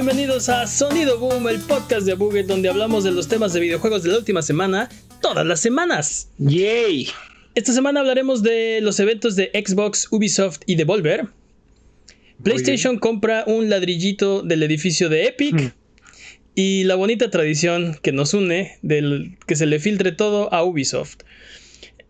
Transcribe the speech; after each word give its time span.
Bienvenidos 0.00 0.48
a 0.48 0.64
Sonido 0.68 1.18
Boom, 1.18 1.48
el 1.48 1.58
podcast 1.58 2.06
de 2.06 2.14
Buget 2.14 2.46
donde 2.46 2.68
hablamos 2.68 3.02
de 3.02 3.10
los 3.10 3.26
temas 3.26 3.52
de 3.52 3.58
videojuegos 3.58 4.04
de 4.04 4.10
la 4.10 4.18
última 4.18 4.42
semana, 4.42 4.88
todas 5.20 5.44
las 5.44 5.58
semanas. 5.58 6.28
¡Yay! 6.38 7.08
Esta 7.56 7.72
semana 7.72 7.98
hablaremos 7.98 8.44
de 8.44 8.78
los 8.80 9.00
eventos 9.00 9.34
de 9.34 9.50
Xbox, 9.52 10.06
Ubisoft 10.12 10.60
y 10.66 10.76
Devolver. 10.76 11.26
PlayStation 12.44 13.00
compra 13.00 13.42
un 13.48 13.68
ladrillito 13.68 14.42
del 14.42 14.62
edificio 14.62 15.08
de 15.08 15.26
Epic. 15.26 15.60
Hmm. 15.60 15.70
Y 16.54 16.84
la 16.84 16.94
bonita 16.94 17.28
tradición 17.28 17.98
que 18.00 18.12
nos 18.12 18.34
une 18.34 18.78
del 18.82 19.36
que 19.48 19.56
se 19.56 19.66
le 19.66 19.80
filtre 19.80 20.12
todo 20.12 20.54
a 20.54 20.62
Ubisoft. 20.62 21.24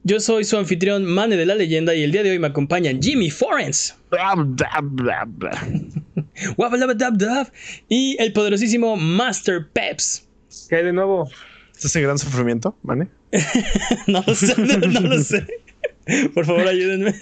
Yo 0.05 0.21
soy 0.21 0.45
su 0.45 0.59
anfitrión 0.59 1.07
Mane 1.07 1.39
de 1.39 1.47
la 1.47 1.55
Leyenda 1.55 1.95
y 1.95 2.03
el 2.03 2.13
día 2.13 2.23
de 2.23 2.33
hoy 2.33 2.39
me 2.39 2.49
acompañan 2.49 3.01
Jimmy 3.01 3.31
Forens. 3.31 3.97
Bla, 4.11 4.35
bla, 4.37 5.25
bla, 5.27 5.27
y 7.89 8.17
el 8.19 8.33
poderosísimo 8.33 8.97
Master 8.97 9.69
Peps. 9.73 10.27
¿Qué 10.69 10.77
hay 10.77 10.85
de 10.85 10.93
nuevo? 10.93 11.31
¿Estás 11.75 11.95
en 11.97 12.03
gran 12.03 12.19
sufrimiento, 12.19 12.77
Mane? 12.83 13.09
No 14.07 14.25
lo 14.27 14.35
sé, 14.35 14.55
no, 14.57 14.79
no 14.79 15.01
lo 15.01 15.23
sé. 15.23 15.47
Por 16.35 16.47
favor, 16.47 16.67
ayúdenme. 16.67 17.15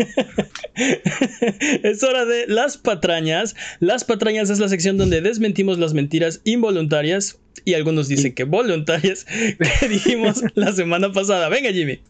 Es 1.83 2.03
hora 2.05 2.25
de 2.25 2.47
las 2.47 2.77
patrañas. 2.77 3.57
Las 3.81 4.05
patrañas 4.05 4.49
es 4.49 4.61
la 4.61 4.69
sección 4.69 4.97
donde 4.97 5.21
desmentimos 5.21 5.79
las 5.79 5.93
mentiras 5.93 6.41
involuntarias 6.45 7.39
y 7.65 7.75
algunos 7.75 8.09
dicen 8.09 8.35
que 8.35 8.45
voluntarias 8.45 9.27
que 9.81 9.89
dijimos 9.89 10.43
la 10.55 10.73
semana 10.73 11.13
pasada. 11.13 11.49
Venga, 11.49 11.73
Jimmy. 11.73 12.01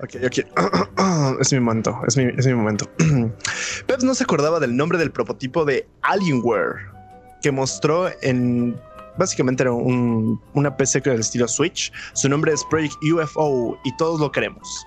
Ok, 0.00 0.16
ok. 0.26 1.38
es 1.40 1.52
mi 1.52 1.60
momento, 1.60 2.00
es 2.06 2.16
mi, 2.16 2.24
es 2.36 2.46
mi 2.46 2.54
momento. 2.54 2.90
Peps 3.86 4.04
no 4.04 4.14
se 4.14 4.24
acordaba 4.24 4.58
del 4.60 4.76
nombre 4.76 4.98
del 4.98 5.10
prototipo 5.10 5.64
de 5.64 5.86
Alienware 6.02 6.76
que 7.42 7.50
mostró 7.52 8.08
en. 8.22 8.78
Básicamente 9.16 9.62
era 9.62 9.70
un- 9.72 10.40
una 10.54 10.76
PC 10.76 11.00
del 11.00 11.20
estilo 11.20 11.46
Switch. 11.46 11.92
Su 12.14 12.28
nombre 12.28 12.52
es 12.52 12.64
Project 12.64 12.96
UFO 13.04 13.78
y 13.84 13.96
todos 13.96 14.18
lo 14.18 14.32
queremos. 14.32 14.84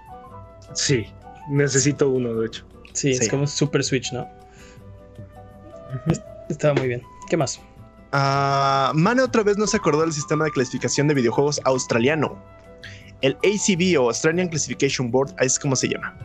Sí, 0.73 1.05
necesito 1.49 2.09
uno, 2.09 2.33
de 2.33 2.47
hecho. 2.47 2.65
Sí, 2.91 3.11
es 3.11 3.19
Sí. 3.19 3.29
como 3.29 3.47
Super 3.47 3.83
Switch, 3.83 4.11
¿no? 4.11 4.27
Estaba 6.49 6.73
muy 6.73 6.87
bien. 6.87 7.01
¿Qué 7.29 7.37
más? 7.37 7.59
Ah, 8.11 8.91
Mane 8.95 9.21
otra 9.21 9.43
vez 9.43 9.57
no 9.57 9.67
se 9.67 9.77
acordó 9.77 10.01
del 10.01 10.13
sistema 10.13 10.45
de 10.45 10.51
clasificación 10.51 11.07
de 11.07 11.13
videojuegos 11.13 11.61
australiano. 11.63 12.37
El 13.21 13.33
ACB 13.43 13.99
o 13.99 14.07
Australian 14.09 14.47
Classification 14.49 15.09
Board 15.11 15.33
es 15.39 15.57
como 15.59 15.75
se 15.75 15.87
llama. 15.89 16.17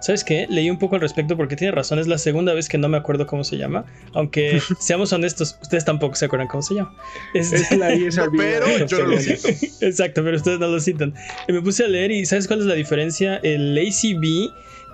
¿Sabes 0.00 0.22
qué? 0.22 0.46
Leí 0.48 0.70
un 0.70 0.78
poco 0.78 0.94
al 0.94 1.00
respecto 1.00 1.36
porque 1.36 1.56
tiene 1.56 1.72
razón. 1.72 1.98
Es 1.98 2.06
la 2.06 2.18
segunda 2.18 2.54
vez 2.54 2.68
que 2.68 2.78
no 2.78 2.88
me 2.88 2.96
acuerdo 2.96 3.26
cómo 3.26 3.42
se 3.42 3.56
llama. 3.56 3.84
Aunque, 4.14 4.60
seamos 4.78 5.12
honestos, 5.12 5.58
ustedes 5.60 5.84
tampoco 5.84 6.14
se 6.14 6.26
acuerdan 6.26 6.46
cómo 6.46 6.62
se 6.62 6.74
llama. 6.76 6.94
Es- 7.34 7.52
Es 7.52 7.76
la 7.76 7.92
ESRB. 7.92 8.30
Pero 8.36 8.86
yo 8.86 8.98
no 9.00 9.06
lo 9.06 9.18
siento. 9.18 9.48
Exacto, 9.80 10.22
pero 10.22 10.36
ustedes 10.36 10.60
no 10.60 10.68
lo 10.68 10.78
citan. 10.80 11.14
Y 11.48 11.52
me 11.52 11.62
puse 11.62 11.84
a 11.84 11.88
leer 11.88 12.12
y 12.12 12.24
¿sabes 12.26 12.46
cuál 12.46 12.60
es 12.60 12.66
la 12.66 12.74
diferencia? 12.74 13.38
El 13.42 13.76
ACB 13.76 14.52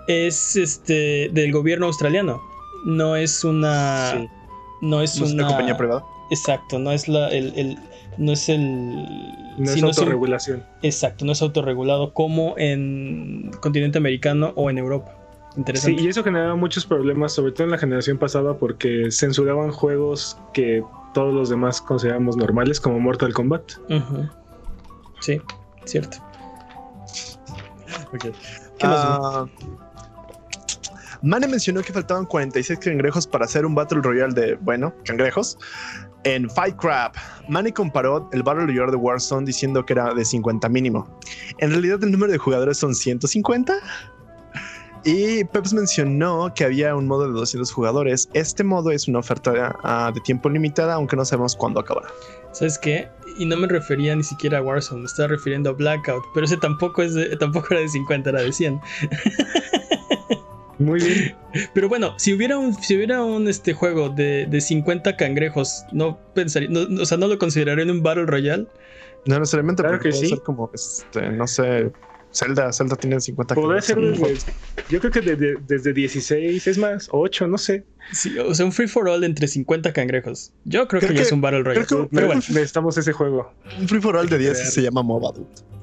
es 0.09 0.57
este 0.57 1.29
del 1.33 1.53
gobierno 1.53 1.85
australiano. 1.87 2.41
No 2.87 3.15
es 3.17 3.45
una. 3.45 4.13
Sí. 4.13 4.29
No 4.81 5.03
es 5.03 5.19
¿No 5.19 5.27
es 5.27 5.33
una. 5.33 5.43
una 5.45 5.47
compañía 5.49 5.77
privada? 5.77 6.05
Exacto, 6.31 6.79
no 6.79 6.91
es 6.93 7.09
la. 7.09 7.29
El, 7.29 7.53
el- 7.59 7.79
no 8.17 8.33
es 8.33 8.49
el. 8.49 8.63
No 9.59 9.67
sí, 9.67 9.79
es 9.79 9.83
autorregulación. 9.85 10.65
exacto, 10.83 11.25
no 11.25 11.33
es 11.33 11.43
autorregulado 11.43 12.13
como 12.13 12.55
en 12.59 13.51
continente 13.61 13.99
americano 13.99 14.53
o 14.57 14.71
en 14.71 14.79
Europa. 14.79 15.17
Sí, 15.53 15.59
Interesante. 15.61 16.03
y 16.03 16.09
eso 16.09 16.25
generaba 16.25 16.57
muchos 16.57 16.85
problemas, 16.87 17.33
sobre 17.33 17.53
todo 17.53 17.65
en 17.65 17.71
la 17.71 17.79
generación 17.79 18.19
pasada, 18.19 18.57
porque 18.59 19.11
censuraban 19.13 19.71
juegos 19.71 20.37
que 20.53 20.83
todos 21.13 21.33
los 21.33 21.49
demás 21.51 21.81
consideramos 21.81 22.37
normales, 22.37 22.81
como 22.81 22.99
Mortal 22.99 23.33
Kombat. 23.33 23.63
Sí, 25.21 25.41
cierto. 25.85 26.17
Ok. 28.13 28.27
¿Qué 28.79 28.87
más? 28.87 29.01
Ah, 29.05 29.47
Mane 31.23 31.47
mencionó 31.49 31.81
que 31.83 31.93
faltaban 31.93 32.27
46 32.27 32.79
cangrejos 32.81 33.27
para 33.27 33.45
hacer 33.47 33.65
un 33.65 33.75
Battle 33.75 34.01
Royale 34.03 34.35
de, 34.35 34.55
bueno, 34.57 34.93
cangrejos. 35.05 35.57
En 36.25 36.49
Fight 36.51 36.77
Crab, 36.77 37.13
Mane 37.49 37.73
comparó 37.73 38.29
el 38.33 38.43
Battle 38.43 38.67
Royale 38.67 38.91
de 38.93 38.97
Warzone 38.97 39.45
diciendo 39.47 39.85
que 39.85 39.93
era 39.93 40.15
de 40.15 40.25
50 40.25 40.69
mínimo. 40.69 41.07
En 41.59 41.71
realidad 41.71 42.03
el 42.03 42.11
número 42.13 42.33
de 42.33 42.39
jugadores 42.39 42.79
son 42.79 42.95
150. 42.95 43.75
Y 45.07 45.45
Peps 45.45 45.75
mencionó 45.75 46.51
que 46.55 46.65
había 46.65 46.97
un 46.97 47.07
modo 47.07 47.27
de 47.27 47.33
200 47.35 47.71
jugadores. 47.71 48.31
Este 48.33 48.65
modo 48.65 48.91
es 48.91 49.07
una 49.07 49.19
oferta 49.19 49.77
ah, 49.85 50.11
de 50.15 50.21
tiempo 50.23 50.49
limitada, 50.49 50.95
aunque 50.95 51.15
no 51.15 51.27
sabemos 51.27 51.55
cuándo 51.55 51.79
acabará. 51.81 52.09
¿Sabes 52.53 52.79
qué? 52.79 53.11
Y 53.39 53.45
no 53.45 53.59
me 53.59 53.67
refería 53.69 54.17
ni 54.17 54.23
siquiera 54.23 54.59
a 54.59 54.63
Warzone, 54.63 55.01
me 55.01 55.07
estaba 55.07 55.29
refiriendo 55.29 55.69
a 55.69 55.73
Blackout, 55.75 56.25
pero 56.33 56.47
ese 56.47 56.57
tampoco 56.57 57.03
es 57.03 57.13
de- 57.13 57.37
tampoco 57.37 57.67
era 57.73 57.81
de 57.81 57.89
50, 57.91 58.31
era 58.31 58.41
de 58.43 58.53
100. 58.53 58.81
Muy 60.85 61.01
bien. 61.03 61.35
Pero 61.75 61.89
bueno, 61.89 62.15
si 62.19 62.33
hubiera 62.35 62.59
un, 62.59 62.75
si 62.75 62.97
hubiera 62.97 63.23
un 63.23 63.49
este 63.49 63.73
juego 63.73 64.09
de, 64.11 64.47
de 64.47 64.61
50 64.61 65.17
cangrejos, 65.17 65.85
no 65.93 66.19
pensaría, 66.35 66.69
no- 66.69 67.03
o 67.03 67.07
sea, 67.07 67.17
no 67.19 67.27
lo 67.29 67.39
consideraría 67.39 67.85
en 67.85 67.91
un 67.91 68.03
Battle 68.03 68.27
Royale. 68.27 68.67
No 69.27 69.39
necesariamente, 69.39 69.83
Claro 69.83 69.97
porque 69.97 70.11
que 70.11 70.15
puede 70.17 70.29
sí. 70.29 70.35
ser 70.35 70.43
como, 70.45 70.71
este, 70.75 71.31
no 71.31 71.47
sé, 71.47 71.91
Zelda. 72.33 72.73
Zelda 72.73 72.97
tiene 72.97 73.19
50 73.21 73.55
Podría 73.55 73.81
ser 73.81 73.97
desde, 73.99 74.35
yo 74.91 74.99
creo 75.01 75.11
que 75.13 75.21
desde, 75.23 75.55
desde 75.67 75.93
16, 75.95 76.67
es 76.67 76.79
más, 76.79 77.09
8, 77.11 77.47
no 77.47 77.57
sé. 77.57 77.85
Sí, 78.13 78.37
o 78.39 78.55
sea, 78.55 78.67
un 78.67 78.73
free 78.73 78.89
for 78.89 79.09
all 79.09 79.25
entre 79.25 79.47
50 79.49 79.93
cangrejos. 79.95 80.53
Yo 80.65 80.87
creo, 80.89 81.01
Creo 81.01 81.13
que, 81.13 81.17
ya 81.19 81.23
es 81.23 81.33
un 81.33 81.41
Battle 81.41 81.63
Royale. 81.63 81.87
creo 81.87 82.03
que- 82.09 82.15
Pero 82.15 82.27
bueno, 82.27 82.43
necesitamos 82.49 82.99
ese 82.99 83.13
juego. 83.13 83.55
Un 83.81 83.89
free 83.89 84.01
for 84.03 84.17
all 84.17 84.29
de 84.29 84.37
10 84.37 84.53
Crear. 84.59 84.67
se 84.71 84.83
llama 84.83 85.03
MOBA, 85.03 85.33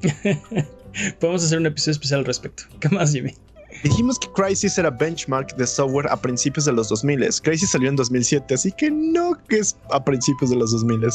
podemos 1.20 1.42
hacer 1.44 1.58
un 1.58 1.66
episodio 1.66 1.92
especial 1.92 2.20
al 2.20 2.26
respecto. 2.26 2.64
¿Qué 2.80 2.88
más, 2.90 3.12
Jimmy? 3.12 3.34
Dijimos 3.82 4.18
que 4.18 4.28
Crysis 4.32 4.78
era 4.78 4.90
benchmark 4.90 5.56
de 5.56 5.66
software 5.66 6.06
a 6.10 6.16
principios 6.16 6.64
de 6.66 6.72
los 6.72 6.88
2000. 6.88 7.28
Crysis 7.42 7.70
salió 7.70 7.88
en 7.88 7.96
2007, 7.96 8.54
así 8.54 8.70
que 8.72 8.90
no 8.90 9.36
que 9.48 9.58
es 9.58 9.76
a 9.90 10.02
principios 10.04 10.50
de 10.50 10.56
los 10.56 10.70
2000. 10.72 11.00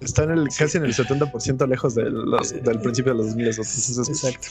Está 0.00 0.24
en 0.24 0.30
el, 0.32 0.48
casi 0.56 0.76
en 0.78 0.84
el 0.84 0.94
70% 0.94 1.66
lejos 1.68 1.94
de 1.94 2.10
los- 2.10 2.52
del 2.62 2.80
principio 2.80 3.12
de 3.12 3.18
los 3.18 3.26
2000. 3.28 3.46
Entonces, 3.48 4.08
Exacto. 4.08 4.48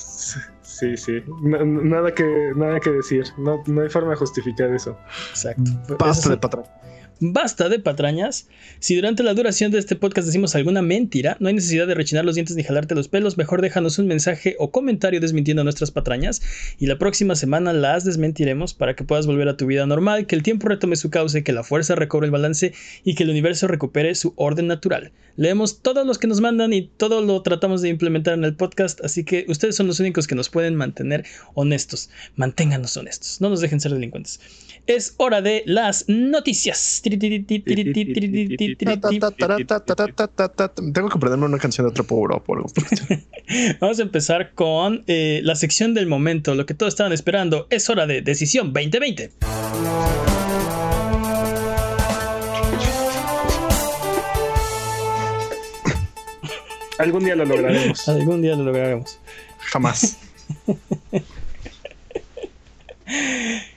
Sí, 0.64 0.98
sí. 0.98 1.24
No- 1.42 1.64
nada, 1.66 2.14
que, 2.14 2.52
nada 2.56 2.80
que 2.80 2.90
decir. 2.92 3.26
No, 3.38 3.62
no 3.68 3.82
hay 3.82 3.90
forma 3.90 4.12
de 4.12 4.16
justificar 4.18 4.74
eso. 4.74 4.98
Exacto. 5.30 5.72
Esas- 6.10 6.30
de 6.30 6.38
patrón. 6.38 6.66
Basta 7.22 7.70
de 7.70 7.80
patrañas. 7.80 8.50
Si 8.80 8.94
durante 8.94 9.24
la 9.24 9.34
duración 9.34 9.72
de 9.72 9.80
este 9.80 9.96
podcast 9.96 10.26
decimos 10.26 10.54
alguna 10.54 10.82
mentira, 10.82 11.38
no 11.40 11.48
hay 11.48 11.54
necesidad 11.54 11.88
de 11.88 11.94
rechinar 11.94 12.26
los 12.26 12.36
dientes 12.36 12.58
ni 12.58 12.64
jalarte 12.64 12.94
los 12.94 13.08
pelos. 13.08 13.38
Mejor 13.38 13.62
déjanos 13.62 13.98
un 14.00 14.08
mensaje 14.08 14.58
o 14.60 14.72
comentario 14.72 15.22
desmintiendo 15.22 15.64
nuestras 15.64 15.92
patrañas 15.92 16.42
y 16.78 16.88
la 16.88 16.98
próxima 16.98 17.36
semana 17.36 17.72
las 17.72 18.04
desmentiremos 18.04 18.74
para 18.74 18.98
que 18.98 19.06
puedas 19.06 19.28
volver 19.28 19.48
a 19.48 19.56
tu 19.56 19.66
vida 19.66 19.86
normal, 19.86 20.28
que 20.28 20.36
el 20.36 20.44
tiempo 20.44 20.68
retome 20.68 20.98
su 20.98 21.10
cauce, 21.10 21.46
que 21.46 21.54
la 21.54 21.64
fuerza 21.64 21.96
recobre 21.96 22.26
el 22.26 22.32
balance 22.32 22.74
y 23.06 23.16
que 23.16 23.24
el 23.24 23.30
universo 23.30 23.70
recupere 23.70 24.14
su 24.16 24.34
orden 24.36 24.68
natural. 24.68 25.14
Leemos 25.38 25.82
todos 25.82 26.06
los 26.06 26.18
que 26.18 26.28
nos 26.28 26.42
mandan 26.42 26.74
y 26.74 26.82
todo 26.82 27.22
lo 27.22 27.42
tratamos 27.44 27.82
de 27.82 27.90
implementar 27.90 28.34
en 28.34 28.44
el 28.44 28.56
podcast, 28.56 29.00
así 29.04 29.24
que 29.24 29.46
ustedes 29.48 29.76
son 29.76 29.88
los 29.88 30.02
únicos 30.02 30.28
que 30.28 30.36
nos 30.36 30.50
pueden 30.50 30.76
mantener 30.76 31.26
honestos. 31.54 32.10
Manténganos 32.36 32.96
honestos, 32.98 33.40
no 33.40 33.50
nos 33.50 33.62
dejen 33.62 33.80
ser 33.80 33.94
delincuentes. 33.94 34.40
Es 34.88 35.16
hora 35.18 35.42
de 35.42 35.64
las 35.66 36.06
noticias. 36.08 37.02
Tengo 40.94 41.10
que 41.10 41.18
aprenderme 41.18 41.46
una 41.46 41.58
canción 41.58 41.86
de 41.86 41.92
otro 41.92 42.04
pobre 42.06 42.34
o 42.34 42.38
algo. 42.38 42.44
por 42.46 42.60
el 42.60 42.66
estilo. 42.92 43.22
Vamos 43.80 44.00
a 44.00 44.02
empezar 44.02 44.54
con 44.54 45.04
eh, 45.08 45.42
la 45.44 45.56
sección 45.56 45.94
del 45.94 46.08
momento, 46.08 46.56
lo 46.56 46.66
que 46.66 46.74
todos 46.74 46.94
estaban 46.94 47.14
esperando. 47.14 47.68
Es 47.70 47.90
hora 47.90 48.08
de 48.08 48.22
Decisión 48.22 48.74
2020. 48.74 49.32
Algún 56.98 57.26
día 57.26 57.36
lo 57.36 57.46
lograremos. 57.46 58.08
Algún 58.08 58.42
día 58.42 58.56
lo 58.56 58.64
lograremos. 58.64 59.20
Jamás. 59.60 60.18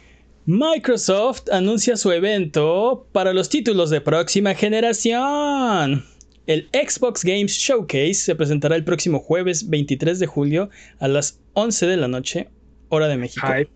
Microsoft 0.51 1.51
anuncia 1.53 1.95
su 1.99 2.11
evento 2.11 3.07
para 3.13 3.35
los 3.35 3.51
títulos 3.51 3.91
de 3.91 4.01
próxima 4.01 4.55
generación. 4.55 6.07
El 6.47 6.71
Xbox 6.73 7.23
Games 7.23 7.53
Showcase 7.53 8.15
se 8.15 8.35
presentará 8.35 8.75
el 8.75 8.83
próximo 8.83 9.21
jueves 9.21 9.69
23 9.69 10.19
de 10.19 10.27
julio 10.27 10.71
a 11.01 11.09
las 11.09 11.39
11 11.53 11.87
de 11.89 11.97
la 11.99 12.09
noche, 12.09 12.49
hora 12.89 13.09
de 13.09 13.19
México. 13.19 13.47
Hype. 13.47 13.69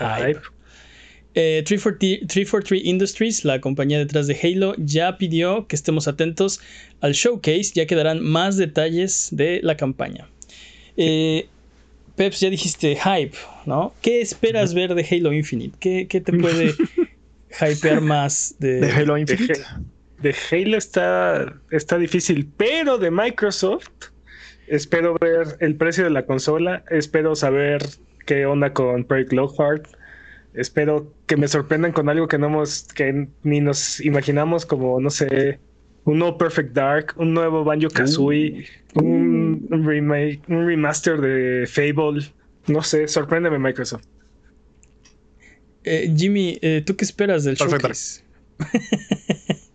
Hype. 0.00 0.26
Hype. 0.26 0.40
Eh, 1.34 1.62
343 1.64 2.26
343 2.26 2.84
Industries, 2.84 3.44
la 3.44 3.60
compañía 3.60 4.00
detrás 4.00 4.26
de 4.26 4.36
Halo, 4.42 4.74
ya 4.78 5.16
pidió 5.18 5.68
que 5.68 5.76
estemos 5.76 6.08
atentos 6.08 6.60
al 7.00 7.12
showcase, 7.12 7.70
ya 7.76 7.86
que 7.86 7.94
darán 7.94 8.24
más 8.24 8.56
detalles 8.56 9.28
de 9.30 9.60
la 9.62 9.76
campaña. 9.76 10.28
Eh, 10.96 11.46
Peps, 12.16 12.40
ya 12.40 12.50
dijiste 12.50 12.96
hype, 12.96 13.36
¿no? 13.66 13.92
¿Qué 14.00 14.20
esperas 14.20 14.74
ver 14.74 14.94
de 14.94 15.06
Halo 15.08 15.32
Infinite? 15.32 15.76
¿Qué, 15.78 16.06
qué 16.08 16.20
te 16.20 16.32
puede 16.32 16.74
hypear 17.60 18.00
más 18.00 18.56
de, 18.58 18.80
¿De 18.80 18.90
Halo 18.90 19.18
Infinite? 19.18 19.62
De, 20.20 20.34
Halo 20.50 20.78
está, 20.78 21.54
está 21.70 21.98
difícil, 21.98 22.48
pero 22.56 22.96
de 22.98 23.10
Microsoft 23.10 23.88
espero 24.66 25.16
ver 25.20 25.56
el 25.60 25.76
precio 25.76 26.04
de 26.04 26.10
la 26.10 26.24
consola, 26.24 26.82
espero 26.90 27.36
saber 27.36 27.82
qué 28.24 28.46
onda 28.46 28.72
con 28.72 29.04
Project 29.04 29.32
Lockhart, 29.32 29.86
espero 30.54 31.12
que 31.26 31.36
me 31.36 31.48
sorprendan 31.48 31.92
con 31.92 32.08
algo 32.08 32.28
que 32.28 32.38
no 32.38 32.46
hemos, 32.46 32.84
que 32.94 33.28
ni 33.42 33.60
nos 33.60 34.00
imaginamos 34.00 34.66
como, 34.66 35.00
no 35.00 35.10
sé, 35.10 35.60
un 36.06 36.18
nuevo 36.18 36.38
Perfect 36.38 36.72
Dark, 36.72 37.14
un 37.16 37.34
nuevo 37.34 37.62
Banjo 37.64 37.88
Kazooie, 37.90 38.66
Uh. 38.94 39.00
un, 39.00 39.66
un 39.70 39.86
remake, 39.86 40.40
un 40.48 40.66
remaster 40.66 41.20
de 41.20 41.66
Fable. 41.66 42.24
No 42.68 42.82
sé, 42.82 43.06
sorpréndeme 43.06 43.58
Microsoft. 43.58 44.04
Eh, 45.84 46.12
Jimmy, 46.16 46.58
eh, 46.62 46.82
¿tú 46.84 46.96
qué 46.96 47.04
esperas 47.04 47.44
del 47.44 47.56
Perfect 47.56 47.82
showcase? 47.82 48.22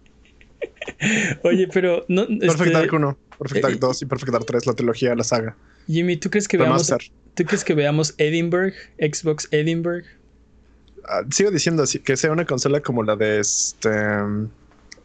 Oye, 1.43 1.67
pero 1.73 2.05
no, 2.07 2.25
Perfect 2.27 2.61
este, 2.61 2.71
Dark 2.71 2.93
1, 2.93 3.17
Perfect 3.39 3.57
eh, 3.57 3.61
Dark 3.61 3.79
2 3.79 4.01
y 4.01 4.05
Perfect 4.05 4.31
Dark 4.31 4.45
3, 4.45 4.65
la 4.67 4.73
trilogía, 4.73 5.15
la 5.15 5.23
saga. 5.23 5.55
Jimmy, 5.87 6.17
¿tú 6.17 6.29
crees 6.29 6.47
que 6.47 6.57
veamos, 6.57 6.87
Remaster. 6.87 7.11
¿tú 7.35 7.43
crees 7.45 7.63
que 7.63 7.73
veamos 7.73 8.13
Edinburgh, 8.17 8.73
Xbox 8.99 9.47
Edinburgh? 9.51 10.05
Ah, 11.05 11.21
sigo 11.31 11.49
diciendo 11.51 11.83
así, 11.83 11.99
que 11.99 12.15
sea 12.17 12.31
una 12.31 12.45
consola 12.45 12.81
como 12.81 13.03
la 13.03 13.15
de 13.15 13.39
este. 13.39 13.89
um, 13.89 14.49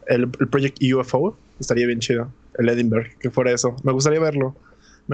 El, 0.07 0.23
el 0.39 0.47
Project 0.47 0.77
UFO. 0.93 1.37
Estaría 1.59 1.87
bien 1.87 1.99
chido. 1.99 2.31
El 2.57 2.69
Edinburgh, 2.69 3.07
que 3.19 3.29
fuera 3.29 3.51
eso. 3.51 3.75
Me 3.83 3.91
gustaría 3.91 4.19
verlo. 4.19 4.55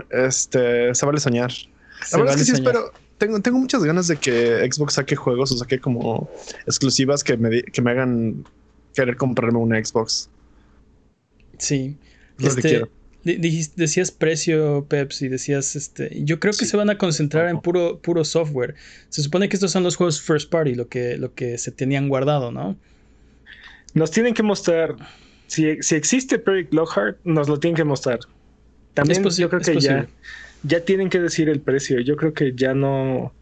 Este, 0.10 0.94
se 0.96 1.06
vale 1.06 1.20
soñar. 1.20 1.52
La 1.52 2.06
Se 2.06 2.18
verdad 2.18 2.32
vale 2.34 2.42
es 2.42 2.50
que 2.50 2.56
sí 2.58 2.64
soñar. 2.64 2.76
espero. 2.76 2.94
Tengo, 3.18 3.40
tengo 3.42 3.60
muchas 3.60 3.84
ganas 3.84 4.08
de 4.08 4.18
que 4.18 4.68
Xbox 4.72 4.94
saque 4.96 5.16
juegos 5.16 5.52
o 5.52 5.58
saque 5.58 5.80
como 5.80 6.30
exclusivas 6.66 7.24
que 7.24 7.38
me, 7.38 7.62
que 7.64 7.82
me 7.82 7.92
hagan 7.92 8.44
querer 8.96 9.16
comprarme 9.16 9.60
una 9.60 9.84
Xbox. 9.84 10.30
Sí. 11.58 11.98
Es 12.40 12.56
lo 12.56 12.62
que 12.62 12.68
Este, 13.26 13.40
dijiste- 13.40 13.74
decías 13.78 14.12
precio, 14.12 14.86
Pepsi, 14.90 15.28
decías 15.30 15.76
este. 15.76 16.24
Yo 16.26 16.40
creo 16.40 16.52
que 16.54 16.66
Sí. 16.66 16.72
se 16.72 16.78
van 16.78 16.90
a 16.90 16.98
concentrar 16.98 17.48
en 17.50 17.62
puro, 17.62 18.00
puro 18.00 18.26
software. 18.26 18.76
Se 19.10 19.22
supone 19.24 19.48
que 19.48 19.56
estos 19.56 19.72
son 19.72 19.84
los 19.84 19.96
juegos 19.96 20.22
first 20.22 20.50
party, 20.50 20.76
lo 20.76 20.88
que, 20.90 21.18
lo 21.18 21.34
que 21.34 21.58
se 21.58 21.72
tenían 21.72 22.10
guardado, 22.10 22.52
¿no? 22.52 22.76
Nos 23.94 24.12
tienen 24.12 24.34
que 24.34 24.44
mostrar. 24.44 24.96
Si, 25.48 25.82
si 25.82 25.96
existe 25.96 26.40
Project 26.40 26.74
Lockhart, 26.74 27.18
nos 27.24 27.48
lo 27.48 27.60
tienen 27.60 27.76
que 27.76 27.84
mostrar. 27.84 28.20
También 28.94 29.24
yo 29.24 29.50
creo 29.50 29.62
que 29.62 29.80
ya, 29.80 30.08
ya 30.64 30.84
tienen 30.86 31.10
que 31.10 31.20
decir 31.20 31.50
el 31.50 31.60
precio. 31.60 32.00
Yo 32.00 32.16
creo 32.16 32.34
que 32.34 32.54
ya 32.56 32.74
no. 32.74 33.34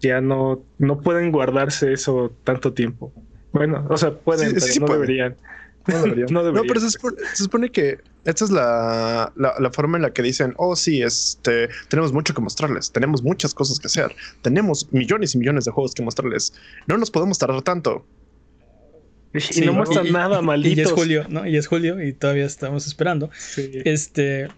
Ya 0.00 0.20
no, 0.20 0.62
no 0.78 1.00
pueden 1.00 1.32
guardarse 1.32 1.92
eso 1.92 2.32
tanto 2.44 2.72
tiempo. 2.74 3.12
Bueno, 3.52 3.86
o 3.88 3.96
sea, 3.96 4.12
pueden, 4.12 4.48
Sí, 4.48 4.54
pero 4.54 4.66
sí, 4.66 4.80
no 4.80 4.86
pueden. 4.86 5.02
deberían. 5.02 5.36
No 5.86 6.02
deberían. 6.02 6.26
No 6.30 6.40
no, 6.40 6.44
deberían, 6.44 6.66
pero 6.66 6.80
se 6.80 6.90
supone, 6.90 7.16
se 7.32 7.44
supone 7.44 7.70
que 7.70 7.98
esta 8.24 8.44
es 8.44 8.50
la, 8.50 9.32
la, 9.36 9.54
la 9.58 9.70
forma 9.70 9.96
en 9.96 10.02
la 10.02 10.12
que 10.12 10.20
dicen, 10.20 10.52
oh 10.56 10.74
sí, 10.74 11.00
este, 11.00 11.68
tenemos 11.88 12.12
mucho 12.12 12.34
que 12.34 12.40
mostrarles, 12.40 12.90
tenemos 12.90 13.22
muchas 13.22 13.54
cosas 13.54 13.78
que 13.78 13.86
hacer, 13.86 14.14
tenemos 14.42 14.92
millones 14.92 15.36
y 15.36 15.38
millones 15.38 15.64
de 15.64 15.70
juegos 15.70 15.94
que 15.94 16.02
mostrarles, 16.02 16.52
no 16.88 16.98
nos 16.98 17.12
podemos 17.12 17.38
tardar 17.38 17.62
tanto. 17.62 18.04
Y 19.34 19.40
Sí, 19.40 19.60
no 19.66 19.72
muestran 19.74 20.06
y- 20.06 20.08
y- 20.08 20.12
nada, 20.12 20.40
Y 20.40 20.44
malditos. 20.44 20.76
ya 20.76 20.82
es 20.84 20.92
julio, 20.92 21.26
¿no? 21.28 21.46
Y 21.46 21.56
es 21.56 21.66
julio 21.66 22.02
y 22.02 22.12
todavía 22.12 22.46
estamos 22.46 22.86
esperando. 22.86 23.30
Sí. 23.38 23.70
Este. 23.84 24.48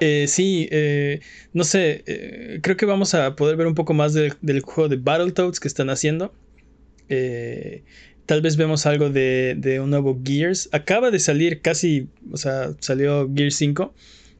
eh, 0.00 0.26
sí, 0.28 0.68
eh, 0.70 1.20
no 1.54 1.64
sé. 1.64 2.02
eh, 2.06 2.60
creo 2.62 2.76
que 2.76 2.84
vamos 2.86 3.14
a 3.14 3.34
poder 3.36 3.56
ver 3.56 3.66
un 3.66 3.74
poco 3.74 3.94
más 3.94 4.12
del, 4.14 4.34
del 4.42 4.60
juego 4.60 4.88
de 4.88 4.96
Battletoads 4.96 5.58
que 5.60 5.68
están 5.68 5.88
haciendo. 5.90 6.34
Tal 8.26 8.42
vez 8.42 8.56
vemos 8.58 8.84
algo 8.84 9.08
de, 9.08 9.54
de 9.56 9.80
un 9.80 9.88
nuevo 9.90 10.20
Gears. 10.22 10.68
Acaba 10.72 11.10
de 11.10 11.18
salir 11.18 11.62
casi. 11.62 12.08
O 12.30 12.36
sea, 12.36 12.72
salió 12.80 13.30
Gears 13.34 13.54
5. 13.56 13.94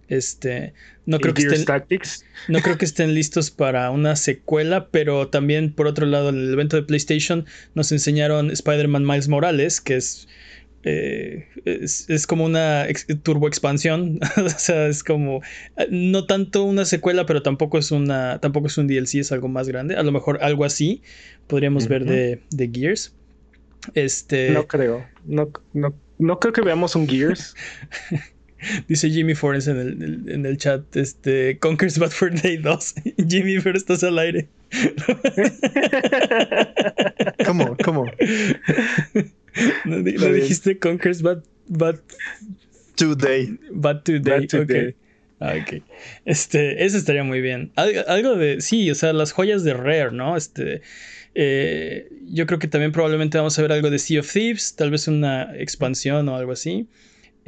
Este. 0.09 0.73
No 1.07 1.19
creo, 1.21 1.35
que 1.35 1.43
estén, 1.43 1.65
Tactics. 1.65 2.25
no 2.49 2.61
creo 2.61 2.77
que 2.79 2.85
estén 2.85 3.15
listos 3.15 3.51
para 3.51 3.91
una 3.91 4.17
secuela, 4.17 4.89
pero 4.91 5.29
también 5.29 5.73
por 5.73 5.87
otro 5.87 6.07
lado, 6.07 6.29
en 6.31 6.37
el 6.39 6.53
evento 6.53 6.77
de 6.77 6.83
PlayStation 6.83 7.47
nos 7.75 7.93
enseñaron 7.93 8.51
Spider-Man 8.51 9.07
Miles 9.07 9.29
Morales, 9.29 9.81
que 9.81 9.97
es, 9.97 10.29
eh, 10.85 11.47
es, 11.65 12.09
es 12.09 12.27
como 12.27 12.45
una 12.45 12.87
ex- 12.89 13.07
turbo 13.23 13.49
expansión, 13.49 14.21
o 14.37 14.49
sea, 14.51 14.87
es 14.87 15.03
como 15.03 15.43
eh, 15.77 15.89
no 15.91 16.27
tanto 16.27 16.63
una 16.65 16.85
secuela, 16.85 17.25
pero 17.27 17.43
tampoco 17.43 17.79
es 17.79 17.91
una 17.91 18.39
tampoco 18.41 18.67
es 18.67 18.77
un 18.79 18.87
DLC, 18.87 19.17
es 19.17 19.33
algo 19.33 19.49
más 19.49 19.69
grande, 19.69 19.97
a 19.97 20.03
lo 20.03 20.13
mejor 20.13 20.39
algo 20.43 20.65
así 20.65 21.03
podríamos 21.47 21.89
ver 21.89 22.05
de, 22.05 22.43
de 22.51 22.71
Gears. 22.73 23.15
Este 23.95 24.51
No 24.51 24.67
creo. 24.67 25.07
No, 25.25 25.51
no, 25.73 25.95
no 26.19 26.39
creo 26.39 26.53
que 26.53 26.61
veamos 26.63 26.95
un 26.97 27.09
Gears. 27.09 27.55
dice 28.89 29.09
Jimmy 29.11 29.35
Forens 29.35 29.67
en 29.69 29.77
el, 29.79 30.31
en 30.31 30.45
el 30.47 30.57
chat, 30.59 30.95
este 30.97 31.59
Conquer's 31.59 31.99
Bad 31.99 32.11
Fur 32.11 32.31
Day 32.43 32.57
2. 32.59 32.95
Jimmy, 33.29 33.59
pero 33.61 33.77
estás 33.79 34.03
al 34.05 34.19
aire. 34.19 34.49
¿Cómo? 37.47 37.77
¿Cómo? 37.85 38.05
No, 39.85 39.97
no 39.99 40.33
dijiste 40.33 40.79
Conquers 40.79 41.23
Bad, 41.23 41.43
Bad, 41.69 41.97
Today. 42.97 43.59
Bad 43.73 44.03
Today. 44.03 44.41
Bad 44.41 44.47
Today. 44.49 44.89
ok. 44.89 44.95
Ah, 45.41 45.55
ok. 45.61 45.83
Este, 46.25 46.85
eso 46.85 46.97
estaría 46.97 47.23
muy 47.25 47.41
bien. 47.41 47.71
Al- 47.77 48.05
Algo, 48.09 48.35
de. 48.37 48.61
Sí, 48.61 48.91
o 48.91 48.95
sea, 48.95 49.13
las 49.13 49.33
joyas 49.33 49.63
de 49.65 49.75
Rare, 49.75 50.11
¿no? 50.13 50.37
Este. 50.37 50.83
eh, 51.35 52.09
yo 52.31 52.47
creo 52.47 52.59
que 52.59 52.69
también 52.69 52.93
probablemente 52.93 53.39
vamos 53.39 53.59
a 53.59 53.63
ver 53.63 53.73
algo 53.73 53.91
de 53.91 53.99
Sea 54.01 54.21
of 54.21 54.33
Thieves, 54.33 54.75
tal 54.77 54.91
vez 54.91 55.07
una 55.09 55.55
expansión 55.57 56.29
o 56.29 56.37
algo 56.37 56.53
así. 56.53 56.87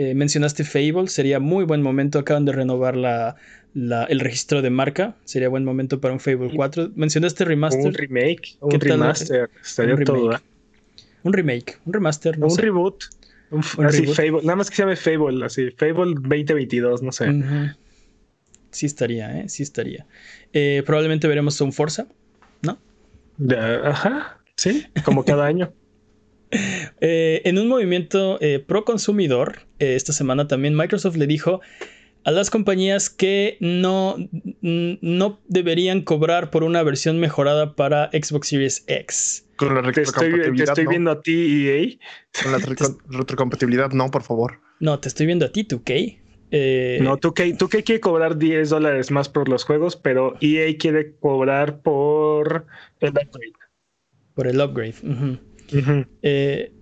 Eh, 0.02 0.14
mencionaste 0.14 0.64
Fable, 0.64 1.09
sería 1.09 1.40
muy 1.40 1.64
buen 1.66 1.83
momento. 1.83 2.19
Acaban 2.19 2.47
de 2.47 2.52
renovar 2.52 2.97
la, 2.97 3.37
la- 3.75 4.04
el 4.04 4.21
registro 4.21 4.62
de 4.62 4.71
marca. 4.71 5.14
Sería 5.26 5.50
buen 5.50 5.62
momento 5.62 6.00
para 6.00 6.14
un 6.14 6.21
Fable 6.21 6.50
4. 6.57 6.92
Mencionaste 6.95 7.45
remaster. 7.45 7.85
un 7.87 7.92
remake, 7.92 8.40
¿Qué 8.40 8.59
un 8.62 8.71
tal? 8.78 8.80
remaster. 8.80 9.50
Estaría 9.62 9.95
Un 9.97 10.04
todo. 10.04 10.16
remake. 10.16 10.40
¿eh? 10.40 11.07
Un 11.23 11.33
remake, 11.35 11.78
un 11.85 11.92
remaster, 11.92 12.38
no 12.38 12.47
un 12.47 12.50
sé. 12.52 12.62
reboot. 12.62 13.04
Un, 13.50 13.62
Un 13.76 13.85
así, 13.85 14.00
reboot. 14.00 14.16
Fable. 14.16 14.40
Nada 14.42 14.57
más 14.57 14.71
que 14.71 14.76
se 14.76 14.83
llame 14.85 14.97
Fable, 14.97 15.45
así. 15.45 15.71
Fable 15.73 16.14
2022, 16.14 17.02
no 17.02 17.12
sé. 17.12 17.26
Sí 18.71 18.87
estaría, 18.87 19.38
¿eh? 19.40 19.49
Sí 19.50 19.62
estaría. 19.62 20.07
Eh, 20.54 20.83
probablemente 20.87 21.28
veremos 21.28 21.61
un 21.61 21.75
Forza, 21.75 22.07
¿no? 22.62 22.78
De- 23.37 23.59
ajá, 23.59 24.38
sí, 24.57 24.87
como 25.04 25.25
cada 25.26 25.45
año. 25.52 25.75
Eh, 26.52 27.42
en 27.45 27.59
un 27.59 27.69
movimiento 27.69 28.38
eh, 28.40 28.59
pro 28.59 28.85
consumidor, 28.85 29.61
eh, 29.78 29.95
esta 29.95 30.12
semana 30.12 30.49
también 30.49 30.75
Microsoft 30.76 31.16
le 31.16 31.26
dijo 31.26 31.61
a 32.25 32.30
las 32.33 32.50
compañías 32.50 33.09
que 33.09 33.57
no, 33.61 34.16
n- 34.62 34.99
no 35.00 35.40
deberían 35.49 36.02
cobrar 36.02 36.50
por 36.50 36.64
una 36.64 36.83
versión 36.83 37.19
mejorada 37.19 37.75
para 37.76 38.11
Xbox 38.12 38.49
Series 38.49 38.85
X. 38.88 39.47
Con 39.57 39.75
la 39.75 39.83
Te 39.92 40.02
estoy, 40.02 40.04
te 40.04 40.11
retrocompatibilidad, 40.11 40.69
estoy 40.71 40.85
no. 40.85 40.90
viendo 40.90 41.11
a 41.12 41.23
ti, 41.23 41.69
EA. 41.69 41.99
Con 42.42 42.52
la 42.52 42.59
retro- 42.66 42.99
retrocompatibilidad, 43.09 43.90
no, 43.92 44.11
por 44.11 44.23
favor. 44.23 44.61
No, 44.80 44.99
te 44.99 45.09
estoy 45.09 45.26
viendo 45.26 45.47
a 45.47 45.52
ti, 45.52 45.64
2K. 45.64 46.19
Eh, 46.52 46.99
No, 47.00 47.16
tú 47.16 47.33
que, 47.33 47.54
tú 47.54 47.69
que 47.69 47.85
quiere 47.85 48.00
cobrar 48.00 48.37
10 48.37 48.71
dólares 48.71 49.11
más 49.12 49.28
por 49.28 49.49
los 49.49 49.64
juegos, 49.64 49.97
pero 49.97 50.35
EA 50.40 50.76
quiere 50.78 51.14
cobrar 51.21 51.80
por 51.80 52.66
el 53.00 53.11
upgrade. 53.11 53.52
Por 54.35 54.47
el 54.49 54.61
upgrade. 54.61 54.95
Eh, 56.23 56.73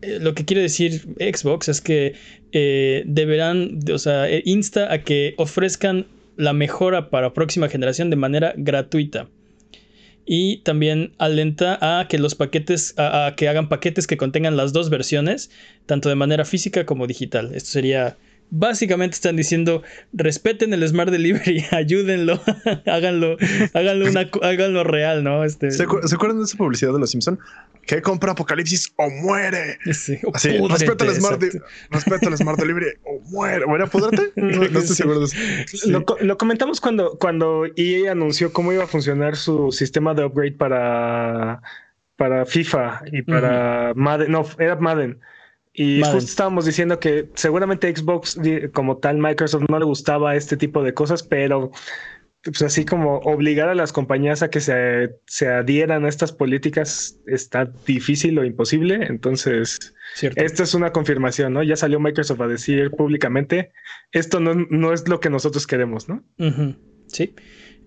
eh, 0.00 0.18
lo 0.20 0.34
que 0.34 0.44
quiere 0.44 0.62
decir 0.62 1.02
Xbox 1.18 1.68
es 1.68 1.80
que 1.80 2.14
eh, 2.52 3.02
deberán, 3.06 3.80
o 3.92 3.98
sea, 3.98 4.26
insta 4.44 4.92
a 4.92 5.02
que 5.02 5.34
ofrezcan 5.36 6.06
la 6.36 6.52
mejora 6.52 7.10
para 7.10 7.34
próxima 7.34 7.68
generación 7.68 8.10
de 8.10 8.16
manera 8.16 8.54
gratuita. 8.56 9.28
Y 10.30 10.58
también 10.58 11.12
alenta 11.18 11.78
a 11.80 12.06
que 12.06 12.18
los 12.18 12.34
paquetes, 12.34 12.94
a 12.98 13.34
que 13.36 13.48
hagan 13.48 13.70
paquetes 13.70 14.06
que 14.06 14.18
contengan 14.18 14.58
las 14.58 14.74
dos 14.74 14.90
versiones, 14.90 15.50
tanto 15.86 16.10
de 16.10 16.16
manera 16.16 16.44
física 16.44 16.84
como 16.84 17.06
digital. 17.06 17.54
Esto 17.54 17.70
sería, 17.70 18.18
básicamente 18.50 19.14
están 19.14 19.36
diciendo, 19.36 19.82
respeten 20.12 20.72
el 20.72 20.86
Smart 20.88 21.10
Delivery, 21.10 21.64
ayúdenlo, 21.70 22.40
háganlo, 22.86 23.36
háganlo, 23.74 24.10
una, 24.10 24.28
háganlo 24.42 24.84
real, 24.84 25.24
¿no? 25.24 25.44
Este, 25.44 25.70
¿Se, 25.70 25.86
acu- 25.86 26.02
se 26.06 26.14
acuerdan 26.14 26.38
de 26.38 26.44
esa 26.44 26.56
publicidad 26.56 26.92
de 26.92 26.98
los 27.00 27.10
Simpson? 27.10 27.38
Que 27.86 28.02
compra 28.02 28.32
Apocalipsis 28.32 28.92
o 28.96 29.08
muere. 29.08 29.78
sí, 29.92 30.18
o 30.24 30.34
Así, 30.34 30.50
púdrete, 30.58 30.84
respeta 30.84 31.04
el, 31.06 31.14
Smart 31.14 31.40
de- 31.40 31.46
exacto. 31.46 31.66
respeta 31.90 32.28
el 32.28 32.36
Smart 32.36 32.58
Delivery 32.58 32.86
o 33.04 33.20
muere. 33.30 33.64
¿O 33.66 33.74
era 33.74 33.86
púdrete? 33.86 34.32
No, 34.36 34.46
no 34.56 34.62
estoy 34.64 34.82
Sí. 34.82 34.94
seguro 34.94 35.20
de 35.20 35.24
eso. 35.24 35.36
Sí. 35.68 35.90
Lo, 35.90 36.04
co- 36.04 36.18
lo 36.20 36.36
comentamos 36.36 36.80
cuando, 36.82 37.16
cuando 37.18 37.64
EA 37.76 38.12
anunció 38.12 38.52
cómo 38.52 38.72
iba 38.74 38.84
a 38.84 38.88
funcionar 38.88 39.36
su 39.36 39.72
sistema 39.72 40.12
de 40.12 40.24
upgrade 40.24 40.52
para, 40.52 41.62
para 42.16 42.44
FIFA 42.44 43.02
y 43.10 43.22
para 43.22 43.92
Madden. 43.94 44.32
No, 44.32 44.44
era 44.58 44.76
Madden. 44.76 45.20
Y 45.80 46.02
justo 46.02 46.18
estábamos 46.18 46.66
diciendo 46.66 46.98
que 46.98 47.28
seguramente 47.34 47.94
Xbox, 47.94 48.36
como 48.74 48.96
tal, 48.96 49.18
Microsoft 49.18 49.66
no 49.68 49.78
le 49.78 49.84
gustaba 49.84 50.34
este 50.34 50.56
tipo 50.56 50.82
de 50.82 50.92
cosas, 50.92 51.22
pero 51.22 51.70
pues 52.42 52.62
así 52.62 52.84
como 52.84 53.18
obligar 53.18 53.68
a 53.68 53.76
las 53.76 53.92
compañías 53.92 54.42
a 54.42 54.50
que 54.50 54.58
se, 54.58 55.20
se 55.26 55.46
adhieran 55.46 56.04
a 56.04 56.08
estas 56.08 56.32
políticas 56.32 57.20
está 57.28 57.66
difícil 57.86 58.40
o 58.40 58.44
imposible. 58.44 59.06
Entonces, 59.06 59.94
esta 60.20 60.64
es 60.64 60.74
una 60.74 60.90
confirmación, 60.90 61.52
¿no? 61.52 61.62
Ya 61.62 61.76
salió 61.76 62.00
Microsoft 62.00 62.40
a 62.40 62.48
decir 62.48 62.90
públicamente, 62.90 63.70
esto 64.10 64.40
no, 64.40 64.54
no 64.54 64.92
es 64.92 65.08
lo 65.08 65.20
que 65.20 65.30
nosotros 65.30 65.68
queremos, 65.68 66.08
¿no? 66.08 66.24
Sí. 67.06 67.36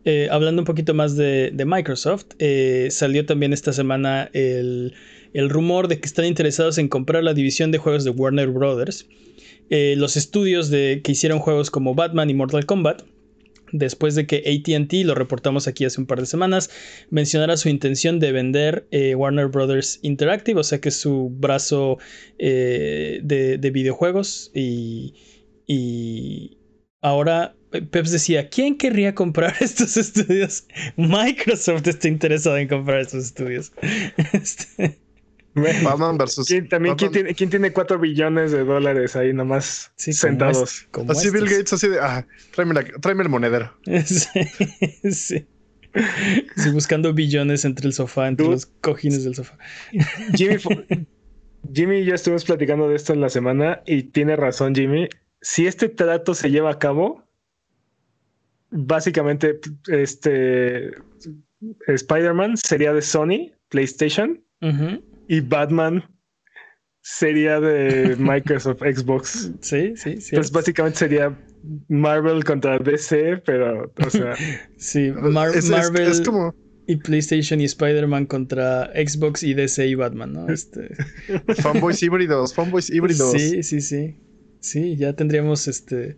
Eh, 0.03 0.29
hablando 0.31 0.62
un 0.62 0.65
poquito 0.65 0.93
más 0.93 1.15
de, 1.15 1.53
Microsoft, 1.65 2.25
eh, 2.39 2.88
salió 2.89 3.25
también 3.25 3.53
esta 3.53 3.72
semana 3.72 4.29
el, 4.34 4.93
rumor 5.34 5.88
de 5.88 6.00
que 6.00 6.08
están 6.08 6.25
interesados 6.25 6.77
en 6.77 6.88
comprar 6.88 7.24
la 7.24 7.34
división 7.34 7.72
de 7.72 7.77
juegos 7.77 8.03
de 8.03 8.10
Warner 8.10 8.50
Brothers. 8.50 9.08
Eh, 9.70 9.96
los 9.98 10.17
estudios 10.17 10.70
de, 10.70 11.01
que 11.03 11.12
hicieron 11.13 11.39
juegos 11.39 11.70
como 11.70 11.96
Batman 11.96 12.29
y 12.29 12.34
Mortal 12.34 12.65
Kombat, 12.65 13.03
después 13.72 14.15
de 14.15 14.25
que 14.25 14.38
ATT, 14.38 15.05
lo 15.05 15.15
reportamos 15.15 15.67
aquí 15.67 15.86
hace 15.86 16.01
un 16.01 16.08
par 16.08 16.20
de 16.20 16.25
semanas, 16.25 16.70
mencionara 17.10 17.55
su 17.55 17.70
intención 17.70 18.20
de 18.20 18.34
vender 18.34 18.88
Warner 19.15 19.48
Brothers 19.48 20.00
Interactive, 20.01 20.60
o 20.60 20.63
sea 20.63 20.81
que 20.81 20.89
es 20.89 20.98
su 20.98 21.29
brazo 21.29 22.00
de, 22.38 23.72
videojuegos 23.72 24.51
y, 24.53 25.13
y 25.67 26.58
ahora 27.01 27.55
Peps 27.89 28.12
decía, 28.12 28.50
¿quién 28.50 28.77
querría 28.77 29.15
comprar 29.15 29.55
estos 29.60 29.98
estudios? 29.98 30.67
Microsoft 30.96 31.88
está 31.88 32.08
interesado 32.08 32.58
en 32.58 32.67
comprar 32.67 33.01
estos 33.01 33.25
estudios. 33.25 33.72
Este, 34.34 34.98
Batman 35.84 36.17
versus. 36.17 36.48
¿Quién, 36.48 36.70
también, 36.70 36.96
¿quién, 36.96 37.12
tiene, 37.12 37.34
¿quién 37.36 37.50
tiene 37.50 37.74
4 37.74 38.00
billones 38.00 38.51
de 38.51 38.63
dólares 38.63 39.15
ahí 39.17 39.34
nomás 39.34 39.91
sentados? 39.98 40.88
así 41.10 41.29
Bill 41.29 41.43
Gates, 41.43 41.74
así 41.74 41.89
de, 41.89 42.00
ah, 42.00 42.25
tráeme, 42.53 43.24
el 43.24 43.29
monedero. 43.29 43.74
sí, 44.05 44.29
sí. 45.12 45.46
buscando 46.72 47.13
billones 47.13 47.65
entre 47.65 47.88
el 47.88 47.93
sofá, 47.93 48.29
entre 48.29 48.48
los 48.48 48.65
cojines 48.65 49.25
del 49.25 49.36
sofá. 49.36 49.58
Jimmy, 50.36 50.55
Jimmy 51.74 51.98
y 51.98 52.05
yo 52.05 52.15
estuvimos 52.15 52.46
platicando 52.46 52.88
de 52.88 52.96
esto 52.96 53.12
en 53.12 53.20
la 53.20 53.29
semana 53.29 53.81
y 53.86 54.03
tiene 54.03 54.38
razón, 54.38 54.74
Jimmy. 54.74 55.10
Si 55.41 55.65
este 55.67 55.89
trato 55.89 56.33
se 56.33 56.51
lleva 56.51 56.71
a 56.71 56.79
cabo, 56.79 57.24
básicamente 58.69 59.60
este 59.88 60.91
Spider-Man 61.88 62.57
sería 62.57 62.93
de 62.93 63.01
Sony, 63.01 63.51
PlayStation, 63.69 64.43
y 65.27 65.39
Batman 65.41 66.03
sería 67.01 67.60
de 67.60 68.15
Microsoft 68.19 68.81
Xbox. 68.81 69.51
Sí, 69.62 69.93
sí, 69.95 70.21
sí. 70.21 70.29
Entonces 70.31 70.51
básicamente 70.51 71.00
sería 71.00 71.38
Marvel 71.88 72.43
contra 72.43 72.77
DC, 72.79 73.41
pero, 73.45 73.91
o 74.05 74.10
sea. 74.10 74.36
sí, 74.77 75.12
Marvel 75.12 76.13
y 76.88 76.95
PlayStation 76.98 77.62
y 77.62 77.65
Spider-Man 77.65 78.25
contra 78.25 78.91
Xbox 78.93 79.43
y 79.43 79.53
DC 79.53 79.88
y 79.88 79.95
Batman, 79.95 80.33
¿no? 80.33 80.50
Este... 80.53 80.89
fanboys 81.62 82.01
híbridos, 82.03 82.53
fanboys 82.53 82.89
híbridos. 82.89 83.31
Sí, 83.31 83.63
sí, 83.63 83.81
sí. 83.81 84.15
Sí, 84.62 84.96
ya 84.96 85.13
tendríamos 85.13 85.68
este 85.68 86.18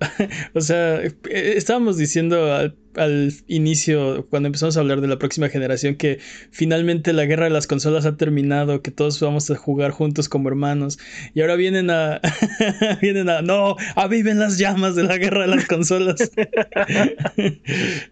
o 0.54 0.60
sea, 0.60 1.02
eh, 1.02 1.14
estábamos 1.56 1.96
diciendo 1.98 2.52
al, 2.54 2.74
al, 2.96 3.32
inicio, 3.46 4.26
cuando 4.28 4.48
empezamos 4.48 4.76
a 4.76 4.80
hablar 4.80 5.00
de 5.00 5.08
la 5.08 5.18
próxima 5.18 5.48
generación, 5.48 5.94
que 5.94 6.18
finalmente 6.50 7.12
la 7.12 7.24
guerra 7.24 7.44
de 7.44 7.50
las 7.50 7.66
consolas 7.66 8.06
ha 8.06 8.16
terminado, 8.16 8.82
que 8.82 8.90
todos 8.90 9.20
vamos 9.20 9.50
a 9.50 9.56
jugar 9.56 9.90
juntos 9.90 10.28
como 10.28 10.48
hermanos. 10.48 10.98
Y 11.34 11.40
ahora 11.40 11.56
vienen 11.56 11.90
a. 11.90 12.20
vienen 13.00 13.28
a. 13.28 13.42
No, 13.42 13.76
aviven 13.96 14.38
las 14.38 14.58
llamas 14.58 14.96
de 14.96 15.04
la 15.04 15.18
guerra 15.18 15.42
de 15.42 15.48
las 15.48 15.66
consolas. 15.66 16.16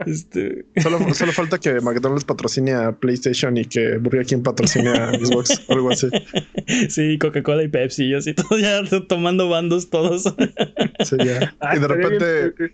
este... 0.06 0.64
solo, 0.82 1.14
solo, 1.14 1.32
falta 1.32 1.58
que 1.58 1.80
McDonald's 1.80 2.24
patrocine 2.24 2.72
a 2.72 2.92
PlayStation 2.92 3.56
y 3.56 3.64
que 3.64 3.98
Burger 3.98 4.26
King 4.26 4.42
patrocine 4.42 4.90
a 4.90 5.12
Xbox 5.12 5.62
o 5.68 5.74
algo 5.74 5.90
así. 5.90 6.08
Sí, 6.88 7.18
Coca-Cola 7.18 7.62
y 7.62 7.68
Pepsi 7.68 8.06
y 8.06 8.14
así, 8.14 8.34
todo 8.34 8.58
ya 8.58 8.82
tomando 9.08 9.48
bandos 9.48 9.90
todos. 9.90 10.24
sí, 11.04 11.16
ya. 11.18 11.54
y 11.74 11.78
de 11.78 11.88
repente 11.88 12.72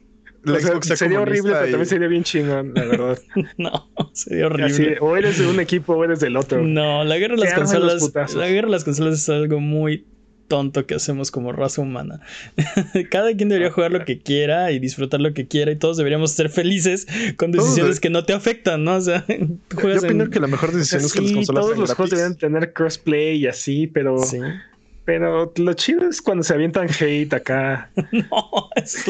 sería 0.97 1.21
horrible, 1.21 1.53
pero 1.53 1.65
también 1.67 1.87
sería 1.87 2.09
bien 2.09 2.25
chingón, 2.25 2.73
la 2.75 2.85
verdad. 2.85 3.19
no, 3.57 3.91
sería 4.13 4.47
horrible. 4.47 4.99
o 5.01 5.17
eres 5.17 5.39
de 5.39 5.47
un 5.47 5.61
equipo 5.61 5.95
o 5.95 6.05
eres 6.05 6.21
del 6.21 6.37
otro. 6.37 6.63
No, 6.63 7.05
la 7.05 7.17
guerra 7.19 7.37
de 7.37 7.45
las 7.45 7.55
consolas. 7.55 8.35
La 8.35 8.49
guerra 8.49 8.67
de 8.69 8.73
las 8.73 8.85
consolas 8.85 9.15
es 9.15 9.29
algo 9.29 9.61
muy 9.61 10.05
tonto 10.49 10.87
que 10.87 10.95
hacemos 10.95 11.31
como 11.31 11.53
raza 11.53 11.81
humana. 11.81 12.21
Cada 13.11 13.35
quien 13.35 13.49
debería 13.49 13.71
jugar 13.71 13.93
lo 13.93 14.05
que 14.05 14.21
quiera 14.21 14.71
y 14.73 14.79
disfrutar 14.79 15.21
lo 15.21 15.33
que 15.33 15.47
quiera 15.47 15.73
y 15.73 15.77
todos 15.77 15.97
deberíamos 15.97 16.33
ser 16.33 16.51
felices 16.51 17.07
con 17.37 17.53
decisiones 17.53 18.01
que 18.01 18.11
no 18.11 18.25
te 18.25 18.33
afectan, 18.33 18.85
¿no? 18.85 18.97
O 18.97 19.01
sea, 19.01 19.25
juegas 19.75 20.03
Yo 20.03 20.09
opino 20.09 20.31
que 20.31 20.41
la 20.41 20.47
mejor 20.47 20.73
decisión 20.73 21.03
es 21.03 21.13
que 21.13 21.23
las 21.23 21.33
consolas 21.33 21.65
todos 21.65 21.79
los 21.79 21.95
juegos 21.95 22.11
deberían 22.11 22.37
tener 22.37 22.73
crossplay 22.73 23.37
y 23.39 23.47
así, 23.47 23.87
pero 23.87 24.19
sí. 24.23 24.39
Pero 25.05 25.53
lo 25.57 25.73
chido 25.75 26.09
es 26.09 26.23
cuando 26.23 26.43
se 26.45 26.55
avientan 26.55 26.89
hate 26.89 27.33
acá. 27.35 27.91
No, 28.13 28.71
es 28.77 29.07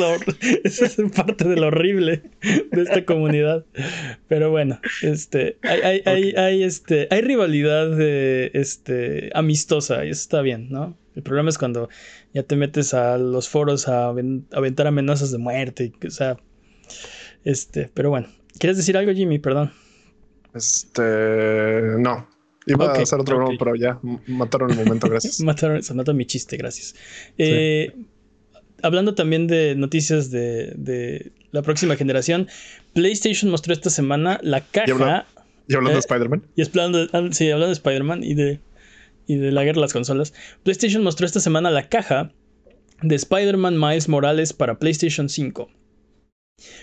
eso 0.65 0.85
es 0.85 0.97
parte 1.15 1.49
de 1.49 1.57
lo 1.57 1.69
horrible 1.69 2.23
de 2.43 2.83
esta 2.83 3.05
comunidad. 3.05 3.65
Pero 4.29 4.51
bueno, 4.51 4.81
este, 5.03 5.57
hay, 5.63 6.03
hay, 6.05 6.35
hay, 6.37 6.63
este, 6.63 7.07
hay 7.11 7.21
rivalidad 7.21 7.91
de, 7.91 8.51
este, 8.55 9.31
amistosa 9.35 10.05
y 10.05 10.11
eso 10.11 10.23
está 10.23 10.43
bien, 10.43 10.69
¿no? 10.71 10.97
El 11.15 11.23
problema 11.23 11.49
es 11.49 11.59
cuando 11.59 11.89
ya 12.33 12.43
te 12.43 12.57
metes 12.57 12.93
a 12.93 13.17
los 13.19 13.49
foros 13.49 13.87
a 13.87 14.09
aventar 14.09 14.87
amenazas 14.87 15.31
de 15.31 15.39
muerte, 15.39 15.93
o 16.05 16.11
sea, 16.11 16.37
este, 17.45 17.91
pero 17.95 18.11
bueno. 18.11 18.29
¿Quieres 18.59 18.77
decir 18.77 18.97
algo, 18.97 19.13
Jimmy? 19.13 19.39
Perdón. 19.39 19.73
Este, 20.55 21.83
no. 21.99 22.29
Iba 22.67 22.93
a 22.93 23.03
hacer 23.03 23.21
otro 23.21 23.45
okay. 23.45 23.59
pero 23.59 23.75
ya 23.75 23.99
mataron 24.27 24.71
el 24.71 24.77
momento, 24.77 25.09
gracias. 25.09 25.41
mataron, 25.45 25.83
se 25.83 25.95
nota 25.95 26.13
mi 26.13 26.25
chiste, 26.25 26.57
gracias. 26.57 26.95
Eh, 27.37 27.93
hablando 28.83 29.15
también 29.15 29.47
de 29.47 29.75
noticias 29.75 30.31
de, 30.31 31.33
la 31.53 31.63
próxima 31.63 31.97
generación, 31.97 32.49
PlayStation 32.95 33.51
mostró 33.51 33.73
esta 33.73 33.91
semana 33.91 34.41
la 34.43 34.61
caja. 34.61 35.27
Y 35.67 35.75
hablando, 35.75 35.91
de 35.91 35.97
eh, 35.97 36.01
Spider-Man. 36.01 36.43
Y 36.57 36.63
hablando, 36.63 37.07
ah, 37.13 37.29
sí, 37.31 37.51
hablando 37.51 37.69
de 37.69 37.75
Spider-Man 37.75 38.25
y 38.25 38.35
de, 38.35 38.61
y 39.27 39.37
de 39.37 39.53
la 39.53 39.63
guerra 39.65 39.77
de 39.77 39.81
las 39.83 39.93
consolas. 39.93 40.35
PlayStation 40.63 41.03
mostró 41.03 41.27
esta 41.27 41.41
semana 41.41 41.71
la 41.71 41.89
caja 41.89 42.33
de 43.03 43.15
Spider-Man 43.15 43.79
Miles 43.79 44.09
Morales 44.09 44.53
para 44.53 44.79
PlayStation 44.79 45.29
5. 45.29 45.71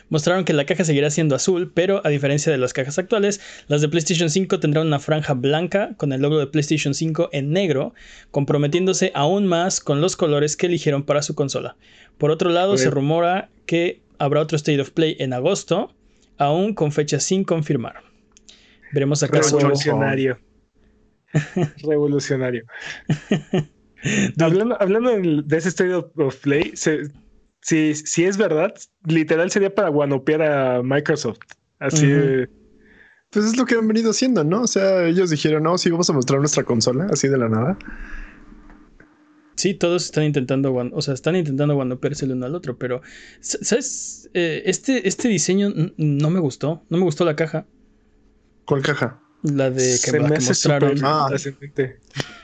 Mostraron 0.10 0.44
que 0.44 0.54
la 0.54 0.66
caja 0.66 0.84
seguirá 0.84 1.10
siendo 1.10 1.36
azul, 1.36 1.72
pero 1.74 2.06
a 2.06 2.10
diferencia 2.10 2.52
de 2.52 2.58
las 2.58 2.74
cajas 2.74 2.98
actuales, 2.98 3.40
las 3.68 3.82
de 3.82 3.90
PlayStation 3.90 4.30
5 4.30 4.60
tendrán 4.60 4.88
una 4.88 5.00
franja 5.00 5.34
blanca 5.34 5.96
con 5.98 6.12
el 6.12 6.22
logo 6.22 6.38
de 6.38 6.48
PlayStation 6.48 6.94
5 6.94 7.30
en 7.32 7.52
negro, 7.52 7.94
comprometiéndose 8.32 9.12
aún 9.16 9.48
más 9.48 9.80
con 9.80 10.02
los 10.02 10.18
colores 10.18 10.58
que 10.58 10.68
eligieron 10.68 11.04
para 11.04 11.22
su 11.22 11.36
consola. 11.36 11.78
Por 12.18 12.32
otro 12.32 12.50
lado, 12.50 12.78
se 12.78 12.90
rumora 12.90 13.50
que 13.66 14.02
habrá 14.20 14.42
otro 14.42 14.58
State 14.58 14.82
of 14.82 14.92
Play 14.92 15.16
en 15.20 15.34
agosto, 15.34 15.94
aún 16.38 16.74
con 16.74 16.92
fecha 16.92 17.20
sin 17.20 17.44
confirmar. 17.44 18.04
Veremos 18.92 19.24
acá. 19.24 19.40
Revolucionario. 19.40 20.40
Revolucionario. 21.84 22.66
hablando, 24.40 24.76
hablando 24.82 25.12
de 25.42 25.58
ese 25.58 25.70
State 25.70 25.94
of 25.94 26.36
Play, 26.42 26.72
se, 26.76 27.10
si, 27.62 27.96
si 27.96 28.26
es 28.26 28.38
verdad, 28.38 28.74
literal 29.06 29.52
sería 29.52 29.74
para 29.74 29.90
guanopear 29.90 30.42
a 30.42 30.84
Microsoft. 30.84 31.40
Así 31.80 32.08
Pues 33.30 33.46
es 33.46 33.58
lo 33.58 33.66
que 33.66 33.76
han 33.76 33.88
venido 33.88 34.12
haciendo, 34.12 34.44
¿no? 34.44 34.62
O 34.62 34.68
sea, 34.68 35.06
ellos 35.06 35.30
dijeron, 35.30 35.64
no, 35.64 35.78
sí, 35.78 35.90
vamos 35.90 36.10
a 36.10 36.14
mostrar 36.14 36.40
nuestra 36.40 36.64
consola, 36.64 37.08
así 37.12 37.28
de 37.28 37.38
la 37.38 37.50
nada. 37.50 37.78
Sí, 39.56 39.74
todos 39.74 40.06
están 40.06 40.24
intentando, 40.24 40.74
o 40.74 41.02
sea, 41.02 41.14
están 41.14 41.36
intentando 41.36 41.76
guanopearse 41.76 42.26
el 42.26 42.32
uno 42.32 42.48
al 42.48 42.56
otro, 42.56 42.78
pero, 42.78 43.02
¿sabes? 43.42 44.30
Eh, 44.34 44.64
este, 44.66 45.08
este 45.08 45.28
diseño 45.28 45.72
no 45.98 46.30
me 46.30 46.40
gustó, 46.40 46.84
no 46.90 46.98
me 46.98 47.04
gustó 47.04 47.26
la 47.26 47.36
caja. 47.36 47.66
¿Cuál 48.66 48.82
caja? 48.82 49.20
La 49.44 49.70
de 49.70 50.00
que, 50.04 50.20
me 50.20 50.40
mostraron. 50.40 50.98
Ah. 51.04 51.30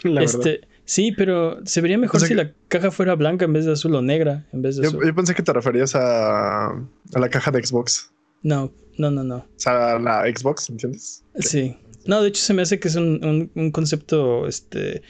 La 0.04 0.22
este, 0.24 0.62
Sí, 0.88 1.12
pero 1.12 1.60
se 1.66 1.82
vería 1.82 1.98
mejor 1.98 2.22
si 2.22 2.34
la 2.34 2.54
caja 2.70 2.92
fuera 2.92 3.14
blanca 3.16 3.44
en 3.44 3.52
vez 3.52 3.66
de 3.66 3.74
azul 3.74 3.94
o 3.94 4.02
negra 4.02 4.48
en 4.54 4.62
vez 4.62 4.78
de 4.78 4.84
yo, 4.84 4.88
azul. 4.88 5.06
Yo 5.06 5.14
pensé 5.14 5.36
que 5.36 5.44
te 5.44 5.52
referías 5.52 5.94
a, 5.96 6.68
a 6.68 7.20
la 7.20 7.30
caja 7.30 7.52
de 7.52 7.62
Xbox. 7.62 8.10
No, 8.42 8.72
no, 8.98 9.12
no, 9.12 9.22
no. 9.26 9.36
O 9.36 9.48
sea, 9.58 10.00
la 10.00 10.24
Xbox, 10.34 10.70
¿entiendes? 10.70 11.26
Sí. 11.40 11.76
No, 12.06 12.22
de 12.22 12.30
hecho 12.30 12.42
se 12.42 12.54
me 12.54 12.62
hace 12.62 12.80
que 12.80 12.88
es 12.88 12.96
un, 12.96 13.52
un, 13.54 13.72
concepto, 13.72 14.48
este, 14.48 15.02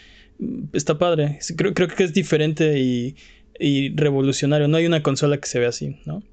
está 0.73 0.97
padre. 0.97 1.37
Creo, 1.55 1.75
creo 1.75 1.87
que 1.87 2.05
es 2.05 2.13
diferente 2.13 2.79
y, 2.79 3.15
y 3.59 3.95
revolucionario. 3.95 4.67
No 4.67 4.77
hay 4.77 4.87
una 4.87 5.03
consola 5.03 5.37
que 5.37 5.47
se 5.47 5.59
vea 5.59 5.69
así, 5.69 6.01
¿no? 6.07 6.23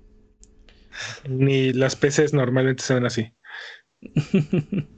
Ni 1.28 1.74
las 1.74 1.96
PCs 1.96 2.32
normalmente 2.32 2.82
se 2.82 2.94
ven 2.94 3.04
así. 3.04 3.30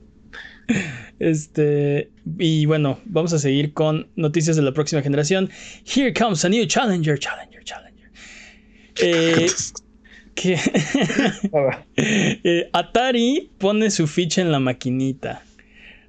Este, 1.19 2.09
y 2.37 2.65
bueno, 2.65 2.99
vamos 3.05 3.33
a 3.33 3.39
seguir 3.39 3.73
con 3.73 4.07
noticias 4.15 4.55
de 4.55 4.61
la 4.61 4.73
próxima 4.73 5.01
generación. 5.01 5.49
Here 5.85 6.13
comes 6.13 6.45
a 6.45 6.49
new 6.49 6.65
challenger, 6.65 7.17
challenger, 7.17 7.63
challenger. 7.63 8.11
Eh, 9.01 9.47
eh, 11.97 12.69
Atari 12.73 13.49
pone 13.57 13.89
su 13.89 14.07
ficha 14.07 14.41
en 14.41 14.51
la 14.51 14.59
maquinita. 14.59 15.43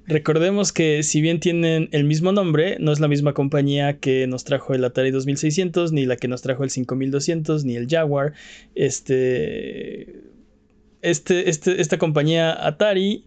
Recordemos 0.05 0.73
que 0.73 1.03
si 1.03 1.21
bien 1.21 1.39
tienen 1.39 1.87
el 1.91 2.03
mismo 2.03 2.31
nombre, 2.31 2.77
no 2.79 2.91
es 2.91 2.99
la 2.99 3.07
misma 3.07 3.33
compañía 3.33 3.99
que 3.99 4.25
nos 4.25 4.43
trajo 4.43 4.73
el 4.73 4.83
Atari 4.83 5.11
2600, 5.11 5.91
ni 5.91 6.05
la 6.05 6.15
que 6.15 6.27
nos 6.27 6.41
trajo 6.41 6.63
el 6.63 6.71
5200, 6.71 7.63
ni 7.63 7.75
el 7.75 7.87
Jaguar. 7.87 8.33
Este, 8.73 10.21
este, 11.03 11.49
este 11.49 11.79
esta 11.79 11.97
compañía 11.99 12.65
Atari 12.65 13.23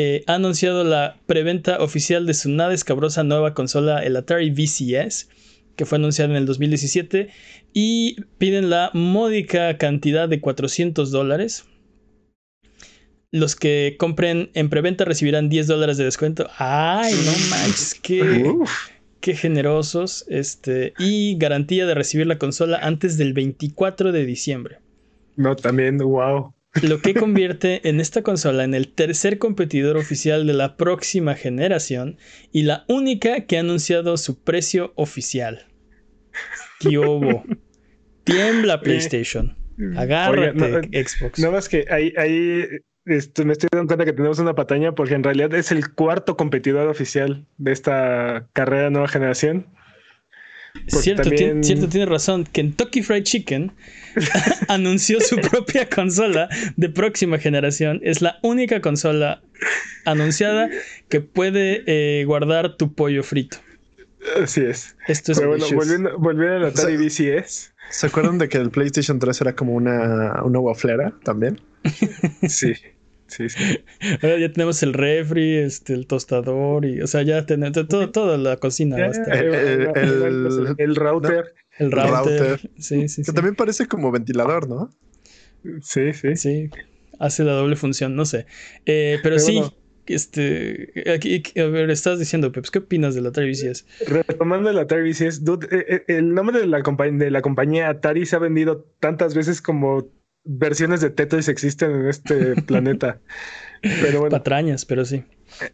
eh, 0.00 0.22
ha 0.28 0.34
anunciado 0.34 0.84
la 0.84 1.16
preventa 1.26 1.82
oficial 1.82 2.24
de 2.24 2.34
su 2.34 2.48
nada 2.50 2.72
escabrosa 2.72 3.24
nueva 3.24 3.52
consola, 3.52 4.04
el 4.04 4.14
Atari 4.14 4.50
VCS, 4.50 5.28
que 5.74 5.86
fue 5.86 5.98
anunciada 5.98 6.30
en 6.30 6.36
el 6.36 6.46
2017, 6.46 7.30
y 7.72 8.14
piden 8.38 8.70
la 8.70 8.92
módica 8.94 9.76
cantidad 9.76 10.28
de 10.28 10.40
400 10.40 11.10
dólares 11.10 11.64
los 13.32 13.56
que 13.56 13.96
compren 13.98 14.50
en 14.54 14.70
preventa 14.70 15.04
recibirán 15.04 15.48
10 15.48 15.66
dólares 15.66 15.96
de 15.96 16.04
descuento. 16.04 16.48
Ay, 16.58 17.12
no 17.26 17.32
manches, 17.50 17.98
qué, 18.00 18.54
qué 19.20 19.34
generosos. 19.34 20.24
Este, 20.28 20.94
y 20.98 21.36
garantía 21.38 21.86
de 21.86 21.94
recibir 21.94 22.28
la 22.28 22.38
consola 22.38 22.78
antes 22.78 23.18
del 23.18 23.32
24 23.32 24.12
de 24.12 24.24
diciembre. 24.24 24.78
No, 25.34 25.56
también, 25.56 25.98
wow. 25.98 26.54
Lo 26.82 27.00
que 27.00 27.14
convierte 27.14 27.88
en 27.88 28.00
esta 28.00 28.22
consola 28.22 28.64
en 28.64 28.74
el 28.74 28.88
tercer 28.92 29.38
competidor 29.38 29.96
oficial 29.96 30.46
de 30.46 30.52
la 30.52 30.76
próxima 30.76 31.34
generación 31.34 32.18
y 32.52 32.62
la 32.62 32.84
única 32.88 33.46
que 33.46 33.56
ha 33.56 33.60
anunciado 33.60 34.16
su 34.16 34.42
precio 34.42 34.92
oficial. 34.94 35.66
hubo? 36.84 37.44
Tiembla 38.24 38.80
PlayStation. 38.80 39.56
Agárrate, 39.96 41.04
Xbox. 41.04 41.38
No 41.38 41.52
más 41.52 41.68
que 41.68 41.86
ahí, 41.88 42.12
ahí 42.16 42.64
este, 43.06 43.44
me 43.44 43.52
estoy 43.52 43.68
dando 43.72 43.86
cuenta 43.86 44.04
que 44.04 44.12
tenemos 44.12 44.38
una 44.38 44.54
pataña 44.54 44.94
porque 44.94 45.14
en 45.14 45.22
realidad 45.22 45.54
es 45.54 45.72
el 45.72 45.94
cuarto 45.94 46.36
competidor 46.36 46.88
oficial 46.88 47.46
de 47.56 47.72
esta 47.72 48.48
carrera 48.52 48.90
nueva 48.90 49.08
generación. 49.08 49.66
Cierto, 50.86 51.30
cierto, 51.62 51.88
tiene 51.88 52.06
razón. 52.06 52.44
Kentucky 52.44 53.02
Fried 53.02 53.22
Chicken 53.22 53.72
anunció 54.68 55.20
su 55.20 55.36
propia 55.36 55.88
consola 55.88 56.48
de 56.76 56.88
próxima 56.88 57.38
generación. 57.38 58.00
Es 58.02 58.22
la 58.22 58.38
única 58.42 58.80
consola 58.80 59.42
anunciada 60.04 60.68
que 61.08 61.20
puede 61.20 61.82
eh, 61.86 62.24
guardar 62.24 62.76
tu 62.76 62.94
pollo 62.94 63.22
frito. 63.22 63.58
Así 64.42 64.62
es. 64.62 64.96
Esto 65.06 65.32
es 65.32 65.38
Pero 65.38 65.50
bueno, 65.50 65.66
volviendo, 65.74 66.18
volviendo 66.18 66.56
a 66.56 66.58
la 66.60 66.68
Atari 66.68 66.96
VCS. 66.96 67.74
¿Se 67.90 68.06
acuerdan 68.06 68.38
de 68.38 68.48
que 68.48 68.58
el 68.58 68.70
PlayStation 68.70 69.18
3 69.18 69.40
era 69.40 69.54
como 69.54 69.74
una, 69.74 70.42
una 70.42 70.58
waflera 70.58 71.14
también? 71.22 71.60
sí. 72.48 72.74
Sí, 73.28 73.50
sí. 73.50 73.84
Ahora 74.22 74.38
ya 74.38 74.50
tenemos 74.50 74.82
el 74.82 74.94
refri, 74.94 75.58
este, 75.58 75.92
el 75.92 76.06
tostador 76.06 76.86
y, 76.86 77.02
o 77.02 77.06
sea, 77.06 77.22
ya 77.22 77.44
tenemos 77.44 77.86
todo, 77.86 78.10
toda 78.10 78.38
la 78.38 78.56
cocina. 78.56 78.96
el, 79.06 79.92
el, 80.78 80.96
router. 80.96 81.54
El 81.78 81.92
router. 81.92 82.70
Sí, 82.78 83.08
sí, 83.08 83.22
Que 83.22 83.32
también 83.32 83.54
parece 83.54 83.86
como 83.86 84.10
ventilador, 84.10 84.68
¿no? 84.68 84.90
Sí, 85.82 86.12
sí. 86.12 86.36
Sí. 86.36 86.70
Hace 87.18 87.44
la 87.44 87.52
doble 87.52 87.76
función, 87.76 88.14
no 88.14 88.24
sé. 88.24 88.46
Eh, 88.86 89.18
pero, 89.22 89.38
sí, 89.38 89.62
este, 90.06 90.92
aquí, 91.12 91.42
a 91.58 91.64
ver, 91.64 91.90
estás 91.90 92.18
diciendo, 92.18 92.52
Peps, 92.52 92.70
¿qué 92.70 92.78
opinas 92.78 93.14
de 93.14 93.20
la 93.20 93.30
Atari 93.30 93.50
VCS? 93.50 93.86
Retomando 94.06 94.72
la 94.72 94.82
Atari 94.82 95.10
VCS, 95.10 95.44
dude, 95.44 95.66
eh, 95.70 95.84
eh, 95.88 96.04
el 96.08 96.34
nombre 96.34 96.60
de 96.60 96.66
la, 96.66 96.80
de 96.80 97.30
la 97.30 97.42
compañía 97.42 97.88
Atari 97.88 98.24
se 98.24 98.36
ha 98.36 98.38
vendido 98.38 98.86
tantas 99.00 99.34
veces 99.34 99.60
como 99.60 100.08
versiones 100.44 101.00
de 101.00 101.10
Tetris 101.10 101.48
existen 101.48 101.90
en 101.92 102.08
este 102.08 102.62
planeta. 102.66 103.20
Pero 103.82 104.20
bueno. 104.20 104.36
Patrañas, 104.36 104.84
pero 104.84 105.04
sí. 105.04 105.24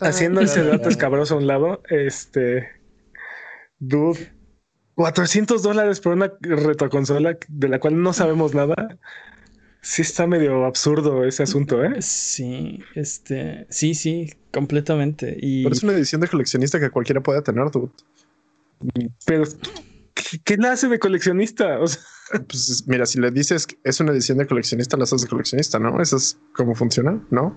Haciendo 0.00 0.40
ese 0.40 0.62
dato 0.64 0.88
escabroso 0.88 1.34
a 1.34 1.38
un 1.38 1.46
lado, 1.46 1.82
este. 1.88 2.68
Dude, 3.78 4.32
400 4.94 5.62
dólares 5.62 6.00
por 6.00 6.12
una 6.12 6.32
retroconsola 6.40 7.36
de 7.48 7.68
la 7.68 7.80
cual 7.80 8.00
no 8.00 8.12
sabemos 8.12 8.54
nada. 8.54 8.96
Sí 9.82 10.02
está 10.02 10.26
medio 10.26 10.64
absurdo 10.64 11.24
ese 11.24 11.42
asunto, 11.42 11.84
¿eh? 11.84 12.00
Sí, 12.00 12.80
este, 12.94 13.66
sí, 13.68 13.94
sí, 13.94 14.32
completamente. 14.50 15.36
Y... 15.38 15.64
Pero 15.64 15.74
es 15.74 15.82
una 15.82 15.92
edición 15.92 16.20
de 16.20 16.28
coleccionista 16.28 16.80
que 16.80 16.90
cualquiera 16.90 17.22
puede 17.22 17.42
tener, 17.42 17.70
dude. 17.70 17.90
Pero, 19.26 19.44
¿qué, 20.44 20.56
nace 20.56 20.72
hace 20.72 20.88
de 20.88 20.98
coleccionista? 20.98 21.80
O 21.80 21.86
sea... 21.86 22.00
Pues 22.48 22.84
mira, 22.86 23.04
si 23.04 23.20
le 23.20 23.30
dices 23.30 23.66
que 23.66 23.76
es 23.84 24.00
una 24.00 24.10
edición 24.12 24.38
de 24.38 24.46
coleccionista, 24.46 24.96
la 24.96 25.04
haces 25.04 25.20
de 25.20 25.28
coleccionista, 25.28 25.78
¿no? 25.78 26.00
Eso 26.00 26.16
es 26.16 26.38
cómo 26.54 26.74
funciona, 26.74 27.22
¿no? 27.30 27.54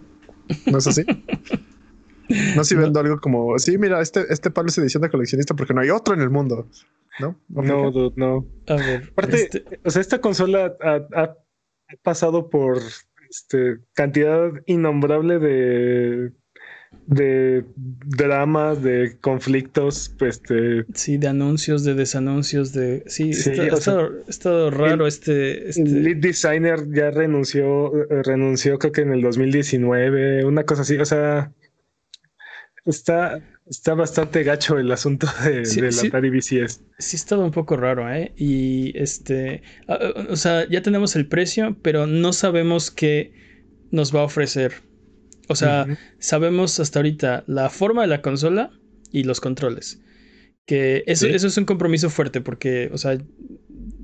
¿No 0.66 0.78
es 0.78 0.88
así? 0.88 1.06
No 2.56 2.64
si 2.64 2.76
vendo 2.76 3.00
algo 3.00 3.20
como, 3.20 3.58
sí, 3.60 3.78
mira, 3.78 4.02
este, 4.02 4.26
este 4.30 4.52
palo 4.52 4.68
es 4.68 4.78
edición 4.78 5.04
de 5.04 5.10
coleccionista 5.10 5.56
porque 5.56 5.74
no 5.74 5.82
hay 5.82 5.90
otro 5.90 6.14
en 6.14 6.22
el 6.22 6.30
mundo, 6.30 6.68
¿no? 7.20 7.40
No, 7.50 7.92
dude, 7.92 8.14
no. 8.16 8.46
A 8.68 8.76
ver, 8.76 9.10
Aparte, 9.12 9.44
este 9.44 9.80
o 9.84 9.90
sea, 9.90 10.02
esta 10.02 10.20
consola 10.20 10.76
ha, 10.82 11.36
pasado 12.04 12.50
por 12.50 12.82
este, 13.30 13.78
cantidad 13.94 14.52
innombrable 14.66 15.40
de 15.40 16.34
de 17.06 17.64
dramas, 17.78 18.84
de 18.84 19.18
conflictos, 19.22 20.14
pues 20.18 20.38
este... 20.38 20.86
Sí, 20.94 21.18
de 21.18 21.28
anuncios, 21.28 21.84
de 21.84 21.94
desanuncios, 21.94 22.74
de... 22.74 23.04
Sí, 23.08 23.30
está, 23.30 23.66
estado, 24.28 24.72
raro 24.72 25.08
este, 25.08 25.70
este... 25.70 25.82
El 25.82 26.04
lead 26.04 26.18
designer 26.18 26.80
ya 26.92 27.12
renunció, 27.12 27.92
renunció 28.10 28.78
creo 28.78 28.92
que 28.92 29.02
en 29.02 29.14
el 29.14 29.22
2019, 29.22 30.46
una 30.46 30.66
cosa 30.66 30.82
así, 30.82 30.98
o 30.98 31.06
sea, 31.06 31.54
está, 32.88 33.42
está 33.68 33.94
bastante 33.94 34.44
gacho 34.44 34.78
el 34.80 34.92
asunto 34.92 35.28
de, 35.44 35.92
la 35.92 36.02
Atari 36.02 36.30
VCS. 36.30 36.82
Sí, 36.98 37.16
estado 37.16 37.46
un 37.46 37.52
poco 37.52 37.78
raro, 37.78 38.12
¿eh? 38.12 38.34
Y 38.36 38.98
este, 38.98 39.62
o 40.30 40.36
sea, 40.36 40.68
ya 40.68 40.82
tenemos 40.82 41.16
el 41.16 41.28
precio, 41.28 41.78
pero 41.82 42.08
no 42.08 42.34
sabemos 42.34 42.90
qué 42.90 43.34
nos 43.92 44.16
va 44.16 44.22
a 44.22 44.24
ofrecer 44.24 44.88
o 45.48 45.56
sea, 45.56 45.88
sabemos 46.20 46.80
hasta 46.80 47.00
ahorita 47.00 47.44
la 47.48 47.70
forma 47.70 48.02
de 48.02 48.08
la 48.08 48.22
consola 48.22 48.72
y 49.12 49.24
los 49.24 49.40
controles. 49.40 50.02
Que 50.66 51.04
eso, 51.08 51.28
eso 51.28 51.48
es 51.48 51.58
un 51.58 51.64
compromiso 51.64 52.10
fuerte 52.10 52.42
porque, 52.42 52.90
o 52.92 52.98
sea, 52.98 53.18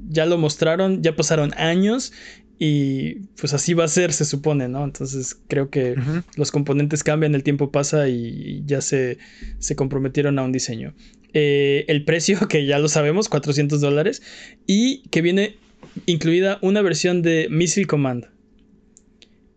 ya 0.07 0.25
lo 0.25 0.37
mostraron, 0.37 1.03
ya 1.03 1.15
pasaron 1.15 1.53
años 1.57 2.13
y 2.59 3.15
pues 3.39 3.53
así 3.53 3.73
va 3.73 3.85
a 3.85 3.87
ser, 3.87 4.13
se 4.13 4.25
supone, 4.25 4.67
¿no? 4.67 4.83
Entonces 4.83 5.37
creo 5.47 5.69
que 5.69 5.95
los 6.35 6.51
componentes 6.51 7.03
cambian, 7.03 7.35
el 7.35 7.43
tiempo 7.43 7.71
pasa 7.71 8.07
y 8.07 8.63
ya 8.65 8.81
se, 8.81 9.17
se 9.59 9.75
comprometieron 9.75 10.39
a 10.39 10.43
un 10.43 10.51
diseño. 10.51 10.93
Eh, 11.33 11.85
el 11.87 12.05
precio, 12.05 12.39
que 12.47 12.65
ya 12.65 12.79
lo 12.79 12.87
sabemos, 12.87 13.29
400 13.29 13.81
dólares, 13.81 14.21
y 14.67 15.03
que 15.09 15.21
viene 15.21 15.57
incluida 16.05 16.59
una 16.61 16.81
versión 16.81 17.21
de 17.21 17.47
Missile 17.49 17.87
Command. 17.87 18.27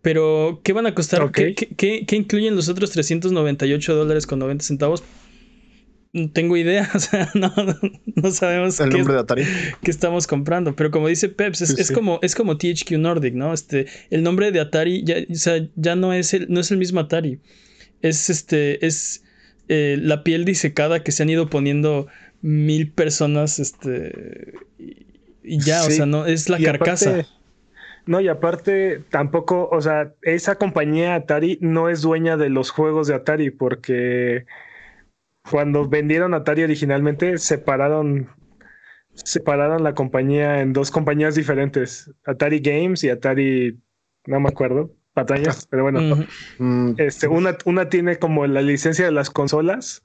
Pero, 0.01 0.61
¿qué 0.63 0.73
van 0.73 0.85
a 0.85 0.95
costar? 0.95 1.31
¿Qué, 1.31 2.05
incluyen 2.11 2.55
los 2.55 2.69
otros 2.69 2.91
398 2.91 3.95
dólares 3.95 4.25
con 4.25 4.39
90 4.39 4.63
centavos? 4.63 5.03
No 6.13 6.31
tengo 6.31 6.57
idea, 6.57 6.89
o 6.95 6.99
sea, 6.99 7.29
no, 7.33 7.51
sabemos 8.31 8.79
el 8.79 8.89
nombre 8.89 9.13
de 9.13 9.19
Atari. 9.19 9.43
qué 9.81 9.91
estamos 9.91 10.27
comprando. 10.27 10.75
Pero 10.75 10.91
como 10.91 11.07
dice 11.07 11.29
Peps, 11.29 11.61
es, 11.61 11.91
como, 11.91 12.19
es 12.21 12.35
como 12.35 12.57
THQ 12.57 12.91
Nordic, 12.97 13.33
¿no? 13.33 13.53
Este, 13.53 13.87
el 14.09 14.23
nombre 14.23 14.51
de 14.51 14.59
Atari 14.59 15.03
ya, 15.03 15.17
o 15.29 15.35
sea, 15.35 15.67
ya 15.75 15.95
no 15.95 16.13
es 16.13 16.33
el, 16.33 16.47
no 16.49 16.59
es 16.59 16.71
el 16.71 16.77
mismo 16.77 16.99
Atari. 16.99 17.39
Es 18.01 18.29
este, 18.29 18.85
es 18.85 19.23
eh, 19.67 19.97
la 19.99 20.23
piel 20.23 20.45
disecada 20.45 21.03
que 21.03 21.11
se 21.11 21.23
han 21.23 21.29
ido 21.29 21.49
poniendo 21.49 22.07
mil 22.41 22.91
personas, 22.91 23.59
este, 23.59 24.53
y, 25.43 25.59
ya, 25.59 25.83
o 25.83 25.89
sea, 25.89 26.05
no, 26.05 26.25
es 26.25 26.49
la 26.49 26.59
carcasa. 26.59 27.25
No, 28.05 28.21
y 28.21 28.29
aparte 28.29 29.03
tampoco, 29.09 29.67
o 29.69 29.81
sea, 29.81 30.13
esa 30.21 30.55
compañía 30.55 31.15
Atari 31.15 31.57
no 31.59 31.89
es 31.89 32.01
dueña 32.01 32.37
de 32.37 32.49
los 32.49 32.69
juegos 32.69 33.07
de 33.07 33.15
Atari 33.15 33.51
porque 33.51 34.45
cuando 35.49 35.87
vendieron 35.87 36.33
Atari 36.33 36.63
originalmente 36.63 37.37
separaron 37.37 38.29
separaron 39.13 39.83
la 39.83 39.95
compañía 39.95 40.61
en 40.61 40.73
dos 40.73 40.91
compañías 40.91 41.35
diferentes, 41.35 42.11
Atari 42.25 42.59
Games 42.59 43.03
y 43.03 43.09
Atari 43.09 43.79
no 44.27 44.39
me 44.39 44.49
acuerdo, 44.49 44.93
patañas, 45.13 45.67
pero 45.67 45.83
bueno, 45.83 46.27
mm, 46.59 46.93
este, 46.97 47.27
una, 47.27 47.57
una 47.65 47.89
tiene 47.89 48.17
como 48.17 48.45
la 48.45 48.61
licencia 48.61 49.05
de 49.05 49.11
las 49.11 49.29
consolas 49.29 50.03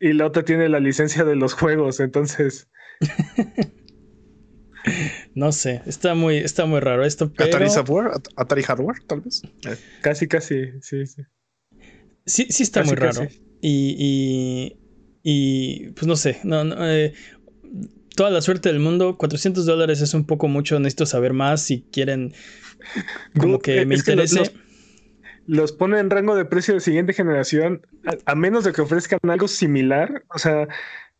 y 0.00 0.12
la 0.14 0.26
otra 0.26 0.44
tiene 0.44 0.68
la 0.68 0.80
licencia 0.80 1.24
de 1.24 1.36
los 1.36 1.52
juegos, 1.54 2.00
entonces 2.00 2.68
No 5.34 5.52
sé, 5.52 5.82
está 5.86 6.14
muy, 6.14 6.36
está 6.36 6.66
muy 6.66 6.80
raro 6.80 7.04
esto. 7.04 7.32
Atari 7.38 7.70
Software, 7.70 8.10
Atari 8.36 8.62
Hardware, 8.62 8.98
tal 9.06 9.22
vez. 9.22 9.42
Casi, 10.02 10.28
casi, 10.28 10.80
sí, 10.82 11.06
sí. 11.06 11.22
Sí, 12.26 12.46
sí 12.50 12.62
está 12.62 12.82
muy 12.84 12.94
raro. 12.94 13.26
Y, 13.60 13.96
y, 13.98 14.78
y, 15.26 15.88
pues 15.92 16.06
no 16.06 16.16
sé, 16.16 16.38
no, 16.44 16.64
no 16.64 16.86
eh, 16.86 17.14
toda 18.14 18.30
la 18.30 18.42
suerte 18.42 18.68
del 18.68 18.78
mundo. 18.78 19.16
400 19.16 19.64
dólares 19.64 20.02
es 20.02 20.12
un 20.12 20.26
poco 20.26 20.48
mucho. 20.48 20.78
Necesito 20.78 21.06
saber 21.06 21.32
más 21.32 21.62
si 21.62 21.82
quieren. 21.90 22.34
Como 23.40 23.58
que 23.58 23.86
me 23.86 23.94
interese. 23.94 24.52
los, 25.46 25.72
pone 25.72 25.98
en 25.98 26.10
rango 26.10 26.36
de 26.36 26.44
precio 26.44 26.74
de 26.74 26.80
siguiente 26.80 27.14
generación, 27.14 27.86
a, 28.26 28.34
menos 28.34 28.64
de 28.64 28.72
que 28.72 28.82
ofrezcan 28.82 29.18
algo 29.28 29.48
similar. 29.48 30.24
O 30.28 30.38
sea, 30.38 30.68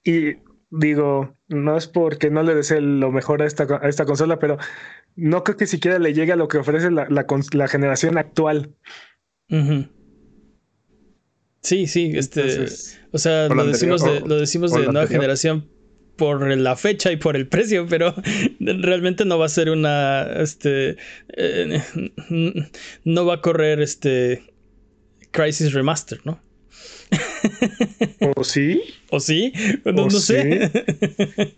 y 0.05 0.37
digo, 0.71 1.35
no 1.49 1.77
es 1.79 1.87
porque 1.87 2.31
no 2.31 2.43
le 2.43 2.55
desee 2.55 2.83
lo 2.83 3.11
mejor 3.11 3.41
a 3.41 3.47
esta, 3.47 3.67
a 3.81 3.89
esta 3.89 4.05
consola, 4.05 4.39
pero 4.39 4.59
no 5.17 5.45
creo 5.45 5.57
que 5.57 5.67
siquiera 5.67 5.99
le 5.99 6.13
llegue 6.13 6.33
a 6.33 6.37
lo 6.37 6.49
que 6.49 6.59
ofrece 6.59 6.91
la, 6.91 7.07
la, 7.09 7.69
generación 7.69 8.19
actual. 8.19 8.75
Sí, 11.65 11.87
sí, 11.87 12.13
este, 12.15 12.67
o 13.11 13.19
sea, 13.19 13.49
lo 13.49 13.67
decimos, 13.67 14.05
de, 14.05 14.21
lo 14.21 14.37
decimos 14.37 14.71
de 14.73 14.87
nueva 14.87 15.07
generación 15.07 15.67
por 16.17 16.47
la 16.47 16.77
fecha 16.77 17.11
y 17.11 17.17
por 17.17 17.37
el 17.37 17.49
precio, 17.49 17.87
pero 17.89 18.15
realmente 18.61 19.25
no 19.25 19.39
va 19.39 19.47
a 19.47 19.49
ser 19.49 19.71
una, 19.71 20.25
este, 20.43 20.97
eh, 21.37 21.83
no 23.05 23.25
va 23.25 23.35
a 23.35 23.41
correr 23.41 23.81
este 23.81 24.45
Crisis 25.31 25.73
Remaster, 25.73 26.21
¿no? 26.25 26.39
¿O 28.37 28.45
sí? 28.45 28.83
¿O 29.11 29.19
sí? 29.21 29.53
No, 29.87 30.11
sé. 30.11 30.71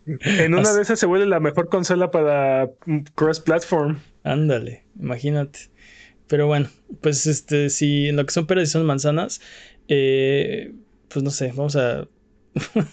en 0.06 0.54
una 0.54 0.72
de 0.72 0.82
esas 0.82 1.00
se 1.00 1.06
vuelve 1.06 1.26
la 1.26 1.40
mejor 1.40 1.68
consola 1.68 2.12
para 2.12 2.70
cross-platform. 3.16 3.98
Ándale, 4.22 4.84
imagínate. 5.00 5.70
Pero 6.28 6.46
bueno, 6.46 6.68
pues 7.00 7.26
este, 7.26 7.70
si 7.70 8.08
en 8.08 8.16
lo 8.16 8.26
que 8.26 8.32
son 8.32 8.46
peras 8.46 8.68
y 8.68 8.72
son 8.72 8.84
manzanas, 8.84 9.40
eh, 9.88 10.72
pues 11.08 11.22
no 11.22 11.30
sé, 11.30 11.52
vamos 11.54 11.76
a. 11.76 12.06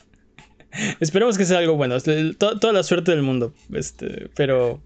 Esperemos 1.00 1.38
que 1.38 1.46
sea 1.46 1.60
algo 1.60 1.76
bueno. 1.76 1.98
Toda, 2.38 2.74
la 2.74 2.84
suerte 2.84 3.12
del 3.12 3.22
mundo. 3.22 3.54
Este, 3.72 4.30
pero 4.36 4.82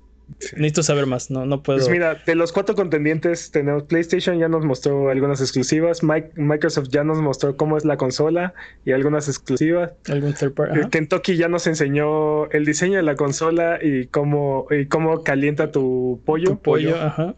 necesito 0.54 0.84
saber 0.84 1.06
más. 1.06 1.32
No, 1.32 1.46
no 1.46 1.64
puedo. 1.64 1.80
Pues 1.80 1.90
mira, 1.90 2.16
de 2.26 2.36
los 2.36 2.52
cuatro 2.52 2.76
contendientes, 2.76 3.52
tenemos 3.52 3.84
PlayStation 3.84 4.38
ya 4.38 4.50
nos 4.50 4.66
mostró 4.66 5.10
algunas 5.10 5.40
exclusivas. 5.40 6.02
Microsoft 6.04 6.90
ya 6.90 7.04
nos 7.04 7.20
mostró 7.20 7.56
cómo 7.56 7.78
es 7.78 7.86
la 7.86 7.96
consola 7.96 8.54
y 8.86 8.92
algunas 8.92 9.30
exclusivas. 9.30 9.94
Algún. 10.10 10.32
Eh, 10.32 10.88
Kentucky 10.92 11.38
ya 11.38 11.48
nos 11.48 11.68
enseñó 11.68 12.50
el 12.52 12.66
diseño 12.66 12.98
de 12.98 13.04
la 13.04 13.16
consola 13.16 13.80
y 13.82 14.08
cómo, 14.08 14.68
y 14.70 14.88
cómo 14.88 15.24
calienta 15.24 15.72
tu 15.72 16.22
pollo. 16.26 16.58
pollo, 16.58 16.96
Ajá. 17.00 17.36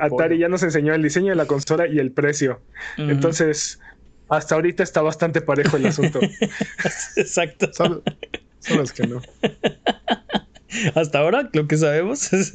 Atari 0.00 0.38
ya 0.38 0.48
nos 0.48 0.62
enseñó 0.62 0.94
el 0.94 1.02
diseño 1.02 1.30
de 1.30 1.36
la 1.36 1.46
consola 1.46 1.86
y 1.86 1.98
el 1.98 2.12
precio. 2.12 2.60
Entonces 2.96 3.80
hasta 4.28 4.54
ahorita 4.54 4.82
está 4.82 5.02
bastante 5.02 5.40
parejo 5.40 5.76
el 5.76 5.86
asunto. 5.86 6.20
Exacto. 7.16 7.70
Son, 7.72 8.02
los 8.76 8.92
que 8.92 9.06
no. 9.06 9.22
Hasta 10.94 11.20
ahora, 11.20 11.48
lo 11.54 11.66
que 11.66 11.78
sabemos 11.78 12.30
es 12.32 12.52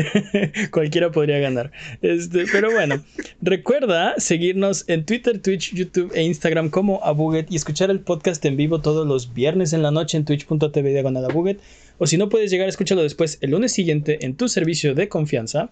cualquiera 0.70 1.10
podría 1.10 1.38
ganar. 1.38 1.70
Este, 2.00 2.46
pero 2.50 2.70
bueno, 2.70 3.04
recuerda 3.42 4.14
seguirnos 4.16 4.84
en 4.88 5.04
Twitter, 5.04 5.40
Twitch, 5.40 5.74
YouTube 5.74 6.12
e 6.14 6.22
Instagram 6.22 6.70
como 6.70 7.04
Abuget 7.04 7.50
y 7.50 7.56
escuchar 7.56 7.90
el 7.90 8.00
podcast 8.00 8.42
en 8.46 8.56
vivo 8.56 8.80
todos 8.80 9.06
los 9.06 9.34
viernes 9.34 9.74
en 9.74 9.82
la 9.82 9.90
noche 9.90 10.16
en 10.16 10.24
twitch.tv 10.24 10.90
diagonal 10.90 11.26
Abuget. 11.26 11.60
O 11.98 12.06
si 12.06 12.16
no 12.16 12.30
puedes 12.30 12.50
llegar, 12.50 12.68
escúchalo 12.68 13.02
después 13.02 13.36
el 13.42 13.50
lunes 13.50 13.72
siguiente 13.72 14.24
en 14.24 14.34
tu 14.34 14.48
servicio 14.48 14.94
de 14.94 15.08
confianza 15.08 15.70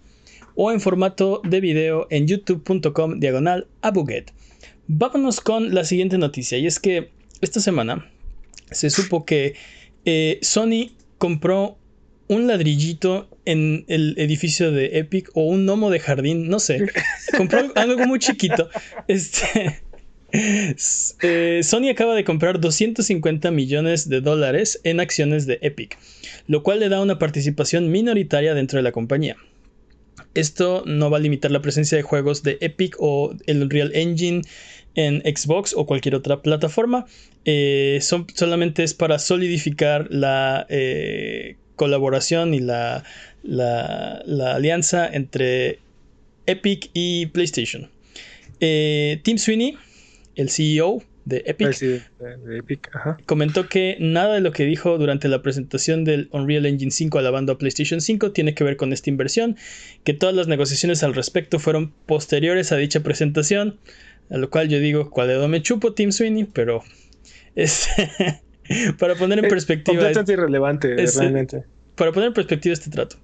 o 0.54 0.70
en 0.72 0.80
formato 0.80 1.40
de 1.44 1.60
video 1.60 2.06
en 2.10 2.26
youtube.com 2.26 3.20
diagonal 3.20 3.68
Abuget. 3.80 4.32
Vámonos 4.88 5.42
con 5.42 5.74
la 5.74 5.84
siguiente 5.84 6.16
noticia 6.16 6.56
y 6.56 6.66
es 6.66 6.80
que 6.80 7.10
esta 7.42 7.60
semana 7.60 8.10
se 8.70 8.88
supo 8.88 9.26
que 9.26 9.54
eh, 10.06 10.38
Sony 10.40 10.92
compró 11.18 11.76
un 12.28 12.46
ladrillito 12.46 13.28
en 13.44 13.84
el 13.88 14.14
edificio 14.16 14.72
de 14.72 14.98
Epic 14.98 15.30
o 15.34 15.42
un 15.42 15.66
gnomo 15.66 15.90
de 15.90 16.00
jardín, 16.00 16.48
no 16.48 16.58
sé. 16.58 16.86
Compró 17.36 17.70
algo 17.74 18.06
muy 18.06 18.18
chiquito. 18.18 18.70
Este, 19.08 19.82
eh, 20.32 21.60
Sony 21.62 21.88
acaba 21.90 22.14
de 22.14 22.24
comprar 22.24 22.60
250 22.60 23.50
millones 23.50 24.08
de 24.08 24.20
dólares 24.20 24.80
en 24.84 25.00
acciones 25.00 25.46
de 25.46 25.58
Epic, 25.62 25.98
lo 26.46 26.62
cual 26.62 26.80
le 26.80 26.88
da 26.88 27.02
una 27.02 27.18
participación 27.18 27.90
minoritaria 27.90 28.54
dentro 28.54 28.78
de 28.78 28.82
la 28.82 28.92
compañía. 28.92 29.36
Esto 30.34 30.82
no 30.86 31.10
va 31.10 31.16
a 31.16 31.20
limitar 31.20 31.50
la 31.50 31.62
presencia 31.62 31.96
de 31.96 32.02
juegos 32.02 32.42
de 32.42 32.58
Epic 32.60 32.96
o 32.98 33.34
el 33.46 33.62
Unreal 33.62 33.90
Engine 33.94 34.42
en 34.98 35.22
Xbox 35.22 35.74
o 35.76 35.86
cualquier 35.86 36.16
otra 36.16 36.42
plataforma. 36.42 37.06
Eh, 37.44 38.00
son, 38.02 38.26
solamente 38.34 38.82
es 38.82 38.94
para 38.94 39.20
solidificar 39.20 40.08
la 40.10 40.66
eh, 40.68 41.54
colaboración 41.76 42.52
y 42.52 42.58
la, 42.58 43.04
la, 43.44 44.20
alianza 44.54 45.06
entre 45.06 45.78
Epic 46.46 46.90
y 46.94 47.26
PlayStation. 47.26 47.88
Eh, 48.58 49.20
Tim 49.22 49.38
Sweeney, 49.38 49.78
el 50.34 50.50
CEO 50.50 51.00
de 51.26 51.44
Epic, 51.46 52.90
comentó 53.24 53.68
que 53.68 53.98
nada 54.00 54.34
de 54.34 54.40
lo 54.40 54.50
que 54.50 54.64
dijo 54.64 54.98
durante 54.98 55.28
la 55.28 55.42
presentación 55.42 56.02
del 56.04 56.28
Unreal 56.32 56.66
Engine 56.66 56.90
5 56.90 57.20
alabando 57.20 57.52
a 57.52 57.58
PlayStation 57.58 58.00
5 58.00 58.32
tiene 58.32 58.54
que 58.54 58.64
ver 58.64 58.76
con 58.76 58.92
esta 58.92 59.10
inversión, 59.10 59.56
que 60.02 60.12
todas 60.12 60.34
las 60.34 60.48
negociaciones 60.48 61.04
al 61.04 61.14
respecto 61.14 61.60
fueron 61.60 61.92
posteriores 62.06 62.72
a 62.72 62.76
dicha 62.76 63.00
presentación. 63.04 63.78
A 64.30 64.36
lo 64.36 64.50
cual 64.50 64.68
yo 64.68 64.78
digo, 64.78 65.10
¿cuál 65.10 65.28
dedo 65.28 65.48
me 65.48 65.62
chupo 65.62 65.94
Tim 65.94 66.12
Sweeney? 66.12 66.44
Pero 66.44 66.82
es 67.54 67.88
para 68.98 69.14
poner 69.14 69.38
en 69.38 69.48
perspectiva. 69.48 69.96
Completamente 69.96 70.32
irrelevante, 70.32 70.96
realmente. 70.96 71.64
Para 71.94 72.12
poner 72.12 72.28
en 72.28 72.34
perspectiva 72.34 72.72
este 72.72 72.90
trato. 72.90 73.16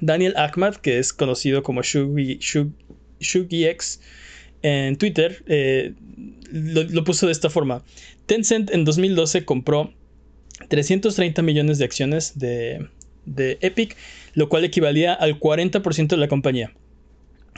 Daniel 0.00 0.34
Ahmad, 0.36 0.76
que 0.76 0.98
es 0.98 1.12
conocido 1.12 1.62
como 1.62 1.82
Shugi, 1.82 2.38
X 3.20 4.00
en 4.62 4.96
Twitter, 4.96 5.42
eh, 5.46 5.94
lo, 6.50 7.04
puso 7.04 7.26
de 7.26 7.32
esta 7.32 7.48
forma. 7.48 7.84
Tencent 8.26 8.70
en 8.70 8.84
2012 8.84 9.44
compró 9.44 9.92
330 10.68 11.42
millones 11.42 11.78
de 11.78 11.84
acciones 11.84 12.38
de, 12.38 12.88
de 13.24 13.58
Epic, 13.60 13.96
lo 14.34 14.48
cual 14.48 14.64
equivalía 14.64 15.14
al 15.14 15.38
40% 15.38 16.08
de 16.08 16.16
la 16.16 16.28
compañía. 16.28 16.72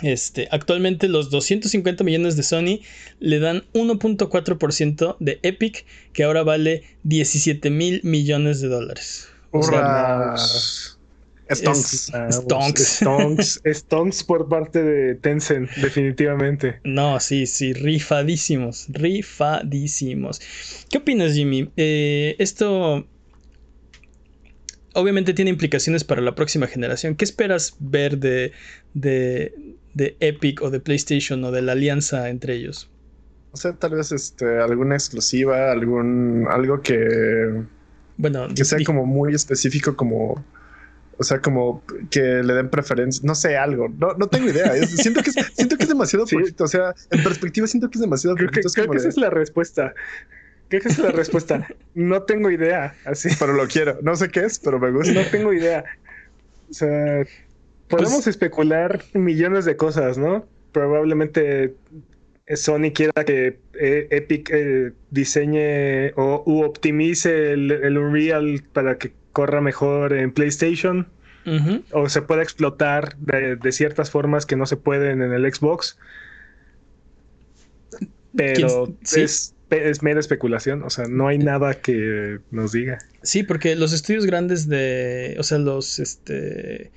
Este, 0.02 0.48
actualmente 0.50 1.08
los 1.08 1.30
250 1.30 2.04
millones 2.04 2.36
de 2.36 2.42
Sony 2.42 2.80
le 3.18 3.38
dan 3.38 3.64
1.4% 3.72 5.16
de 5.20 5.38
Epic, 5.42 5.86
que 6.12 6.24
ahora 6.24 6.42
vale 6.42 6.82
17 7.04 7.70
mil 7.70 8.00
millones 8.04 8.60
de 8.60 8.68
dólares. 8.68 9.28
Stonks. 11.50 12.12
Stonks. 12.30 13.60
Stonks. 13.64 14.24
por 14.24 14.48
parte 14.48 14.82
de 14.82 15.14
Tencent, 15.14 15.70
definitivamente. 15.76 16.80
No, 16.84 17.20
sí, 17.20 17.46
sí, 17.46 17.72
rifadísimos, 17.72 18.86
rifadísimos. 18.88 20.40
¿Qué 20.90 20.98
opinas, 20.98 21.34
Jimmy? 21.34 21.70
Eh, 21.76 22.34
esto 22.38 23.06
obviamente 24.94 25.34
tiene 25.34 25.50
implicaciones 25.50 26.04
para 26.04 26.20
la 26.20 26.34
próxima 26.34 26.66
generación. 26.66 27.14
¿Qué 27.14 27.24
esperas 27.24 27.76
ver 27.78 28.18
de, 28.18 28.52
de 28.94 29.52
Epic 30.20 30.62
o 30.62 30.70
de 30.70 30.80
PlayStation 30.80 31.42
o 31.44 31.50
de 31.50 31.62
la 31.62 31.72
alianza 31.72 32.28
entre 32.28 32.54
ellos? 32.54 32.90
O 33.52 33.56
sea, 33.56 33.72
tal 33.72 33.92
vez 33.92 34.12
este, 34.12 34.60
alguna 34.60 34.94
exclusiva, 34.94 35.72
algún 35.72 36.46
algo 36.50 36.82
que 36.82 37.64
bueno, 38.18 38.48
que 38.54 38.64
sea 38.64 38.78
como 38.84 39.06
muy 39.06 39.34
específico 39.34 39.96
como 39.96 40.44
o 41.18 41.24
sea, 41.24 41.40
como 41.40 41.82
que 42.10 42.20
le 42.20 42.54
den 42.54 42.68
preferencia, 42.68 43.22
no 43.24 43.34
sé, 43.34 43.56
algo. 43.56 43.88
No, 43.88 44.12
no 44.14 44.26
tengo 44.26 44.50
idea. 44.50 44.74
siento, 44.86 45.22
que 45.22 45.30
es, 45.30 45.36
siento 45.54 45.76
que 45.76 45.84
es 45.84 45.88
demasiado 45.88 46.26
O 46.58 46.66
sea, 46.68 46.94
en 47.10 47.22
perspectiva 47.22 47.66
siento 47.66 47.88
que 47.88 47.96
es 47.96 48.02
demasiado 48.02 48.36
Creo 48.36 48.50
que, 48.50 48.60
creo 48.60 48.90
que 48.90 48.98
esa 48.98 49.08
es 49.08 49.16
la 49.16 49.30
respuesta. 49.30 49.94
Creo 50.68 50.82
que 50.82 50.88
esa 50.88 51.02
es 51.02 51.06
la 51.06 51.12
respuesta. 51.12 51.66
No 51.94 52.22
tengo 52.24 52.50
idea. 52.50 52.94
Así. 53.06 53.30
Pero 53.38 53.54
lo 53.54 53.66
quiero. 53.66 53.98
No 54.02 54.14
sé 54.16 54.28
qué 54.28 54.40
es, 54.40 54.58
pero 54.58 54.78
me 54.78 54.90
gusta. 54.90 55.14
No 55.14 55.22
tengo 55.30 55.52
idea. 55.54 55.84
O 56.68 56.74
sea, 56.74 57.24
Podemos 57.88 58.14
pues, 58.14 58.26
especular 58.28 59.02
millones 59.14 59.64
de 59.64 59.76
cosas, 59.76 60.18
¿no? 60.18 60.46
Probablemente 60.72 61.74
Sony 62.54 62.92
quiera 62.94 63.24
que 63.24 63.58
eh, 63.74 64.08
Epic 64.10 64.50
eh, 64.52 64.92
diseñe 65.10 66.12
o 66.16 66.64
optimice 66.64 67.52
el, 67.52 67.98
Unreal 67.98 68.62
para 68.72 68.98
que 68.98 69.12
corra 69.32 69.60
mejor 69.60 70.12
en 70.12 70.32
PlayStation. 70.32 71.08
O 71.92 72.08
se 72.08 72.22
pueda 72.22 72.42
explotar 72.42 73.16
de, 73.18 73.70
ciertas 73.70 74.10
formas 74.10 74.46
que 74.46 74.56
no 74.56 74.66
se 74.66 74.76
pueden 74.76 75.22
en 75.22 75.32
el 75.32 75.54
Xbox. 75.54 75.96
Pero 78.34 78.92
es, 79.02 79.54
es, 79.70 80.02
mera 80.02 80.18
especulación. 80.18 80.82
O 80.82 80.90
sea, 80.90 81.04
no 81.08 81.28
hay 81.28 81.38
nada 81.38 81.74
que 81.74 82.40
nos 82.50 82.72
diga. 82.72 82.98
Sí, 83.22 83.44
porque 83.44 83.76
los 83.76 83.92
estudios 83.92 84.26
grandes 84.26 84.68
de. 84.68 85.36
O 85.38 85.44
sea, 85.44 85.58
los 85.58 86.00
este 86.00 86.90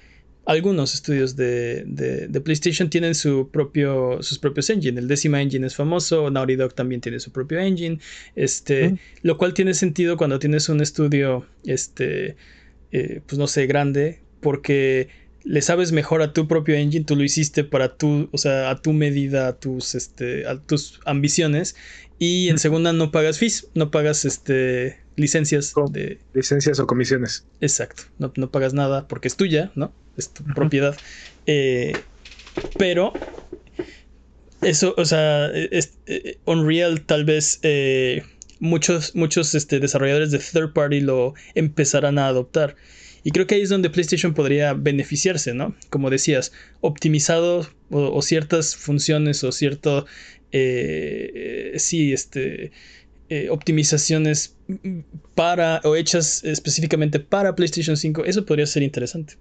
algunos 0.49 0.95
estudios 0.95 1.35
de, 1.35 1.83
de, 1.85 2.41
PlayStation 2.41 2.89
tienen 2.89 3.13
su 3.13 3.49
propio, 3.51 4.23
sus 4.23 4.39
propios 4.39 4.71
engine. 4.71 4.99
El 4.99 5.07
décima 5.07 5.39
engine 5.43 5.67
es 5.67 5.75
famoso, 5.75 6.31
Naughty 6.31 6.55
Dog 6.55 6.73
también 6.73 7.01
tiene 7.01 7.19
su 7.19 7.31
propio 7.31 7.59
engine. 7.59 7.99
Este, 8.35 8.97
Lo 9.21 9.37
cual 9.37 9.53
tiene 9.53 9.75
sentido 9.75 10.17
cuando 10.17 10.39
tienes 10.39 10.67
un 10.67 10.81
estudio, 10.81 11.45
este, 11.65 12.35
eh, 12.91 13.21
pues 13.27 13.37
no 13.37 13.45
sé, 13.45 13.67
grande, 13.67 14.21
porque 14.41 15.09
le 15.43 15.61
sabes 15.61 15.91
mejor 15.91 16.21
a 16.21 16.33
tu 16.33 16.47
propio 16.47 16.75
engine, 16.75 17.05
tú 17.05 17.15
lo 17.15 17.23
hiciste 17.23 17.63
para 17.63 17.95
tu, 17.95 18.29
o 18.31 18.37
sea, 18.37 18.69
a 18.69 18.81
tu 18.81 18.93
medida, 18.93 19.47
a 19.47 19.59
tus, 19.59 19.95
este, 19.95 20.45
a 20.47 20.61
tus 20.61 20.99
ambiciones. 21.05 21.75
Y 22.17 22.49
en 22.49 22.59
segunda 22.59 22.91
no 22.91 23.11
pagas 23.11 23.39
fees, 23.39 23.69
no 23.73 23.91
pagas 23.91 24.25
este 24.25 24.97
licencias 25.15 25.73
de 25.91 26.19
licencias 26.33 26.79
o 26.79 26.87
comisiones. 26.87 27.45
Exacto, 27.59 28.03
no, 28.17 28.31
pagas 28.51 28.73
nada 28.73 29.07
porque 29.07 29.27
es 29.27 29.35
tuya, 29.35 29.71
¿no? 29.75 29.93
Es 30.17 30.33
tu 30.33 30.43
propiedad. 30.43 30.99
Eh, 31.45 32.05
pero 32.77 33.13
eso, 34.61 34.93
o 34.97 35.05
sea, 35.05 35.49
eh, 35.53 36.39
Unreal 36.45 37.05
tal 37.05 37.25
vez 37.25 37.59
eh, 37.63 38.23
muchos, 38.59 39.15
muchos 39.15 39.55
este, 39.55 39.79
desarrolladores 39.79 40.31
de 40.31 40.39
third 40.39 40.73
party 40.73 41.01
lo 41.01 41.33
empezarán 41.55 42.17
a 42.17 42.27
adoptar. 42.27 42.75
Y 43.23 43.31
creo 43.31 43.47
que 43.47 43.55
ahí 43.55 43.61
es 43.61 43.69
donde 43.69 43.89
PlayStation 43.89 44.33
podría 44.33 44.73
beneficiarse, 44.73 45.53
¿no? 45.53 45.75
Como 45.89 46.09
decías, 46.09 46.51
optimizado 46.81 47.67
o, 47.89 48.21
ciertas 48.21 48.75
funciones 48.75 49.43
o 49.43 49.51
cierto, 49.51 50.05
eh, 50.51 51.73
sí, 51.77 52.13
este, 52.13 52.71
eh, 53.29 53.49
optimizaciones 53.49 54.55
para 55.35 55.81
o 55.83 55.95
hechas 55.95 56.43
específicamente 56.43 57.19
para 57.19 57.55
PlayStation 57.55 57.97
5, 57.97 58.25
eso 58.25 58.45
podría 58.45 58.65
ser 58.65 58.83
interesante. 58.83 59.35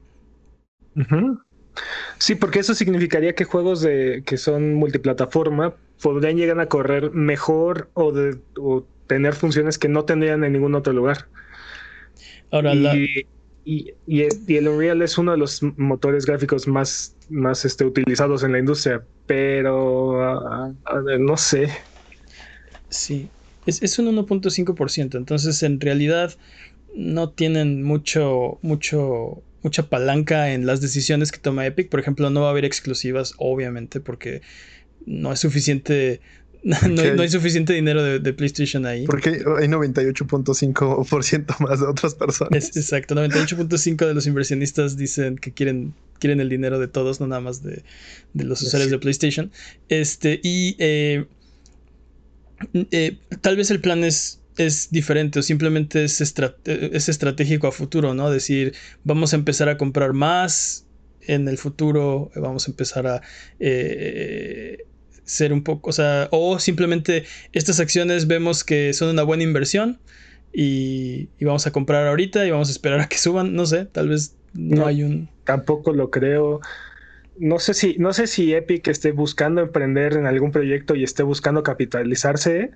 Sí, 2.18 2.34
porque 2.34 2.58
eso 2.58 2.74
significaría 2.74 3.34
que 3.34 3.44
juegos 3.44 3.80
de, 3.80 4.22
que 4.26 4.36
son 4.36 4.74
multiplataforma 4.74 5.74
podrían 6.02 6.36
llegar 6.36 6.58
a 6.60 6.66
correr 6.66 7.12
mejor 7.12 7.90
o, 7.94 8.12
de, 8.12 8.38
o 8.58 8.84
tener 9.06 9.34
funciones 9.34 9.78
que 9.78 9.88
no 9.88 10.04
tendrían 10.04 10.44
en 10.44 10.52
ningún 10.52 10.74
otro 10.74 10.92
lugar. 10.92 11.26
Ahora, 12.50 12.74
la 12.74 12.96
y, 13.70 14.24
el 14.54 14.66
Unreal 14.66 15.02
es 15.02 15.18
uno 15.18 15.32
de 15.32 15.36
los 15.36 15.62
motores 15.76 16.24
gráficos 16.24 16.66
más, 16.66 17.14
más 17.28 17.66
este, 17.66 17.84
utilizados 17.84 18.42
en 18.42 18.52
la 18.52 18.60
industria, 18.60 19.04
pero 19.26 20.22
ah, 20.22 20.72
ah, 20.86 21.00
no 21.18 21.36
sé. 21.36 21.68
Sí, 22.88 23.28
es, 23.66 23.82
es 23.82 23.98
un 23.98 24.06
1.5%, 24.16 25.16
entonces 25.18 25.62
en 25.62 25.80
realidad 25.80 26.34
no 26.94 27.28
tienen 27.28 27.82
mucho, 27.82 28.58
mucho, 28.62 29.42
mucha 29.62 29.90
palanca 29.90 30.54
en 30.54 30.64
las 30.64 30.80
decisiones 30.80 31.30
que 31.30 31.38
toma 31.38 31.66
Epic. 31.66 31.90
Por 31.90 32.00
ejemplo, 32.00 32.30
no 32.30 32.40
va 32.40 32.46
a 32.46 32.50
haber 32.52 32.64
exclusivas, 32.64 33.34
obviamente, 33.36 34.00
porque 34.00 34.40
no 35.04 35.30
es 35.30 35.40
suficiente 35.40 36.22
No, 36.88 37.22
hay 37.22 37.28
suficiente 37.28 37.72
dinero 37.72 38.02
de, 38.02 38.32
PlayStation 38.32 38.86
ahí. 38.86 39.06
Porque 39.06 39.30
hay 39.30 39.68
98.5% 39.68 41.60
más 41.60 41.80
de 41.80 41.86
otras 41.86 42.14
personas. 42.14 42.76
exacto, 42.76 43.14
98.5% 43.14 44.06
de 44.06 44.14
los 44.14 44.26
inversionistas 44.26 44.96
dicen 44.96 45.36
que 45.36 45.52
quieren, 45.52 45.94
quieren 46.18 46.40
el 46.40 46.48
dinero 46.48 46.78
de 46.78 46.88
todos, 46.88 47.20
no 47.20 47.26
nada 47.26 47.40
más 47.40 47.62
de, 47.62 47.82
los 48.34 48.62
usuarios 48.62 48.90
de 48.90 48.98
PlayStation. 48.98 49.50
Este, 49.88 50.40
y 50.42 50.76
eh, 50.78 51.26
eh, 52.90 53.16
tal 53.40 53.56
vez 53.56 53.70
el 53.70 53.80
plan 53.80 54.04
es, 54.04 54.40
es 54.56 54.90
diferente 54.90 55.38
o 55.38 55.42
simplemente 55.42 56.04
es, 56.04 56.20
es 56.20 57.08
estratégico 57.08 57.66
a 57.66 57.72
futuro, 57.72 58.14
¿no? 58.14 58.30
Decir, 58.30 58.74
vamos 59.04 59.32
a 59.32 59.36
empezar 59.36 59.68
a 59.68 59.78
comprar 59.78 60.12
más 60.12 60.86
en 61.22 61.46
el 61.46 61.58
futuro, 61.58 62.30
vamos 62.34 62.66
a 62.66 62.70
empezar 62.70 63.06
a... 63.06 63.22
Eh, 63.60 64.84
ser 65.28 65.52
un 65.52 65.62
poco, 65.62 65.90
o 65.90 65.92
sea, 65.92 66.28
o 66.32 66.58
simplemente 66.58 67.24
estas 67.52 67.80
acciones 67.80 68.26
vemos 68.26 68.64
que 68.64 68.94
son 68.94 69.10
una 69.10 69.22
buena 69.22 69.42
inversión 69.42 70.00
y, 70.52 71.28
vamos 71.40 71.66
a 71.66 71.70
comprar 71.70 72.06
ahorita 72.06 72.46
y 72.46 72.50
vamos 72.50 72.68
a 72.68 72.72
esperar 72.72 73.00
a 73.00 73.08
que 73.08 73.18
suban, 73.18 73.54
no 73.54 73.66
sé, 73.66 73.84
tal 73.84 74.08
vez 74.08 74.34
no, 74.54 74.86
hay 74.86 75.02
un... 75.02 75.28
Tampoco 75.44 75.92
lo 75.92 76.10
creo. 76.10 76.60
No 77.38 77.58
sé 77.58 77.74
si, 77.74 77.96
no 77.98 78.12
sé 78.14 78.26
si 78.26 78.54
Epic 78.54 78.88
esté 78.88 79.12
buscando 79.12 79.60
emprender 79.60 80.14
en 80.14 80.26
algún 80.26 80.50
proyecto 80.50 80.94
y 80.94 81.04
esté 81.04 81.22
buscando 81.22 81.62
capitalizarse. 81.62 82.72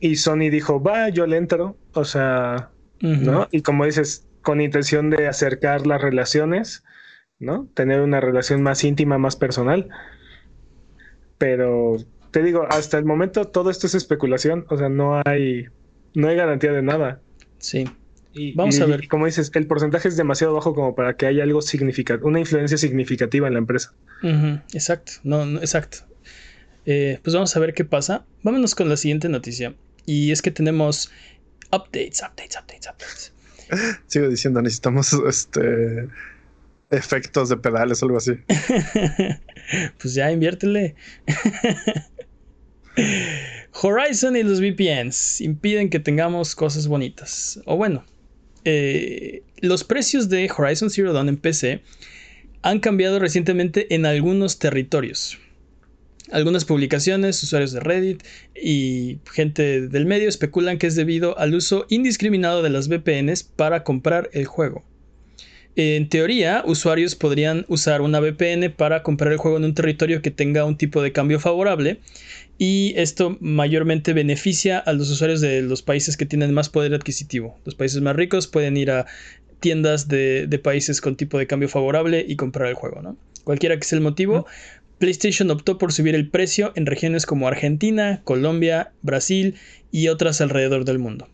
Y 0.00 0.16
Sony 0.16 0.50
dijo, 0.50 0.82
va, 0.82 1.08
yo 1.08 1.26
le 1.26 1.36
entro. 1.36 1.76
O 1.92 2.04
sea, 2.04 2.70
¿no? 3.00 3.48
Y 3.52 3.62
como 3.62 3.84
dices, 3.84 4.26
con 4.42 4.60
intención 4.60 5.10
de 5.10 5.28
acercar 5.28 5.86
las 5.86 6.02
relaciones, 6.02 6.84
¿no? 7.38 7.68
Tener 7.74 8.00
una 8.00 8.20
relación 8.20 8.62
más 8.62 8.84
íntima, 8.84 9.18
más 9.18 9.36
personal. 9.36 9.88
Pero 11.38 11.96
te 12.30 12.42
digo, 12.42 12.66
hasta 12.68 12.98
el 12.98 13.04
momento 13.04 13.46
todo 13.46 13.70
esto 13.70 13.86
es 13.86 13.94
especulación, 13.94 14.66
o 14.68 14.76
sea, 14.76 14.88
no 14.88 15.20
hay, 15.24 15.66
no 16.14 16.28
hay 16.28 16.36
garantía 16.36 16.72
de 16.72 16.82
nada. 16.82 17.20
Sí. 17.58 17.88
Y, 18.32 18.52
Vamos 18.52 18.78
a 18.80 18.86
ver. 18.86 19.08
como 19.08 19.24
dices, 19.24 19.50
el 19.54 19.66
porcentaje 19.66 20.08
es 20.08 20.16
demasiado 20.16 20.52
bajo 20.52 20.74
como 20.74 20.94
para 20.94 21.16
que 21.16 21.26
haya 21.26 21.42
algo 21.42 21.62
significativo, 21.62 22.28
una 22.28 22.38
influencia 22.38 22.76
significativa 22.76 23.46
en 23.46 23.54
la 23.54 23.60
empresa. 23.60 23.94
Exacto, 24.74 25.12
no, 25.24 25.58
exacto. 25.58 25.98
Eh, 26.84 27.18
pues 27.22 27.34
vamos 27.34 27.56
a 27.56 27.60
ver 27.60 27.74
qué 27.74 27.84
pasa. 27.84 28.24
Vámonos 28.42 28.74
con 28.74 28.88
la 28.88 28.96
siguiente 28.96 29.28
noticia. 29.28 29.74
Y 30.04 30.30
es 30.30 30.42
que 30.42 30.50
tenemos 30.50 31.10
updates, 31.72 32.22
updates, 32.22 32.56
updates, 32.56 32.86
updates. 32.86 33.32
Sigo 34.06 34.28
diciendo, 34.28 34.62
necesitamos 34.62 35.12
este 35.28 36.08
efectos 36.90 37.48
de 37.48 37.56
pedales 37.56 38.02
o 38.02 38.06
algo 38.06 38.18
así. 38.18 38.32
pues 39.98 40.14
ya 40.14 40.30
inviértele. 40.30 40.94
Horizon 43.82 44.36
y 44.36 44.42
los 44.42 44.60
VPNs 44.60 45.40
impiden 45.40 45.90
que 45.90 46.00
tengamos 46.00 46.54
cosas 46.54 46.88
bonitas. 46.88 47.60
O 47.66 47.76
bueno, 47.76 48.04
eh, 48.64 49.42
los 49.60 49.84
precios 49.84 50.28
de 50.28 50.50
Horizon 50.56 50.90
Zero 50.90 51.12
Dawn 51.12 51.28
en 51.28 51.36
PC 51.36 51.82
han 52.62 52.80
cambiado 52.80 53.18
recientemente 53.18 53.94
en 53.94 54.06
algunos 54.06 54.58
territorios. 54.58 55.38
Algunas 56.32 56.64
publicaciones, 56.64 57.40
usuarios 57.42 57.70
de 57.70 57.80
Reddit 57.80 58.24
y 58.60 59.18
gente 59.32 59.86
del 59.86 60.06
medio 60.06 60.28
especulan 60.28 60.78
que 60.78 60.88
es 60.88 60.96
debido 60.96 61.38
al 61.38 61.54
uso 61.54 61.86
indiscriminado 61.88 62.62
de 62.62 62.70
las 62.70 62.88
VPNs 62.88 63.44
para 63.44 63.84
comprar 63.84 64.28
el 64.32 64.46
juego. 64.46 64.84
En 65.78 66.08
teoría, 66.08 66.62
usuarios 66.64 67.14
podrían 67.14 67.66
usar 67.68 68.00
una 68.00 68.18
VPN 68.18 68.72
para 68.74 69.02
comprar 69.02 69.30
el 69.30 69.38
juego 69.38 69.58
en 69.58 69.64
un 69.64 69.74
territorio 69.74 70.22
que 70.22 70.30
tenga 70.30 70.64
un 70.64 70.78
tipo 70.78 71.02
de 71.02 71.12
cambio 71.12 71.38
favorable 71.38 72.00
y 72.56 72.94
esto 72.96 73.36
mayormente 73.40 74.14
beneficia 74.14 74.78
a 74.78 74.94
los 74.94 75.10
usuarios 75.10 75.42
de 75.42 75.60
los 75.60 75.82
países 75.82 76.16
que 76.16 76.24
tienen 76.24 76.54
más 76.54 76.70
poder 76.70 76.94
adquisitivo. 76.94 77.58
Los 77.66 77.74
países 77.74 78.00
más 78.00 78.16
ricos 78.16 78.46
pueden 78.46 78.78
ir 78.78 78.90
a 78.90 79.04
tiendas 79.60 80.08
de, 80.08 80.60
países 80.64 81.02
con 81.02 81.14
tipo 81.14 81.38
de 81.38 81.46
cambio 81.46 81.68
favorable 81.68 82.24
y 82.26 82.36
comprar 82.36 82.68
el 82.68 82.74
juego, 82.74 83.02
¿no? 83.02 83.18
Cualquiera 83.44 83.78
que 83.78 83.84
sea 83.84 83.98
el 83.98 84.02
motivo, 84.02 84.46
PlayStation 84.98 85.50
optó 85.50 85.76
por 85.76 85.92
subir 85.92 86.14
el 86.14 86.30
precio 86.30 86.72
en 86.74 86.86
regiones 86.86 87.26
como 87.26 87.48
Argentina, 87.48 88.22
Colombia, 88.24 88.92
Brasil 89.02 89.56
y 89.92 90.08
otras 90.08 90.40
alrededor 90.40 90.86
del 90.86 90.98
mundo. 90.98 91.28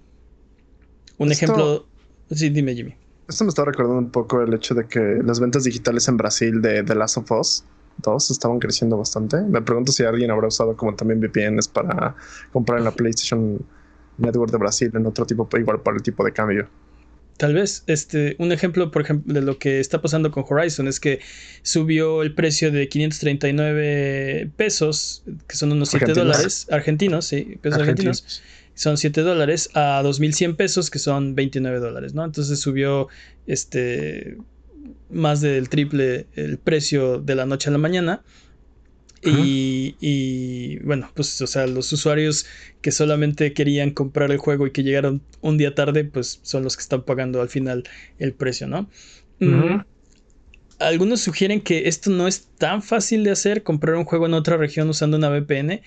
Un 1.18 1.30
ejemplo... 1.30 1.86
Sí, 2.32 2.48
dime 2.48 2.74
Jimmy. 2.74 2.94
Esto 3.32 3.44
me 3.44 3.48
está 3.48 3.64
recordando 3.64 3.98
un 3.98 4.10
poco 4.10 4.42
el 4.42 4.52
hecho 4.52 4.74
de 4.74 4.86
que 4.86 5.00
las 5.24 5.40
ventas 5.40 5.64
digitales 5.64 6.06
en 6.06 6.18
Brasil 6.18 6.60
de 6.60 6.82
The 6.82 6.94
Last 6.94 7.16
of 7.16 7.30
Us 7.32 7.64
2 8.02 8.30
estaban 8.30 8.58
creciendo 8.58 8.98
bastante. 8.98 9.40
Me 9.40 9.62
pregunto 9.62 9.90
si 9.90 10.04
alguien 10.04 10.30
habrá 10.30 10.48
usado 10.48 10.76
como 10.76 10.94
también 10.94 11.18
VPNs 11.18 11.66
para 11.68 12.14
comprar 12.52 12.80
en 12.80 12.84
la 12.84 12.90
PlayStation 12.90 13.58
Network 14.18 14.52
de 14.52 14.58
Brasil 14.58 14.90
en 14.92 15.06
otro 15.06 15.24
tipo, 15.24 15.48
igual 15.58 15.80
para 15.80 15.96
el 15.96 16.02
tipo 16.02 16.22
de 16.22 16.32
cambio. 16.32 16.68
Tal 17.38 17.54
vez, 17.54 17.84
este, 17.86 18.36
un 18.38 18.52
ejemplo, 18.52 18.90
por 18.90 19.00
ejemplo, 19.00 19.32
de 19.32 19.40
lo 19.40 19.58
que 19.58 19.80
está 19.80 20.02
pasando 20.02 20.30
con 20.30 20.44
Horizon 20.46 20.86
es 20.86 21.00
que 21.00 21.20
subió 21.62 22.20
el 22.20 22.34
precio 22.34 22.70
de 22.70 22.86
539 22.86 24.50
pesos, 24.56 25.24
que 25.46 25.56
son 25.56 25.72
unos 25.72 25.88
7 25.88 26.12
dólares 26.12 26.66
argentinos, 26.70 27.24
sí, 27.24 27.58
pesos 27.62 27.80
argentinos 27.80 28.42
son 28.74 28.96
7 28.96 29.20
dólares, 29.22 29.70
a 29.74 30.00
2100 30.02 30.56
pesos, 30.56 30.90
que 30.90 30.98
son 30.98 31.34
29 31.34 31.78
dólares, 31.78 32.14
¿no? 32.14 32.24
Entonces 32.24 32.58
subió 32.60 33.08
este 33.46 34.38
más 35.10 35.40
del 35.40 35.68
triple 35.68 36.26
el 36.34 36.58
precio 36.58 37.18
de 37.18 37.34
la 37.34 37.46
noche 37.46 37.68
a 37.68 37.72
la 37.72 37.78
mañana. 37.78 38.22
Y, 39.24 40.78
bueno, 40.80 41.08
pues, 41.14 41.40
o 41.42 41.46
sea, 41.46 41.68
los 41.68 41.92
usuarios 41.92 42.46
que 42.80 42.90
solamente 42.90 43.52
querían 43.52 43.92
comprar 43.92 44.32
el 44.32 44.38
juego 44.38 44.66
y 44.66 44.72
que 44.72 44.82
llegaron 44.82 45.22
un 45.40 45.58
día 45.58 45.76
tarde, 45.76 46.04
pues 46.04 46.40
son 46.42 46.64
los 46.64 46.76
que 46.76 46.82
están 46.82 47.02
pagando 47.02 47.40
al 47.40 47.48
final 47.48 47.84
el 48.18 48.32
precio, 48.32 48.66
¿no? 48.66 48.90
Mm, 49.38 49.82
algunos 50.80 51.20
sugieren 51.20 51.60
que 51.60 51.88
esto 51.88 52.10
no 52.10 52.26
es 52.26 52.48
tan 52.58 52.82
fácil 52.82 53.22
de 53.22 53.30
hacer, 53.30 53.62
comprar 53.62 53.94
un 53.94 54.04
juego 54.04 54.26
en 54.26 54.34
otra 54.34 54.56
región 54.56 54.88
usando 54.88 55.16
una 55.16 55.30
VPN. 55.30 55.82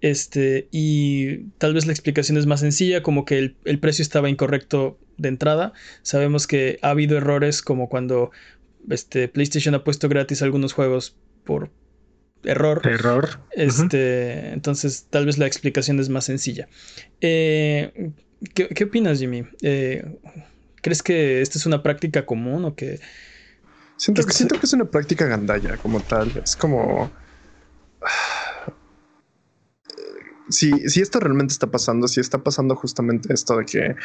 Este, 0.00 0.68
y 0.70 1.38
tal 1.58 1.74
vez 1.74 1.86
la 1.86 1.92
explicación 1.92 2.38
es 2.38 2.46
más 2.46 2.60
sencilla, 2.60 3.02
como 3.02 3.24
que 3.24 3.54
el, 3.64 3.78
precio 3.80 4.02
estaba 4.02 4.28
incorrecto 4.28 4.98
de 5.16 5.28
entrada. 5.28 5.72
Sabemos 6.02 6.46
que 6.46 6.78
ha 6.82 6.90
habido 6.90 7.16
errores 7.16 7.62
como 7.62 7.88
cuando 7.88 8.30
este, 8.90 9.28
PlayStation 9.28 9.74
ha 9.74 9.84
puesto 9.84 10.08
gratis 10.08 10.42
algunos 10.42 10.72
juegos 10.72 11.16
por 11.44 11.70
error. 12.44 12.80
Error. 12.86 13.40
Este, 13.50 14.50
Entonces, 14.52 15.06
tal 15.10 15.26
vez 15.26 15.38
la 15.38 15.46
explicación 15.46 15.98
es 15.98 16.08
más 16.08 16.24
sencilla. 16.24 16.68
Eh, 17.20 18.12
¿qué, 18.54 18.84
opinas, 18.84 19.18
Jimmy? 19.18 19.44
Eh, 19.62 20.04
¿Crees 20.80 21.02
que 21.02 21.42
esta 21.42 21.58
es 21.58 21.66
una 21.66 21.82
práctica 21.82 22.24
común 22.24 22.64
o 22.64 22.74
que... 22.74 23.00
Siento, 23.96 24.24
que, 24.24 24.32
siento 24.32 24.60
que 24.60 24.66
es 24.66 24.72
una 24.72 24.84
práctica 24.84 25.26
gandalla 25.26 25.76
como 25.76 26.00
tal. 26.00 26.30
Es 26.44 26.54
como... 26.54 27.10
Si, 30.48 30.70
si, 30.88 31.00
esto 31.00 31.20
realmente 31.20 31.52
está 31.52 31.66
pasando, 31.66 32.08
si 32.08 32.20
está 32.20 32.38
pasando 32.38 32.74
justamente 32.74 33.32
esto 33.32 33.56
de 33.56 33.64
que 33.64 33.96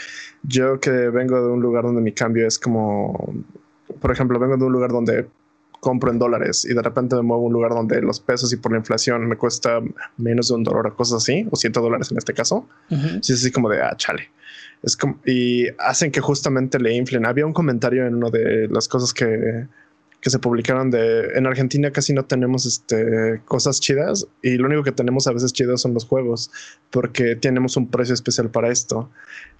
yo 0.44 0.80
que 0.80 0.92
vengo 0.92 1.42
de 1.42 1.52
un 1.52 1.62
lugar 1.62 1.84
donde 1.84 2.02
mi 2.02 2.12
cambio 2.12 2.48
es 2.48 2.60
como, 2.60 3.34
por 4.02 4.12
ejemplo, 4.12 4.40
vengo 4.40 4.58
de 4.58 4.66
un 4.66 4.72
lugar 4.72 4.92
donde 4.92 5.28
compro 5.80 6.12
en 6.12 6.18
dólares 6.18 6.66
y 6.66 6.74
de 6.74 6.82
repente 6.82 7.16
me 7.18 7.22
muevo 7.22 7.44
a 7.44 7.48
un 7.48 7.54
lugar 7.54 7.72
donde 7.72 8.02
los 8.02 8.20
pesos 8.20 8.52
y 8.54 8.58
por 8.58 8.72
la 8.72 8.78
inflación 8.78 9.28
me 9.28 9.36
cuesta 9.36 9.82
menos 10.18 10.48
de 10.48 10.56
un 10.56 10.64
dólar 10.64 10.88
o 10.88 10.96
cosas 10.96 11.22
así, 11.22 11.46
o 11.52 11.56
100 11.56 11.74
dólares 11.74 12.10
en 12.12 12.18
este 12.18 12.34
caso, 12.34 12.68
si 13.22 13.34
es 13.34 13.40
así 13.40 13.52
como 13.52 13.70
de, 13.70 13.82
ah, 13.82 13.94
chale. 13.98 14.30
Es 14.82 14.98
como, 14.98 15.20
y 15.26 15.68
hacen 15.80 16.12
que 16.12 16.20
justamente 16.20 16.78
le 16.80 16.94
inflen. 16.94 17.26
Había 17.26 17.46
un 17.46 17.54
comentario 17.54 18.06
en 18.06 18.16
una 18.16 18.30
de 18.30 18.68
las 18.70 18.88
cosas 18.88 19.14
que, 19.14 19.68
que 20.24 20.30
se 20.30 20.40
publicaron 20.40 20.90
de 20.90 21.34
en 21.36 21.46
Argentina 21.46 21.92
casi 21.92 22.14
no 22.14 22.26
tenemos 22.26 22.66
este, 22.66 23.42
cosas 23.46 23.80
chidas 23.80 24.26
y 24.42 24.58
lo 24.58 24.68
único 24.68 24.84
que 24.84 24.94
tenemos 24.94 25.28
a 25.28 25.34
veces 25.34 25.52
chidas 25.52 25.82
son 25.82 25.94
los 25.94 26.06
juegos 26.06 26.50
porque 26.90 27.36
tenemos 27.36 27.76
un 27.76 27.90
precio 27.90 28.14
especial 28.14 28.50
para 28.50 28.72
esto 28.72 29.12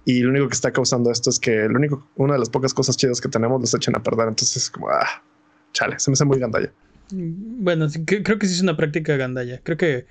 y 0.06 0.20
lo 0.20 0.30
único 0.30 0.48
que 0.48 0.54
está 0.54 0.72
causando 0.72 1.10
esto 1.10 1.30
es 1.30 1.38
que 1.38 1.68
lo 1.68 1.76
único 1.76 2.08
una 2.16 2.32
de 2.32 2.38
las 2.38 2.48
pocas 2.48 2.72
cosas 2.72 2.96
chidas 2.96 3.20
que 3.20 3.28
tenemos 3.28 3.60
los 3.60 3.74
echan 3.74 3.94
a 3.94 4.02
perder 4.02 4.28
entonces 4.28 4.56
es 4.56 4.70
como 4.70 4.88
ah 4.88 5.22
chale, 5.74 5.98
se 5.98 6.10
me 6.10 6.14
hace 6.14 6.24
muy 6.24 6.38
gandalla. 6.38 6.72
Bueno, 7.10 7.88
creo 8.06 8.38
que 8.38 8.46
sí 8.46 8.54
es 8.54 8.62
una 8.62 8.78
práctica 8.78 9.16
gandalla. 9.16 9.60
Creo 9.62 9.76
que 9.76 10.06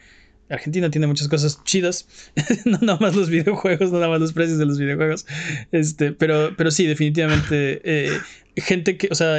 Argentina 0.50 0.92
tiene 0.92 1.08
muchas 1.08 1.28
cosas 1.28 1.64
chidas. 1.64 2.08
no 2.66 2.78
nada 2.82 3.00
más 3.00 3.16
los 3.16 3.30
videojuegos, 3.30 3.92
no 3.92 3.98
nada 3.98 4.12
más 4.12 4.22
los 4.22 4.34
precios 4.34 4.60
de 4.60 4.66
los 4.68 4.78
videojuegos. 4.78 5.26
Este, 5.72 6.12
pero, 6.12 6.52
pero 6.56 6.70
sí, 6.70 6.86
definitivamente. 6.86 7.82
Eh, 7.84 8.20
gente 8.56 8.98
que, 8.98 9.08
o 9.12 9.16
sea, 9.16 9.38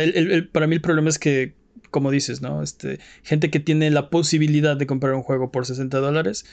para 0.53 0.66
mí 0.66 0.74
el 0.74 0.81
problema 0.81 1.09
es 1.09 1.18
que, 1.18 1.55
como 1.90 2.11
dices, 2.11 2.42
¿no? 2.42 2.62
Este, 2.62 2.98
gente 3.22 3.50
que 3.50 3.61
tiene 3.61 3.90
la 3.90 4.11
posibilidad 4.11 4.77
de 4.77 4.87
comprar 4.87 5.14
un 5.14 5.22
juego 5.22 5.50
por 5.50 5.66
60 5.66 5.98
dólares. 5.98 6.44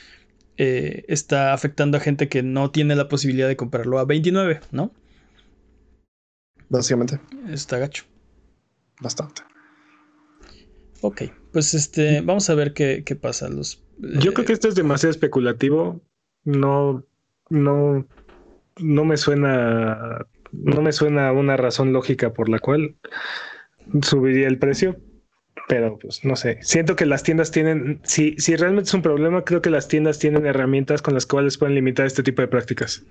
Eh, 0.57 1.05
está 1.07 1.53
afectando 1.53 1.97
a 1.97 2.01
gente 2.01 2.27
que 2.27 2.43
no 2.43 2.71
tiene 2.71 2.95
la 2.95 3.07
posibilidad 3.07 3.47
de 3.47 3.55
comprarlo 3.55 3.99
a 3.99 4.05
29, 4.05 4.59
¿no? 4.71 4.91
Básicamente. 6.69 7.19
Está 7.49 7.77
gacho. 7.79 8.05
Bastante. 9.01 9.41
Ok, 11.01 11.23
pues 11.51 11.73
este, 11.73 12.21
vamos 12.21 12.49
a 12.49 12.55
ver 12.55 12.73
qué, 12.73 13.03
pasa. 13.19 13.49
Los, 13.49 13.83
Yo 13.97 14.33
creo 14.33 14.45
que 14.45 14.53
esto 14.53 14.67
es 14.67 14.75
demasiado 14.75 15.11
especulativo. 15.11 16.01
No, 16.43 17.03
no, 17.49 18.07
no 18.79 19.05
me 19.05 19.17
suena, 19.17 20.27
no 20.51 20.81
me 20.81 20.91
suena 20.91 21.31
una 21.31 21.57
razón 21.57 21.93
lógica 21.93 22.33
por 22.33 22.49
la 22.49 22.59
cual 22.59 22.95
subiría 24.01 24.47
el 24.47 24.57
precio. 24.57 24.97
Pero 25.67 25.97
pues 25.99 26.25
no 26.25 26.35
sé. 26.35 26.59
Siento 26.61 26.95
que 26.95 27.05
las 27.05 27.23
tiendas 27.23 27.51
tienen, 27.51 28.01
si, 28.03 28.35
si 28.37 28.55
realmente 28.55 28.89
es 28.89 28.93
un 28.93 29.01
problema, 29.01 29.43
creo 29.43 29.61
que 29.61 29.69
las 29.69 29.87
tiendas 29.87 30.19
tienen 30.19 30.45
herramientas 30.45 31.01
con 31.01 31.13
las 31.13 31.25
cuales 31.25 31.57
pueden 31.57 31.75
limitar 31.75 32.05
este 32.05 32.23
tipo 32.23 32.41
de 32.41 32.47
prácticas. 32.47 33.03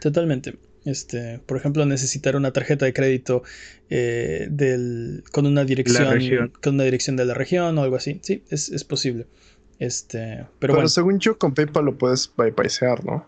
Totalmente. 0.00 0.54
Este, 0.84 1.40
por 1.46 1.56
ejemplo, 1.56 1.84
necesitar 1.84 2.36
una 2.36 2.52
tarjeta 2.52 2.86
de 2.86 2.92
crédito 2.92 3.42
eh, 3.90 4.46
del, 4.50 5.24
con 5.30 5.46
una 5.46 5.64
dirección 5.64 6.52
con 6.62 6.74
una 6.74 6.84
dirección 6.84 7.16
de 7.16 7.24
la 7.24 7.34
región 7.34 7.76
o 7.76 7.82
algo 7.82 7.96
así. 7.96 8.20
Sí, 8.22 8.44
es, 8.50 8.84
posible. 8.84 9.26
Este, 9.78 10.46
pero, 10.58 10.74
bueno. 10.74 10.88
según 10.88 11.18
yo 11.18 11.38
con 11.38 11.54
PayPal 11.54 11.84
lo 11.84 11.98
puedes 11.98 12.32
bypassear, 12.36 13.04
¿no? 13.04 13.26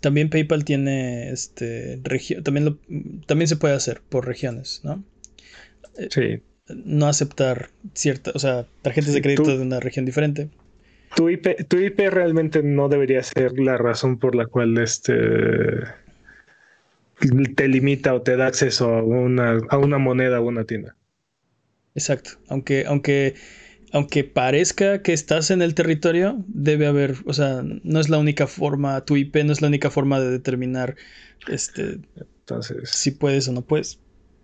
También 0.00 0.30
PayPal 0.30 0.64
tiene 0.64 1.30
este 1.30 2.00
también 2.42 2.64
lo, 2.64 2.78
también 3.26 3.48
se 3.48 3.56
puede 3.56 3.74
hacer 3.74 4.00
por 4.08 4.26
regiones, 4.26 4.80
¿no? 4.84 5.02
Eh, 5.98 6.08
sí. 6.10 6.42
No 6.74 7.06
aceptar 7.06 7.70
cierta, 7.94 8.32
o 8.34 8.38
sea, 8.38 8.66
tarjetas 8.82 9.14
de 9.14 9.22
crédito 9.22 9.56
de 9.56 9.62
una 9.62 9.80
región 9.80 10.04
diferente. 10.04 10.48
Tu 11.16 11.30
IP, 11.30 11.66
tu 11.66 11.78
IP 11.78 11.98
realmente 12.10 12.62
no 12.62 12.88
debería 12.88 13.22
ser 13.22 13.58
la 13.58 13.78
razón 13.78 14.18
por 14.18 14.34
la 14.34 14.46
cual 14.46 14.76
este 14.78 15.14
te 17.56 17.68
limita 17.68 18.14
o 18.14 18.22
te 18.22 18.36
da 18.36 18.46
acceso 18.46 18.94
a 18.94 19.02
una, 19.02 19.58
a 19.70 19.78
una 19.78 19.98
moneda 19.98 20.40
o 20.40 20.46
una 20.46 20.64
tienda. 20.64 20.94
Exacto. 21.94 22.32
Aunque, 22.48 22.84
aunque, 22.86 23.34
aunque 23.92 24.24
parezca 24.24 25.02
que 25.02 25.12
estás 25.12 25.50
en 25.50 25.62
el 25.62 25.74
territorio, 25.74 26.44
debe 26.48 26.86
haber, 26.86 27.16
o 27.26 27.32
sea, 27.32 27.62
no 27.62 28.00
es 28.00 28.08
la 28.08 28.18
única 28.18 28.46
forma, 28.46 29.04
tu 29.04 29.16
IP 29.16 29.36
no 29.44 29.52
es 29.52 29.62
la 29.62 29.68
única 29.68 29.90
forma 29.90 30.20
de 30.20 30.30
determinar 30.30 30.96
este 31.48 32.00
entonces 32.40 32.90
si 32.90 33.10
puedes 33.10 33.48
o 33.48 33.52
no 33.52 33.62
puedes. 33.62 34.00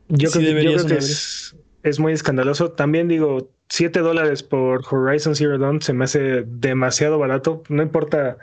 Yo 0.08 0.30
creo, 0.30 0.86
que 0.86 0.94
es, 0.94 1.56
es, 1.82 1.98
muy 1.98 2.12
escandaloso. 2.12 2.72
También 2.72 3.08
digo, 3.08 3.50
7 3.70 4.00
dólares 4.00 4.42
por 4.42 4.82
Horizon 4.90 5.34
Zero 5.34 5.56
Dawn 5.58 5.80
se 5.80 5.94
me 5.94 6.04
hace 6.04 6.42
demasiado 6.46 7.18
barato. 7.18 7.62
No 7.70 7.82
importa 7.82 8.36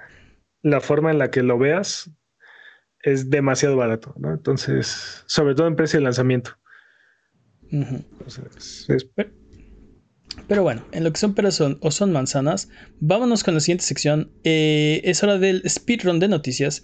la 0.63 0.81
forma 0.81 1.11
en 1.11 1.19
la 1.19 1.29
que 1.29 1.43
lo 1.43 1.59
veas, 1.59 2.09
es 3.03 3.29
demasiado 3.29 3.75
barato, 3.75 4.15
¿no? 4.17 4.31
Entonces, 4.31 5.23
sobre 5.27 5.53
todo 5.53 5.67
en 5.67 5.75
precio 5.75 5.99
de 5.99 6.03
lanzamiento. 6.03 6.57
Pero 10.51 10.63
bueno, 10.63 10.83
en 10.91 11.05
lo 11.05 11.13
que 11.13 11.17
son 11.17 11.33
peras 11.33 11.61
o 11.61 11.91
son 11.91 12.11
manzanas, 12.11 12.67
vámonos 12.99 13.41
con 13.41 13.53
la 13.53 13.61
siguiente 13.61 13.85
sección. 13.85 14.29
Eh, 14.43 14.99
es 15.05 15.23
hora 15.23 15.37
del 15.37 15.63
speedrun 15.65 16.19
de 16.19 16.27
noticias. 16.27 16.83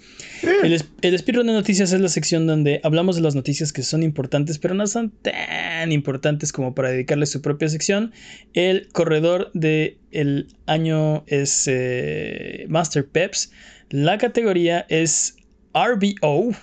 El, 0.64 0.82
el, 1.02 1.20
speedrun 1.20 1.48
de 1.48 1.52
noticias 1.52 1.92
es 1.92 2.00
la 2.00 2.08
sección 2.08 2.48
donde 2.48 2.80
hablamos 2.86 3.18
de 3.18 3.24
las 3.24 3.36
noticias 3.36 3.74
que 3.74 3.84
son 3.84 4.04
importantes, 4.04 4.58
pero 4.58 4.74
no 4.74 4.88
son 4.88 5.12
tan 5.22 5.92
importantes 5.92 6.54
como 6.54 6.74
para 6.74 6.92
dedicarle 6.92 7.26
su 7.26 7.42
propia 7.42 7.68
sección. 7.68 8.14
El 8.54 8.88
corredor 8.94 9.52
del 9.54 9.98
el 10.12 10.48
año 10.66 11.26
es 11.28 11.66
eh, 11.68 12.68
Master 12.70 13.06
Peps. 13.06 13.52
La 13.90 14.18
categoría 14.18 14.86
es 14.88 15.36
RBO. 15.74 16.54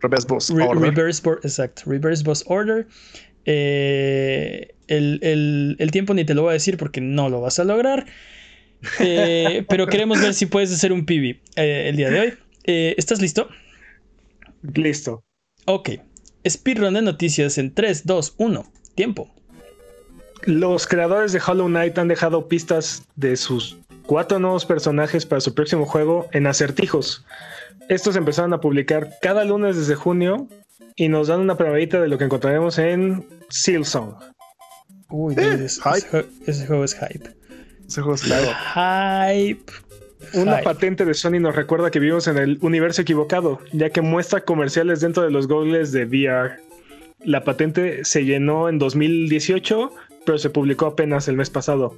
Reverse 0.00 0.28
Boss 0.28 0.48
Order. 0.50 0.78
Reverse, 0.78 1.22
exacto, 1.42 1.82
Reverse 1.86 2.22
Boss 2.22 2.44
Order. 2.46 2.86
Eh, 3.50 4.74
el, 4.88 5.88
tiempo 5.90 6.12
ni 6.12 6.26
te 6.26 6.34
lo 6.34 6.42
voy 6.42 6.50
a 6.50 6.52
decir 6.52 6.76
porque 6.76 7.00
no 7.00 7.30
lo 7.30 7.40
vas 7.40 7.58
a 7.58 7.64
lograr. 7.64 8.04
Eh, 9.00 9.64
pero 9.70 9.86
queremos 9.86 10.20
ver 10.20 10.34
si 10.34 10.44
puedes 10.44 10.70
hacer 10.70 10.92
un 10.92 11.06
PB 11.06 11.40
eh, 11.56 11.88
el 11.88 11.96
día 11.96 12.10
de 12.10 12.20
hoy. 12.20 12.34
¿Estás 12.64 13.22
listo? 13.22 13.48
Listo. 14.74 15.24
Ok. 15.64 15.90
Speedrun 16.46 16.92
de 16.92 17.00
noticias 17.00 17.56
en 17.56 17.72
3, 17.72 18.04
2, 18.04 18.34
1. 18.36 18.72
Tiempo. 18.94 19.34
Los 20.42 20.86
creadores 20.86 21.32
de 21.32 21.40
Hollow 21.44 21.68
Knight 21.68 21.96
han 21.96 22.08
dejado 22.08 22.48
pistas 22.48 23.04
de 23.16 23.36
sus 23.36 23.78
cuatro 24.04 24.38
nuevos 24.38 24.66
personajes 24.66 25.24
para 25.24 25.40
su 25.40 25.54
próximo 25.54 25.86
juego 25.86 26.28
en 26.32 26.46
acertijos. 26.46 27.24
Estos 27.88 28.14
empezaron 28.16 28.52
a 28.52 28.60
publicar 28.60 29.16
cada 29.22 29.44
lunes 29.44 29.76
desde 29.76 29.94
junio 29.94 30.48
y 30.98 31.08
nos 31.08 31.28
dan 31.28 31.40
una 31.40 31.56
probadita 31.56 32.00
de 32.00 32.08
lo 32.08 32.18
que 32.18 32.24
encontraremos 32.24 32.76
en 32.78 33.24
Silsong. 33.48 34.16
Uy, 35.10 35.34
eh, 35.38 35.64
ese, 35.64 36.66
juego 36.66 36.84
es 36.84 36.94
hype. 36.94 37.30
Ese 37.86 38.02
juego 38.02 38.16
es 38.16 38.24
hype. 38.24 39.72
Una 40.34 40.60
patente 40.62 41.04
de 41.04 41.14
Sony 41.14 41.38
nos 41.38 41.54
recuerda 41.54 41.92
que 41.92 42.00
vivimos 42.00 42.26
en 42.26 42.36
el 42.36 42.58
universo 42.62 43.02
equivocado, 43.02 43.60
ya 43.72 43.90
que 43.90 44.00
muestra 44.00 44.40
comerciales 44.40 45.00
dentro 45.00 45.22
de 45.22 45.30
los 45.30 45.46
goggles 45.46 45.92
de 45.92 46.04
VR. 46.04 46.56
La 47.24 47.44
patente 47.44 48.04
se 48.04 48.24
llenó 48.24 48.68
en 48.68 48.80
2018, 48.80 49.92
pero 50.26 50.36
se 50.36 50.50
publicó 50.50 50.86
apenas 50.86 51.28
el 51.28 51.36
mes 51.36 51.48
pasado. 51.48 51.96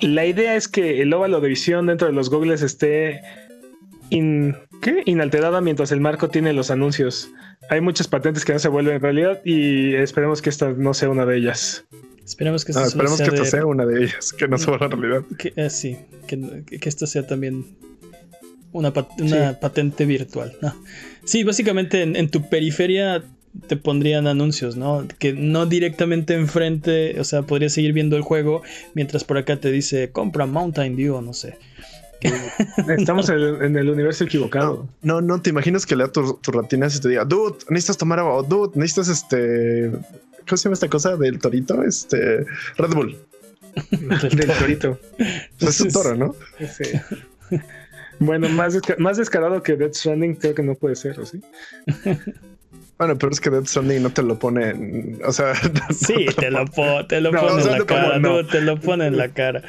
La 0.00 0.24
idea 0.26 0.54
es 0.54 0.68
que 0.68 1.02
el 1.02 1.12
óvalo 1.12 1.40
de 1.40 1.48
visión 1.48 1.86
dentro 1.86 2.06
de 2.06 2.14
los 2.14 2.30
goggles 2.30 2.62
esté 2.62 3.20
inalterada 4.10 5.60
mientras 5.60 5.92
el 5.92 6.00
marco 6.00 6.28
tiene 6.28 6.52
los 6.52 6.70
anuncios. 6.70 7.30
Hay 7.68 7.80
muchas 7.80 8.08
patentes 8.08 8.44
que 8.44 8.52
no 8.52 8.58
se 8.58 8.68
vuelven 8.68 9.00
realidad 9.00 9.40
y 9.44 9.94
esperemos 9.94 10.42
que 10.42 10.50
esta 10.50 10.70
no 10.72 10.94
sea 10.94 11.08
una 11.08 11.24
de 11.26 11.38
ellas. 11.38 11.84
Esperemos 12.24 12.64
que, 12.64 12.70
esta 12.70 13.44
sea, 13.44 13.66
una 13.66 13.86
de 13.86 14.04
ellas, 14.04 14.32
que 14.32 14.46
no 14.46 14.56
se 14.56 14.66
vuelva 14.66 14.86
realidad. 14.88 15.24
Que, 15.36 15.52
eh, 15.56 15.68
sí, 15.68 15.96
que, 16.28 16.78
esto 16.82 17.06
sea 17.08 17.26
también 17.26 17.64
una, 18.72 18.92
patente 18.92 20.06
virtual. 20.06 20.56
Sí, 21.24 21.42
básicamente 21.42 22.02
en, 22.02 22.28
tu 22.30 22.48
periferia 22.48 23.24
te 23.66 23.76
pondrían 23.76 24.28
anuncios, 24.28 24.76
¿no? 24.76 25.08
Que 25.18 25.32
no 25.32 25.66
directamente 25.66 26.34
enfrente, 26.34 27.18
o 27.18 27.24
sea, 27.24 27.42
podrías 27.42 27.72
seguir 27.72 27.92
viendo 27.92 28.16
el 28.16 28.22
juego 28.22 28.62
mientras 28.94 29.24
por 29.24 29.36
acá 29.36 29.56
te 29.56 29.72
dice 29.72 30.10
compra 30.10 30.46
Mountain 30.46 30.94
Dew, 30.94 31.20
no 31.20 31.34
sé. 31.34 31.58
Estamos 32.98 33.28
en, 33.28 33.76
el 33.76 33.88
universo 33.90 34.24
equivocado. 34.24 34.86
No, 35.02 35.20
no, 35.20 35.40
te 35.40 35.50
imaginas 35.50 35.86
que 35.86 35.96
lea 35.96 36.08
tus 36.08 36.40
tu 36.42 36.52
rutinas 36.52 36.94
y 36.96 37.00
te 37.00 37.08
diga, 37.08 37.24
dude, 37.24 37.56
necesitas 37.68 37.96
tomar 37.98 38.18
agua, 38.18 38.42
dude, 38.42 38.72
necesitas 38.74 39.08
este 39.08 39.90
¿cómo 40.46 40.56
se 40.56 40.64
llama 40.64 40.74
esta 40.74 40.88
cosa 40.88 41.16
del 41.16 41.38
torito? 41.38 41.82
Este 41.82 42.44
Red 42.76 42.94
Bull. 42.94 43.16
del 43.90 44.50
torito. 44.58 44.98
Es 45.60 45.80
un 45.80 45.92
toro, 45.92 46.14
¿no? 46.16 46.34
Sí. 46.58 46.84
Bueno, 48.18 48.48
más, 48.50 48.74
desca- 48.74 48.98
más 48.98 49.16
descarado 49.16 49.62
que 49.62 49.76
Death 49.76 49.94
Stranding 49.94 50.34
creo 50.34 50.54
que 50.54 50.62
no 50.62 50.74
puede 50.74 50.96
ser, 50.96 51.18
¿o 51.20 51.26
sí? 51.26 51.40
Bueno, 52.98 53.16
pero 53.16 53.32
es 53.32 53.40
que 53.40 53.48
Death 53.48 53.64
Stranding 53.66 54.02
no 54.02 54.10
te 54.12 54.22
lo 54.22 54.38
pone, 54.38 54.68
en- 54.70 55.20
o 55.24 55.32
sea, 55.32 55.54
Sí, 55.90 56.26
te 56.38 56.50
lo, 56.50 56.66
po- 56.66 57.06
te 57.06 57.18
lo 57.22 57.32
No, 57.32 57.40
pone 57.40 57.52
o 57.54 57.60
sea, 57.62 57.72
en 57.72 57.78
la 57.78 57.86
cara, 57.86 58.46
te 58.50 58.60
lo 58.60 58.78
pone 58.78 59.06
en 59.06 59.16
la 59.16 59.28
cara. 59.30 59.62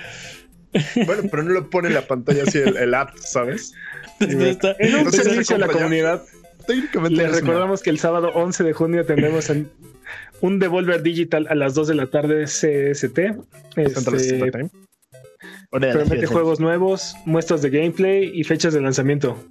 bueno, 1.06 1.24
pero 1.30 1.44
no 1.44 1.52
lo 1.52 1.70
pone 1.70 1.88
en 1.90 1.94
la 1.96 2.08
pantalla 2.08 2.44
así 2.44 2.58
el, 2.60 2.78
el 2.78 2.94
app, 2.94 3.16
¿sabes? 3.18 3.74
Está- 4.20 4.76
En 4.80 4.94
un 4.94 5.00
Entonces, 5.00 5.24
servicio 5.24 5.56
a 5.56 5.60
la 5.60 5.68
comunidad, 5.68 6.24
Técnicamente 6.68 7.18
les 7.18 7.28
una- 7.30 7.40
recordamos 7.40 7.82
que 7.82 7.90
el 7.90 7.98
sábado 8.00 8.30
11 8.36 8.64
de 8.64 8.74
junio 8.74 9.06
tendremos 9.06 9.50
en- 9.50 9.70
un 10.42 10.60
Devolver 10.60 11.02
Digital 11.04 11.48
a 11.50 11.56
las 11.56 11.74
2 11.74 11.88
de 11.90 11.96
la 11.96 12.08
tarde 12.08 12.46
CST. 12.46 13.20
Este, 13.76 14.52
promete 15.72 16.26
juegos 16.28 16.60
nuevos, 16.60 17.16
muestras 17.26 17.62
de 17.62 17.70
gameplay 17.70 18.32
y 18.34 18.44
fechas 18.44 18.74
de 18.74 18.82
lanzamiento. 18.82 19.44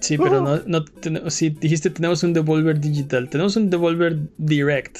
Sí, 0.00 0.18
pero 0.18 0.38
Oh. 0.38 0.42
no, 0.42 0.62
no 0.66 0.84
ten- 0.84 1.30
sí, 1.30 1.50
dijiste 1.50 1.88
tenemos 1.90 2.22
un 2.24 2.32
Devolver 2.32 2.78
Digital, 2.80 3.28
tenemos 3.30 3.56
un 3.56 3.70
Devolver 3.70 4.16
Direct. 4.38 4.98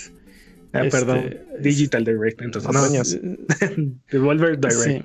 Ah, 0.72 0.84
Este, 0.84 0.90
perdón, 0.98 1.18
es- 1.18 1.62
Digital 1.62 2.04
Direct. 2.04 2.40
Entonces, 2.40 2.70
no, 2.72 2.78
Hazañas. 2.78 3.18
Devolver 4.10 4.58
Direct. 4.58 4.80
sí. 4.80 5.02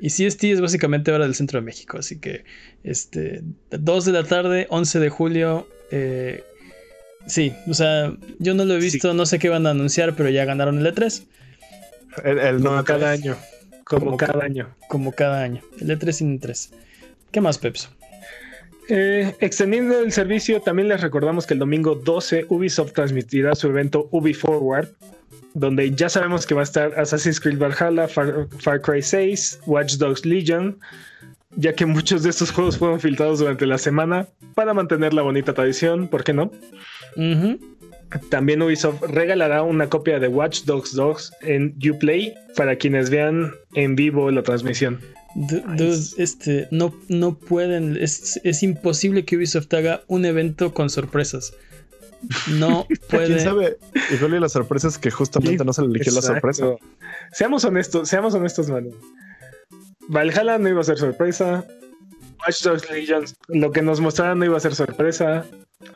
Y 0.00 0.08
CST 0.08 0.44
es 0.44 0.60
básicamente 0.60 1.10
ahora 1.10 1.24
del 1.24 1.34
centro 1.34 1.60
de 1.60 1.64
México, 1.64 1.98
así 1.98 2.18
que 2.18 2.44
este 2.82 3.42
2 3.70 4.04
de 4.04 4.12
la 4.12 4.24
tarde, 4.24 4.66
11 4.70 4.98
de 5.00 5.08
julio. 5.08 5.68
eh, 5.90 6.42
sí, 7.26 7.54
o 7.68 7.74
sea, 7.74 8.14
yo 8.38 8.54
no 8.54 8.64
lo 8.64 8.74
he 8.74 8.78
visto, 8.78 9.14
no 9.14 9.26
sé 9.26 9.38
qué 9.38 9.48
van 9.48 9.66
a 9.66 9.70
anunciar, 9.70 10.14
pero 10.16 10.28
ya 10.30 10.44
ganaron 10.44 10.78
el 10.78 10.86
E3, 10.94 11.22
El, 12.24 12.38
el 12.38 12.56
Como 12.62 12.76
no, 12.76 12.84
cada 12.84 13.10
año. 13.10 13.36
Como, 13.84 14.04
Como 14.06 14.16
cada 14.16 14.44
año. 14.44 14.74
como 14.88 15.12
cada 15.12 15.42
año. 15.42 15.62
El 15.80 15.88
E3 15.88 16.12
sin 16.12 16.40
E3. 16.40 16.70
¿Qué 17.30 17.40
más, 17.40 17.58
Peps? 17.58 17.90
Eh, 18.88 19.34
extendiendo 19.40 19.98
el 20.00 20.12
servicio, 20.12 20.60
también 20.60 20.88
les 20.88 21.00
recordamos 21.00 21.46
que 21.46 21.54
el 21.54 21.60
domingo 21.60 21.94
12 21.94 22.46
Ubisoft 22.48 22.92
transmitirá 22.92 23.54
su 23.54 23.68
evento 23.68 24.08
Ubi 24.10 24.34
Forward, 24.34 24.88
donde 25.54 25.90
ya 25.94 26.08
sabemos 26.08 26.46
que 26.46 26.54
va 26.54 26.60
a 26.60 26.64
estar 26.64 26.98
Assassin's 26.98 27.40
Creed 27.40 27.58
Valhalla, 27.58 28.08
Far, 28.08 28.48
Far 28.58 28.80
Cry 28.82 29.00
6, 29.02 29.60
Watch 29.66 29.94
Dogs 29.94 30.26
Legion, 30.26 30.78
ya 31.56 31.72
que 31.74 31.86
muchos 31.86 32.22
de 32.24 32.30
estos 32.30 32.50
juegos 32.50 32.76
fueron 32.78 33.00
filtrados 33.00 33.38
durante 33.38 33.64
la 33.66 33.78
semana 33.78 34.26
para 34.54 34.74
mantener 34.74 35.14
la 35.14 35.22
bonita 35.22 35.54
tradición, 35.54 36.08
¿por 36.08 36.24
qué 36.24 36.32
no? 36.32 36.50
También 38.30 38.62
Ubisoft 38.62 39.02
regalará 39.02 39.62
una 39.62 39.88
copia 39.88 40.20
de 40.20 40.28
Watch 40.28 40.62
Dogs 40.64 40.94
2 40.94 41.32
en 41.42 41.76
Uplay 41.90 42.34
para 42.56 42.76
quienes 42.76 43.10
vean 43.10 43.52
en 43.74 43.96
vivo 43.96 44.30
la 44.30 44.42
transmisión. 44.42 45.00
Du- 45.34 45.62
dude, 45.76 45.98
este, 46.18 46.68
no, 46.70 46.94
no 47.08 47.36
pueden, 47.36 47.96
es, 48.00 48.40
es 48.44 48.62
imposible 48.62 49.24
que 49.24 49.36
Ubisoft 49.36 49.72
haga 49.74 50.02
un 50.06 50.24
evento 50.26 50.72
con 50.74 50.90
sorpresas. 50.90 51.54
No 52.52 52.86
¿Quién 52.88 52.98
puede. 53.08 53.40
sabe? 53.40 53.78
Igual 54.12 54.34
y 54.34 54.40
la 54.40 54.48
sorpresa 54.48 54.88
es 54.88 54.98
que 54.98 55.10
justamente 55.10 55.64
no 55.64 55.72
se 55.72 55.82
le 55.82 55.88
eligió 55.88 56.12
la 56.12 56.22
sorpresa. 56.22 56.66
Seamos 57.32 57.64
honestos, 57.64 58.08
seamos 58.08 58.34
honestos, 58.34 58.68
mano. 58.70 58.88
Valhalla 60.08 60.58
no 60.58 60.68
iba 60.68 60.80
a 60.80 60.84
ser 60.84 60.98
sorpresa. 60.98 61.64
Watch 62.46 62.62
Dogs 62.62 62.90
Legion, 62.90 63.24
lo 63.48 63.72
que 63.72 63.80
nos 63.82 64.00
mostraron 64.00 64.38
no 64.38 64.44
iba 64.44 64.56
a 64.56 64.60
ser 64.60 64.74
sorpresa. 64.74 65.46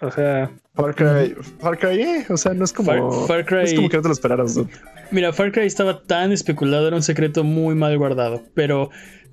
O 0.00 0.10
sea, 0.10 0.50
Far 0.74 0.94
Cry, 0.94 1.34
Far 1.60 1.78
Cry, 1.78 2.00
eh, 2.02 2.26
o 2.28 2.36
sea, 2.36 2.54
no 2.54 2.64
es 2.64 2.72
como. 2.72 2.90
Far- 3.26 3.26
Far 3.26 3.46
Cry- 3.46 3.54
no 3.56 3.60
es 3.62 3.74
como 3.74 3.88
que 3.88 3.96
no 3.96 4.02
te 4.02 4.08
lo 4.08 4.14
esperaras. 4.14 4.54
dude. 4.54 4.68
Mira, 5.10 5.32
Far 5.32 5.52
Cry 5.52 5.66
estaba 5.66 6.02
tan 6.02 6.32
especulado, 6.32 6.86
era 6.88 6.96
un 6.96 7.02
secreto 7.02 7.44
muy 7.44 7.74
mal 7.74 7.96
guardado, 7.98 8.42
pero 8.54 8.90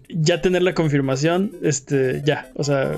ya 0.10 0.42
tener 0.42 0.62
la 0.62 0.74
confirmación, 0.74 1.52
este, 1.62 2.22
ya, 2.26 2.52
o 2.56 2.64
sea, 2.64 2.92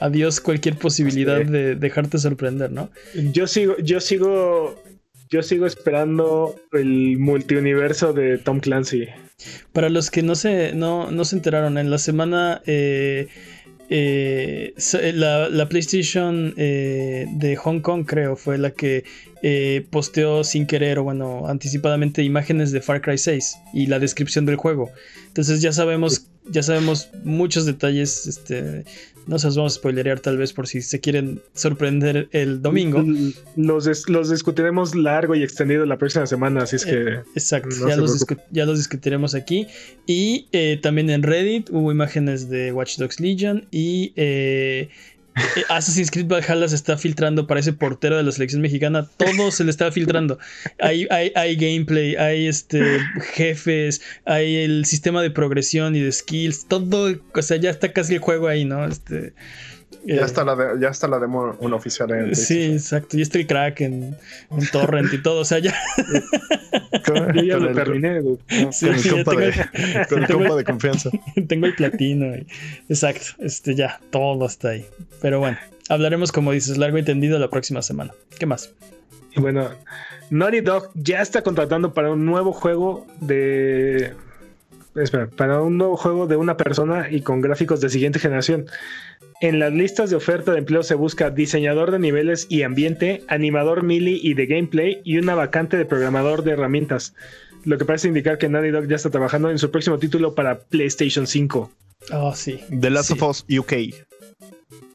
adiós 0.00 0.40
cualquier 0.40 0.76
posibilidad 0.76 1.38
Sí. 1.38 1.50
de 1.50 1.74
dejarte 1.74 2.18
sorprender, 2.18 2.70
¿no? 2.72 2.90
yo 3.32 3.46
sigo, 3.46 3.76
yo 3.78 4.00
sigo, 4.00 4.82
yo 5.30 5.42
sigo 5.42 5.66
esperando 5.66 6.54
el 6.72 7.18
multiuniverso 7.18 8.12
de 8.12 8.38
Tom 8.38 8.60
Clancy. 8.60 9.06
Para 9.72 9.88
los 9.88 10.10
que 10.10 10.22
no 10.22 10.34
se, 10.34 10.72
no, 10.74 11.10
no 11.10 11.24
se 11.24 11.36
enteraron, 11.36 11.78
en 11.78 11.90
la 11.90 11.98
semana 11.98 12.60
eh, 12.66 13.28
eh, 13.90 14.74
se- 14.76 15.12
la, 15.12 15.48
la 15.48 15.68
PlayStation 15.68 16.54
eh, 16.56 17.26
de 17.36 17.56
Hong 17.56 17.80
Kong, 17.80 18.04
creo, 18.06 18.36
fue 18.36 18.58
la 18.58 18.70
que 18.72 19.04
eh, 19.42 19.86
posteó 19.90 20.42
sin 20.44 20.66
querer 20.66 20.98
o 20.98 21.04
bueno, 21.04 21.46
anticipadamente 21.46 22.22
imágenes 22.22 22.72
de 22.72 22.80
Far 22.80 23.00
Cry 23.00 23.16
6 23.18 23.56
y 23.72 23.86
la 23.86 23.98
descripción 23.98 24.44
del 24.44 24.56
juego. 24.56 24.90
Entonces 25.28 25.62
ya 25.62 25.72
sabemos, 25.72 26.26
ya 26.50 26.62
sabemos 26.62 27.10
muchos 27.24 27.66
detalles. 27.66 28.26
Este, 28.26 28.84
no 29.26 29.38
se 29.38 29.46
los 29.46 29.56
vamos 29.56 29.74
a 29.74 29.76
spoilerear 29.76 30.20
tal 30.20 30.38
vez 30.38 30.54
por 30.54 30.66
si 30.66 30.80
se 30.80 31.00
quieren 31.00 31.40
sorprender 31.54 32.28
el 32.32 32.62
domingo. 32.62 33.04
Los, 33.56 34.08
los 34.08 34.30
discutiremos 34.30 34.94
largo 34.94 35.34
y 35.34 35.42
extendido 35.42 35.84
la 35.84 35.98
próxima 35.98 36.26
semana, 36.26 36.62
así 36.62 36.76
es 36.76 36.84
que 36.86 36.96
Eh, 36.96 37.22
Exacto, 37.34 37.68
No 37.80 37.88
ya, 37.88 37.96
los 37.96 38.26
ya 38.50 38.64
los 38.64 38.78
discutiremos 38.78 39.34
aquí. 39.34 39.66
Y 40.06 40.46
eh, 40.52 40.78
también 40.80 41.10
en 41.10 41.22
Reddit 41.22 41.68
hubo 41.70 41.92
imágenes 41.92 42.48
de 42.48 42.72
Watch 42.72 42.96
Dogs 42.96 43.20
Legion 43.20 43.66
y 43.70 44.12
eh, 44.16 44.88
Assassin's 45.68 46.10
Creed 46.10 46.26
Valhalla 46.26 46.68
se 46.68 46.74
está 46.74 46.96
filtrando 46.96 47.46
para 47.46 47.60
ese 47.60 47.72
portero 47.72 48.16
de 48.16 48.22
la 48.22 48.32
selección 48.32 48.62
mexicana. 48.62 49.08
Todo 49.16 49.50
se 49.50 49.64
le 49.64 49.70
está 49.70 49.90
filtrando. 49.92 50.38
Hay, 50.80 51.06
hay, 51.10 51.32
hay 51.34 51.56
gameplay, 51.56 52.16
hay 52.16 52.46
este, 52.46 53.00
jefes, 53.34 54.00
hay 54.24 54.56
el 54.56 54.84
sistema 54.84 55.22
de 55.22 55.30
progresión 55.30 55.96
y 55.96 56.00
de 56.00 56.12
skills. 56.12 56.66
Todo, 56.66 57.14
o 57.34 57.42
sea, 57.42 57.56
ya 57.56 57.70
está 57.70 57.92
casi 57.92 58.14
el 58.14 58.20
juego 58.20 58.48
ahí, 58.48 58.64
¿no? 58.64 58.86
Este, 58.86 59.32
Ya 60.04 60.16
eh, 60.16 60.24
está 60.24 60.44
la 60.44 60.54
de- 60.54 60.80
ya 60.80 60.88
está 60.88 61.08
la 61.08 61.18
demo 61.18 61.56
una 61.60 61.76
oficial 61.76 62.10
en 62.10 62.34
Sí, 62.34 62.72
exacto. 62.72 63.16
Y 63.18 63.22
está 63.22 63.38
el 63.38 63.46
crack 63.46 63.80
en, 63.80 64.16
en 64.50 64.66
Torrent 64.70 65.12
y 65.12 65.22
todo. 65.22 65.40
O 65.40 65.44
sea, 65.44 65.58
ya. 65.58 65.74
Con, 67.06 67.32
yo 67.34 67.42
ya 67.42 67.56
lo 67.58 67.72
terminé. 67.72 68.20
dude. 68.20 68.38
No. 68.62 68.72
Sí, 68.72 68.86
con 68.86 68.94
el 68.94 69.02
ya 69.02 69.10
compa 69.12 69.30
tengo- 69.32 69.40
de, 69.40 70.06
con 70.08 70.18
el 70.22 70.26
tengo- 70.26 70.38
compa 70.40 70.56
de 70.56 70.64
confianza. 70.64 71.10
Tengo 71.48 71.66
el 71.66 71.74
platino. 71.74 72.36
y- 72.36 72.46
Exacto. 72.88 73.24
Este 73.38 73.74
ya, 73.74 74.00
todo 74.10 74.46
está 74.46 74.70
ahí. 74.70 74.86
Pero 75.20 75.40
bueno, 75.40 75.58
hablaremos, 75.88 76.32
como 76.32 76.52
dices, 76.52 76.76
largo 76.78 76.98
y 76.98 77.02
tendido 77.02 77.38
la 77.38 77.48
próxima 77.50 77.82
semana. 77.82 78.12
¿Qué 78.38 78.46
más? 78.46 78.72
Y 79.36 79.40
bueno, 79.40 79.68
Naughty 80.30 80.60
Dog 80.60 80.90
ya 80.94 81.20
está 81.22 81.42
contratando 81.42 81.92
para 81.94 82.10
un 82.12 82.24
nuevo 82.24 82.52
juego 82.52 83.06
de. 83.20 84.14
Espera, 84.94 85.28
para 85.28 85.60
un 85.62 85.76
nuevo 85.78 85.96
juego 85.96 86.26
de 86.26 86.36
una 86.36 86.56
persona 86.56 87.08
y 87.10 87.20
con 87.20 87.40
gráficos 87.40 87.80
de 87.80 87.88
siguiente 87.88 88.18
generación. 88.18 88.66
En 89.40 89.58
las 89.60 89.72
listas 89.72 90.10
de 90.10 90.16
oferta 90.16 90.52
de 90.52 90.58
empleo 90.58 90.82
se 90.82 90.94
busca 90.94 91.30
diseñador 91.30 91.92
de 91.92 91.98
niveles 92.00 92.46
y 92.48 92.62
ambiente, 92.62 93.22
animador 93.28 93.84
melee 93.84 94.18
y 94.20 94.34
de 94.34 94.46
gameplay 94.46 95.00
y 95.04 95.18
una 95.18 95.34
vacante 95.36 95.76
de 95.76 95.84
programador 95.84 96.42
de 96.42 96.52
herramientas. 96.52 97.14
Lo 97.64 97.78
que 97.78 97.84
parece 97.84 98.08
indicar 98.08 98.38
que 98.38 98.48
Naughty 98.48 98.70
Dog 98.70 98.88
ya 98.88 98.96
está 98.96 99.10
trabajando 99.10 99.50
en 99.50 99.58
su 99.58 99.70
próximo 99.70 99.98
título 99.98 100.34
para 100.34 100.58
PlayStation 100.58 101.26
5. 101.26 101.70
Oh, 102.12 102.34
sí. 102.34 102.60
The 102.80 102.90
Last 102.90 103.08
Sí. 103.12 103.14
of 103.14 103.22
Us 103.22 103.44
UK. 103.48 103.72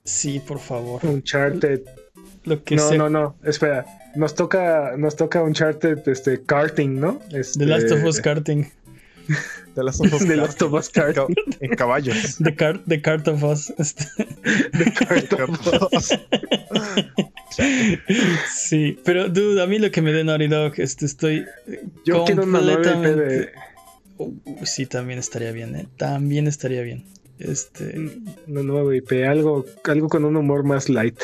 Sí, 0.04 0.42
por 0.46 0.60
favor. 0.60 1.00
Uncharted. 1.06 1.82
Lo 2.44 2.62
que 2.64 2.76
No, 2.76 2.90
sea. 2.90 2.98
no, 2.98 3.10
no, 3.10 3.36
espera. 3.46 3.86
Nos 4.16 4.36
toca, 4.36 4.96
nos 4.98 5.16
toca 5.16 5.42
Uncharted 5.42 6.00
este, 6.08 6.42
karting, 6.44 7.00
¿no? 7.00 7.22
Este, 7.32 7.60
The 7.60 7.66
Last 7.66 7.92
of 7.92 8.04
Us 8.04 8.20
Karting. 8.20 8.70
The 9.76 9.84
Last 9.84 10.06
of 10.06 10.14
Us 10.14 10.22
The 10.28 10.36
Last 10.38 10.62
of 10.62 10.74
Us 10.74 10.90
karting. 10.90 11.36
en 11.60 11.76
caballos. 11.76 12.38
The 12.44 12.56
Cart, 12.56 12.82
the 12.88 13.02
Cart 13.02 13.28
of 13.28 13.44
Us. 13.44 13.74
Este, 13.78 14.06
sí, 18.56 18.98
pero 19.04 19.30
dude, 19.30 19.62
a 19.62 19.68
mí 19.68 19.80
lo 19.80 19.92
que 19.92 20.02
me 20.02 20.12
dé 20.12 20.24
Naughty 20.24 20.48
Dog, 20.48 20.74
este, 20.78 21.06
estoy. 21.06 21.46
Yo 22.06 22.26
quiero 22.26 22.44
una 22.44 22.60
nueva 22.62 22.82
IP 22.82 22.94
completamente- 22.94 23.26
de 23.26 23.50
Uh, 24.18 24.32
sí, 24.64 24.86
también 24.86 25.18
estaría 25.18 25.52
bien, 25.52 25.76
¿eh? 25.76 25.88
También 25.98 26.46
estaría 26.48 26.82
bien. 26.84 27.04
Este. 27.40 27.96
una 28.48 28.62
nueva 28.62 28.96
IP, 28.96 29.12
algo, 29.28 29.66
algo 29.86 30.08
con 30.08 30.24
un 30.24 30.36
humor 30.38 30.64
más 30.64 30.88
light. 30.88 31.20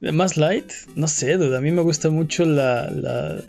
Más 0.00 0.36
light, 0.36 0.70
no 0.94 1.08
sé, 1.08 1.38
dude. 1.38 1.56
A 1.56 1.60
mí 1.62 1.70
me 1.70 1.80
gusta 1.80 2.10
mucho 2.10 2.44
la. 2.44 2.90
la 2.90 3.42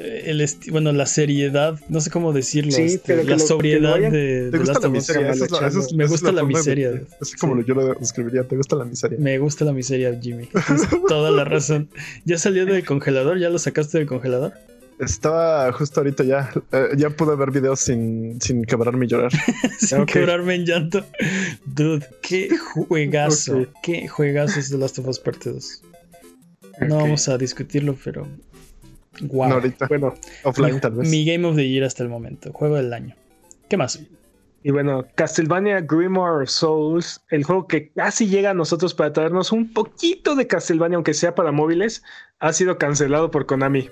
el 0.00 0.40
esti- 0.40 0.70
bueno, 0.70 0.92
la 0.92 1.06
seriedad, 1.06 1.78
no 1.88 2.00
sé 2.00 2.10
cómo 2.10 2.32
decirlo. 2.32 2.72
Sí, 2.72 2.82
este, 2.82 3.00
pero 3.06 3.22
la 3.24 3.36
lo- 3.36 3.38
sobriedad 3.38 3.94
hayan- 3.94 4.12
de, 4.12 4.18
¿Te 4.18 4.50
de 4.50 4.58
gusta 4.58 4.72
Last 4.74 4.82
la 4.82 4.88
of 4.88 4.94
Us. 4.94 5.08
miseria? 5.08 5.30
Es 5.30 5.50
la- 5.50 5.66
es- 5.66 5.92
Me 5.94 6.04
es 6.04 6.10
gusta 6.10 6.32
la 6.32 6.40
forma 6.42 6.58
de- 6.58 6.58
miseria. 6.58 7.02
Así 7.20 7.36
como 7.36 7.56
Sí. 7.60 7.64
yo 7.66 7.74
lo 7.74 7.94
describiría. 7.94 8.44
¿Te 8.44 8.56
gusta 8.56 8.76
la 8.76 8.84
miseria? 8.84 9.18
Me 9.20 9.38
gusta 9.38 9.64
la 9.64 9.72
miseria, 9.72 10.18
Jimmy. 10.20 10.46
Tienes 10.66 10.82
toda 11.08 11.30
la 11.30 11.44
razón. 11.44 11.88
¿Ya 12.24 12.38
salió 12.38 12.64
del 12.66 12.84
congelador? 12.84 13.38
¿Ya 13.38 13.48
lo 13.50 13.58
sacaste 13.58 13.98
del 13.98 14.06
congelador? 14.06 14.52
Estaba 15.00 15.70
justo 15.72 16.00
ahorita 16.00 16.24
ya. 16.24 16.50
eh, 16.72 16.88
ya 16.96 17.10
pude 17.10 17.36
ver 17.36 17.52
videos 17.52 17.78
sin, 17.80 18.40
sin 18.40 18.64
quebrarme 18.64 19.04
y 19.06 19.08
llorar. 19.08 19.30
Sin 19.78 20.04
quebrarme 20.06 20.56
en 20.56 20.66
llanto. 20.66 21.04
Dude, 21.64 22.04
qué 22.20 22.50
juegazo. 22.58 23.66
Qué 23.82 24.08
juegazo 24.08 24.58
es 24.58 24.70
The 24.70 24.76
Last 24.78 24.98
of 24.98 25.06
Us 25.06 25.20
Parte 25.20 25.50
2. 25.50 25.82
No 26.88 26.96
vamos 26.96 27.28
a 27.28 27.38
discutirlo, 27.38 27.96
pero. 28.04 28.26
Wow. 29.20 29.48
No, 29.48 29.54
ahorita. 29.56 29.86
Bueno, 29.88 30.14
Offline, 30.44 30.80
tal 30.80 30.92
vez. 30.92 31.08
Mi 31.08 31.24
Game 31.24 31.46
of 31.46 31.56
the 31.56 31.68
Year 31.68 31.84
hasta 31.84 32.02
el 32.02 32.08
momento. 32.08 32.52
Juego 32.52 32.76
del 32.76 32.92
año. 32.92 33.14
¿Qué 33.68 33.76
más? 33.76 34.00
y 34.64 34.70
bueno, 34.70 35.06
Castlevania 35.14 35.80
Grimoire 35.80 36.42
of 36.42 36.50
Souls, 36.50 37.22
el 37.30 37.44
juego 37.44 37.66
que 37.66 37.90
casi 37.90 38.26
llega 38.26 38.50
a 38.50 38.54
nosotros 38.54 38.92
para 38.92 39.12
traernos 39.12 39.52
un 39.52 39.72
poquito 39.72 40.34
de 40.34 40.46
Castlevania, 40.46 40.96
aunque 40.96 41.14
sea 41.14 41.34
para 41.34 41.52
móviles, 41.52 42.02
ha 42.40 42.52
sido 42.52 42.76
cancelado 42.76 43.30
por 43.30 43.46
Konami. 43.46 43.88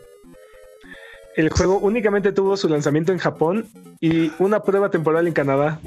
El 1.36 1.50
juego 1.50 1.78
únicamente 1.78 2.32
tuvo 2.32 2.56
su 2.56 2.68
lanzamiento 2.68 3.12
en 3.12 3.18
Japón 3.18 3.66
y 4.00 4.32
una 4.38 4.62
prueba 4.62 4.90
temporal 4.90 5.26
en 5.26 5.34
Canadá. 5.34 5.80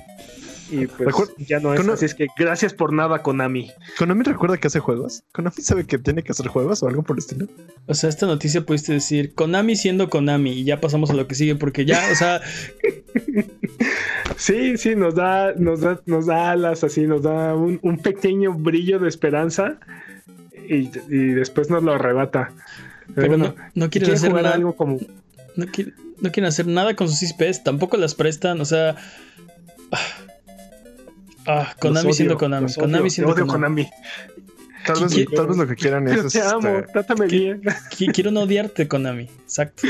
Y 0.72 0.86
pues 0.88 1.10
Recuer- 1.10 1.34
ya 1.38 1.60
no 1.60 1.74
es. 1.74 1.80
Kono- 1.82 1.94
Así 1.94 2.06
es 2.06 2.14
que 2.16 2.28
gracias 2.38 2.74
por 2.74 2.94
nada, 2.94 3.22
Konami. 3.24 3.72
¿Konami 3.98 4.24
recuerda 4.24 4.58
que 4.58 4.68
hace 4.68 4.80
juegos? 4.80 5.24
¿Konami 5.32 5.56
sabe 5.62 5.86
que 5.86 5.98
tiene 5.98 6.22
que 6.24 6.32
hacer 6.32 6.48
juegos 6.48 6.84
o 6.84 6.88
algo 6.88 7.02
por 7.04 7.16
el 7.16 7.20
estilo? 7.20 7.48
O 7.88 7.94
sea, 7.94 8.10
esta 8.10 8.26
noticia 8.28 8.62
pudiste 8.66 8.94
decir 8.94 9.34
Konami 9.34 9.76
siendo 9.76 10.10
Konami 10.10 10.52
y 10.52 10.64
ya 10.66 10.80
pasamos 10.80 11.10
a 11.10 11.14
lo 11.14 11.28
que 11.28 11.36
sigue 11.36 11.56
porque 11.56 11.86
ya, 11.86 12.02
o 12.12 12.16
sea, 12.16 12.42
Sí, 14.38 14.78
sí, 14.78 14.96
nos 14.96 15.16
da, 15.16 15.54
nos 15.56 15.82
da, 15.82 16.00
nos 16.06 16.26
da 16.28 16.52
alas 16.52 16.84
así, 16.84 17.02
nos 17.08 17.24
da 17.24 17.56
un, 17.56 17.80
un 17.82 17.98
pequeño 17.98 18.54
brillo 18.54 19.00
de 19.00 19.10
esperanza 19.10 19.78
y, 20.68 20.90
y 21.10 21.18
después 21.34 21.70
nos 21.70 21.84
lo 21.84 21.94
arrebata. 21.94 22.52
pero 23.16 23.28
bueno, 23.28 23.48
no, 23.48 23.56
no 23.86 23.90
quieren 23.90 24.12
hacer 24.14 24.30
jugar 24.30 24.44
nada. 24.44 24.56
algo 24.56 24.76
como 24.76 24.98
No, 25.56 25.66
qui- 25.66 25.94
no 26.22 26.32
quieren 26.32 26.46
hacer 26.48 26.68
nada 26.68 26.96
con 26.96 27.10
sus 27.10 27.22
IPs, 27.24 27.64
tampoco 27.64 27.98
las 27.98 28.16
prestan, 28.16 28.62
o 28.62 28.66
sea. 28.66 28.96
Ah, 31.50 31.76
Konami 31.80 32.14
siendo 32.14 32.38
Konami. 32.38 32.74
Konami 32.74 33.10
siendo 33.10 33.34
odio 33.34 33.45
Konami. 33.47 33.86
Konami. 33.86 33.89
Tal 34.86 35.04
vez, 35.04 35.12
Qui- 35.14 35.36
tal 35.36 35.47
vez 35.47 35.58
lo 35.58 35.68
que 35.68 35.76
quieran 35.76 36.08
es. 36.08 36.32
Te 36.32 36.41
amo, 36.41 36.68
este, 36.80 36.91
trátame 36.93 37.28
¿Qué? 37.28 37.38
bien. 37.38 37.62
Qui- 37.91 38.12
Quiero 38.14 38.32
no 38.32 38.41
odiarte, 38.41 38.88
Konami. 38.88 39.24
Exacto. 39.43 39.88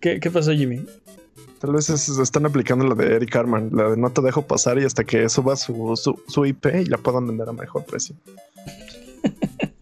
¿Qué, 0.00 0.20
qué 0.20 0.30
pasó, 0.30 0.52
Jimmy? 0.52 0.86
Tal 1.60 1.72
vez 1.72 1.90
es- 1.90 2.08
están 2.08 2.46
aplicando 2.46 2.86
la 2.86 2.94
de 2.94 3.16
Eric 3.16 3.30
Carman, 3.30 3.70
la 3.72 3.90
de 3.90 3.96
no 3.96 4.10
te 4.10 4.22
dejo 4.22 4.42
pasar 4.46 4.78
y 4.78 4.84
hasta 4.84 5.04
que 5.04 5.28
suba 5.28 5.56
su, 5.56 5.94
su, 5.96 6.20
su 6.28 6.46
IP 6.46 6.66
y 6.82 6.84
la 6.86 6.98
puedan 6.98 7.26
vender 7.26 7.48
a 7.48 7.52
mejor 7.52 7.84
precio. 7.84 8.14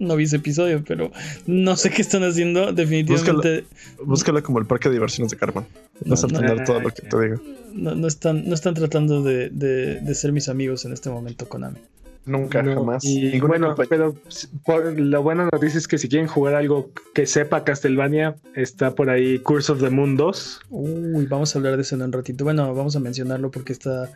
No 0.07 0.16
vi 0.16 0.24
ese 0.24 0.36
episodio, 0.36 0.82
pero 0.86 1.11
no 1.46 1.76
sé 1.76 1.90
qué 1.90 2.02
están 2.02 2.22
haciendo. 2.24 2.72
Definitivamente 2.72 3.64
Búscala 4.04 4.40
como 4.42 4.59
el 4.59 4.66
parque 4.66 4.88
de 4.88 4.94
diversiones 4.94 5.30
de 5.32 5.36
Carman. 5.36 5.66
Vas 6.04 6.24
a 6.24 6.26
No, 6.28 6.34
no. 6.34 6.40
entender 6.40 6.64
todo 6.66 6.80
lo 6.80 6.90
que 6.90 7.02
te 7.02 7.20
digo. 7.20 7.42
no, 7.74 7.94
no 7.94 8.07
están, 8.07 8.48
no 8.48 8.54
están 8.54 8.74
tratando 8.74 9.22
de, 9.22 9.50
de- 9.50 10.00
de 10.00 10.14
ser 10.14 10.32
mis 10.32 10.48
amigos 10.48 10.84
en 10.84 10.92
este 10.92 11.11
momento, 11.11 11.48
Konami. 11.48 11.78
Nunca, 12.24 12.61
No, 12.61 12.74
jamás. 12.74 13.04
Y 13.04 13.38
bueno, 13.38 13.68
compañía- 13.76 13.88
pero 13.88 14.16
por- 14.64 14.98
la 14.98 15.18
buena 15.20 15.48
noticia 15.52 15.78
es 15.78 15.86
que 15.86 15.96
si 15.96 16.09
quieren 16.09 16.26
jugar 16.26 16.57
algo 16.57 16.90
que 17.14 17.24
sepa 17.24 17.62
Castlevania, 17.62 18.34
está 18.57 18.96
por 18.96 19.11
ahí 19.11 19.38
Curse 19.38 19.70
of 19.72 19.80
the 19.80 19.90
Moon 19.90 20.16
2. 20.16 20.61
Uy, 20.70 21.26
vamos 21.26 21.54
a 21.54 21.59
hablar 21.61 21.76
de 21.76 21.82
eso 21.82 21.94
en 21.94 22.02
un 22.02 22.11
ratito. 22.12 22.42
Bueno, 22.42 22.74
vamos 22.74 22.96
a 22.96 23.00
mencionarlo 23.00 23.52
porque 23.52 23.72
está 23.72 24.11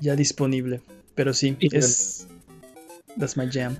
ya 0.00 0.14
disponible. 0.14 0.80
Pero 1.16 1.34
sí, 1.34 1.56
Y- 1.58 1.76
es. 1.76 2.28
That's 3.18 3.36
my 3.36 3.48
jam. 3.50 3.74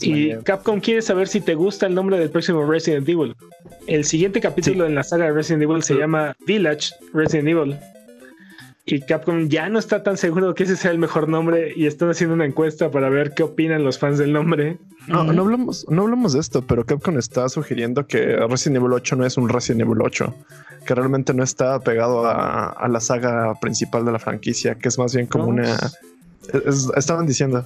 Y 0.00 0.30
Capcom 0.44 0.80
quiere 0.80 1.02
saber 1.02 1.28
si 1.28 1.40
te 1.40 1.54
gusta 1.54 1.86
el 1.86 1.94
nombre 1.94 2.18
del 2.18 2.30
próximo 2.30 2.64
Resident 2.64 3.08
Evil. 3.08 3.34
El 3.86 4.04
siguiente 4.04 4.40
capítulo 4.40 4.86
en 4.86 4.94
la 4.94 5.02
saga 5.02 5.24
de 5.26 5.32
Resident 5.32 5.62
Evil 5.64 5.82
se 5.82 5.94
llama 5.94 6.36
Village 6.46 6.90
Resident 7.12 7.48
Evil. 7.48 7.76
Y 8.84 9.00
Capcom 9.00 9.48
ya 9.48 9.68
no 9.68 9.78
está 9.78 10.02
tan 10.02 10.16
seguro 10.16 10.54
que 10.54 10.64
ese 10.64 10.76
sea 10.76 10.90
el 10.90 10.98
mejor 10.98 11.28
nombre 11.28 11.72
y 11.76 11.86
están 11.86 12.10
haciendo 12.10 12.34
una 12.34 12.44
encuesta 12.46 12.90
para 12.90 13.08
ver 13.08 13.32
qué 13.32 13.44
opinan 13.44 13.84
los 13.84 13.98
fans 13.98 14.18
del 14.18 14.32
nombre. 14.32 14.78
No, 15.06 15.24
no 15.24 15.42
hablamos, 15.42 15.86
no 15.88 16.02
hablamos 16.02 16.32
de 16.32 16.40
esto, 16.40 16.62
pero 16.62 16.84
Capcom 16.84 17.16
está 17.16 17.48
sugiriendo 17.48 18.06
que 18.06 18.36
Resident 18.48 18.76
Evil 18.82 18.92
8 18.92 19.16
no 19.16 19.24
es 19.26 19.36
un 19.36 19.48
Resident 19.48 19.82
Evil 19.82 20.02
8, 20.02 20.34
que 20.84 20.94
realmente 20.96 21.32
no 21.32 21.44
está 21.44 21.78
pegado 21.80 22.26
a, 22.26 22.70
a 22.70 22.88
la 22.88 22.98
saga 23.00 23.54
principal 23.60 24.04
de 24.04 24.12
la 24.12 24.18
franquicia, 24.18 24.74
que 24.76 24.88
es 24.88 24.98
más 24.98 25.14
bien 25.14 25.26
como 25.26 25.46
una. 25.46 25.76
es- 26.66 26.90
estaban 26.96 27.26
diciendo, 27.26 27.64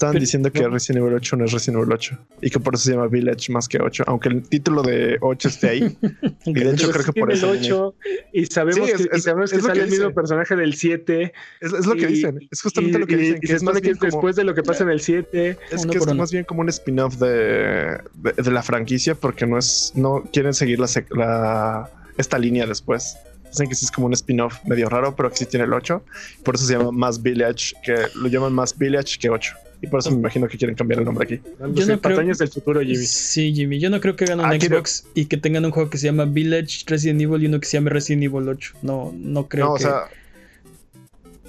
estaban 0.00 0.14
Pero- 0.14 0.20
diciendo 0.22 0.50
que. 0.50 0.66
Resident 0.66 1.02
Evil 1.04 1.14
8 1.14 1.36
no 1.36 1.44
es 1.44 1.52
Resident 1.52 1.82
Evil 1.82 1.92
8 1.92 2.18
y 2.40 2.48
que 2.50 2.58
por 2.58 2.74
eso 2.74 2.84
se 2.84 2.92
llama 2.92 3.06
Village 3.08 3.52
más 3.52 3.68
que 3.68 3.78
8, 3.82 4.04
aunque 4.06 4.30
el 4.30 4.48
título 4.48 4.80
de 4.82 5.18
8 5.20 5.48
esté 5.48 5.68
ahí. 5.68 5.98
y 6.46 6.52
de 6.54 6.70
hecho 6.70 6.90
creo 6.90 7.04
que 7.04 7.12
por 7.20 7.30
eso. 7.30 7.52
el 7.52 7.58
viene. 7.60 7.74
8 7.74 7.94
y 8.32 8.46
sabemos 8.46 8.86
Sí, 8.88 8.92
es- 8.94 9.08
que, 9.08 9.16
y 9.18 9.20
sabemos 9.20 9.50
que 9.50 9.56
es 9.58 9.62
sale 9.62 9.74
que 9.80 9.84
el 9.84 9.90
mismo 9.90 10.14
personaje 10.14 10.56
del 10.56 10.74
7. 10.74 11.32
Es, 11.60 11.72
lo 11.86 11.94
que 11.94 12.02
y- 12.02 12.06
dicen, 12.06 12.38
es 12.50 12.62
justamente 12.62 12.96
y- 12.96 13.00
lo 13.00 13.06
que 13.06 13.16
dicen, 13.16 13.36
y 13.36 13.40
que 13.40 13.46
se 13.48 13.52
es 13.56 13.62
más 13.62 13.74
supone 13.74 13.80
que 13.82 13.88
bien 13.88 13.94
es 13.96 13.98
como. 14.00 14.10
después 14.12 14.36
de 14.36 14.44
lo 14.44 14.54
que 14.54 14.62
pasa 14.62 14.82
en 14.84 14.90
el 14.90 15.00
7. 15.02 15.58
Es 15.70 15.86
que 15.86 15.98
es 15.98 16.02
uno. 16.04 16.14
más 16.14 16.32
bien 16.32 16.44
como 16.44 16.62
un 16.62 16.68
spin-off 16.70 17.16
de, 17.18 17.98
de, 18.14 18.32
de 18.42 18.50
la 18.50 18.62
franquicia 18.62 19.14
porque 19.14 19.46
no 19.46 19.58
es, 19.58 19.92
no 19.94 20.22
quieren 20.32 20.54
seguir 20.54 20.78
la, 20.80 20.86
la- 21.10 21.90
esta 22.16 22.38
línea 22.38 22.66
después. 22.66 23.16
Dicen 23.50 23.68
que 23.68 23.74
sí 23.74 23.84
es 23.84 23.90
como 23.90 24.06
un 24.06 24.12
spin-off 24.14 24.64
medio 24.64 24.88
raro, 24.88 25.14
pero 25.16 25.28
que 25.30 25.36
sí 25.36 25.44
tiene 25.46 25.64
el 25.66 25.72
8. 25.72 26.02
Por 26.44 26.54
eso 26.54 26.64
se 26.64 26.72
llama 26.74 26.92
más 26.92 27.20
Village, 27.20 27.74
que 27.84 27.96
lo 28.14 28.28
llaman 28.28 28.52
más 28.52 28.78
Village 28.78 29.18
que 29.18 29.28
8. 29.28 29.54
Y 29.82 29.86
por 29.86 30.00
eso 30.00 30.10
me 30.10 30.18
imagino 30.18 30.46
que 30.46 30.58
quieren 30.58 30.76
cambiar 30.76 30.98
el 31.00 31.06
nombre 31.06 31.24
aquí. 31.24 31.40
Yo 31.58 31.66
no 31.66 31.74
creo- 31.74 32.00
Patañas 32.00 32.38
del 32.38 32.48
futuro, 32.48 32.80
Jimmy. 32.80 32.96
Sí, 33.06 33.54
Jimmy. 33.54 33.78
Yo 33.80 33.88
no 33.88 33.98
creo 34.00 34.14
que 34.14 34.24
hagan 34.24 34.40
un 34.40 34.46
Ah, 34.46 34.58
quiero- 34.58 34.76
Xbox 34.76 35.06
y 35.14 35.24
que 35.26 35.36
tengan 35.38 35.64
un 35.64 35.70
juego 35.70 35.88
que 35.88 35.96
se 35.98 36.06
llama 36.06 36.26
Village 36.26 36.84
Resident 36.86 37.20
Evil 37.22 37.42
y 37.42 37.46
uno 37.46 37.60
que 37.60 37.66
se 37.66 37.78
llame 37.78 37.88
Resident 37.90 38.24
Evil 38.24 38.48
8. 38.48 38.74
No, 38.82 39.12
no 39.16 39.48
creo 39.48 39.66
no, 39.66 39.74
que. 39.76 39.84
o 39.84 39.86
sea, 39.88 40.02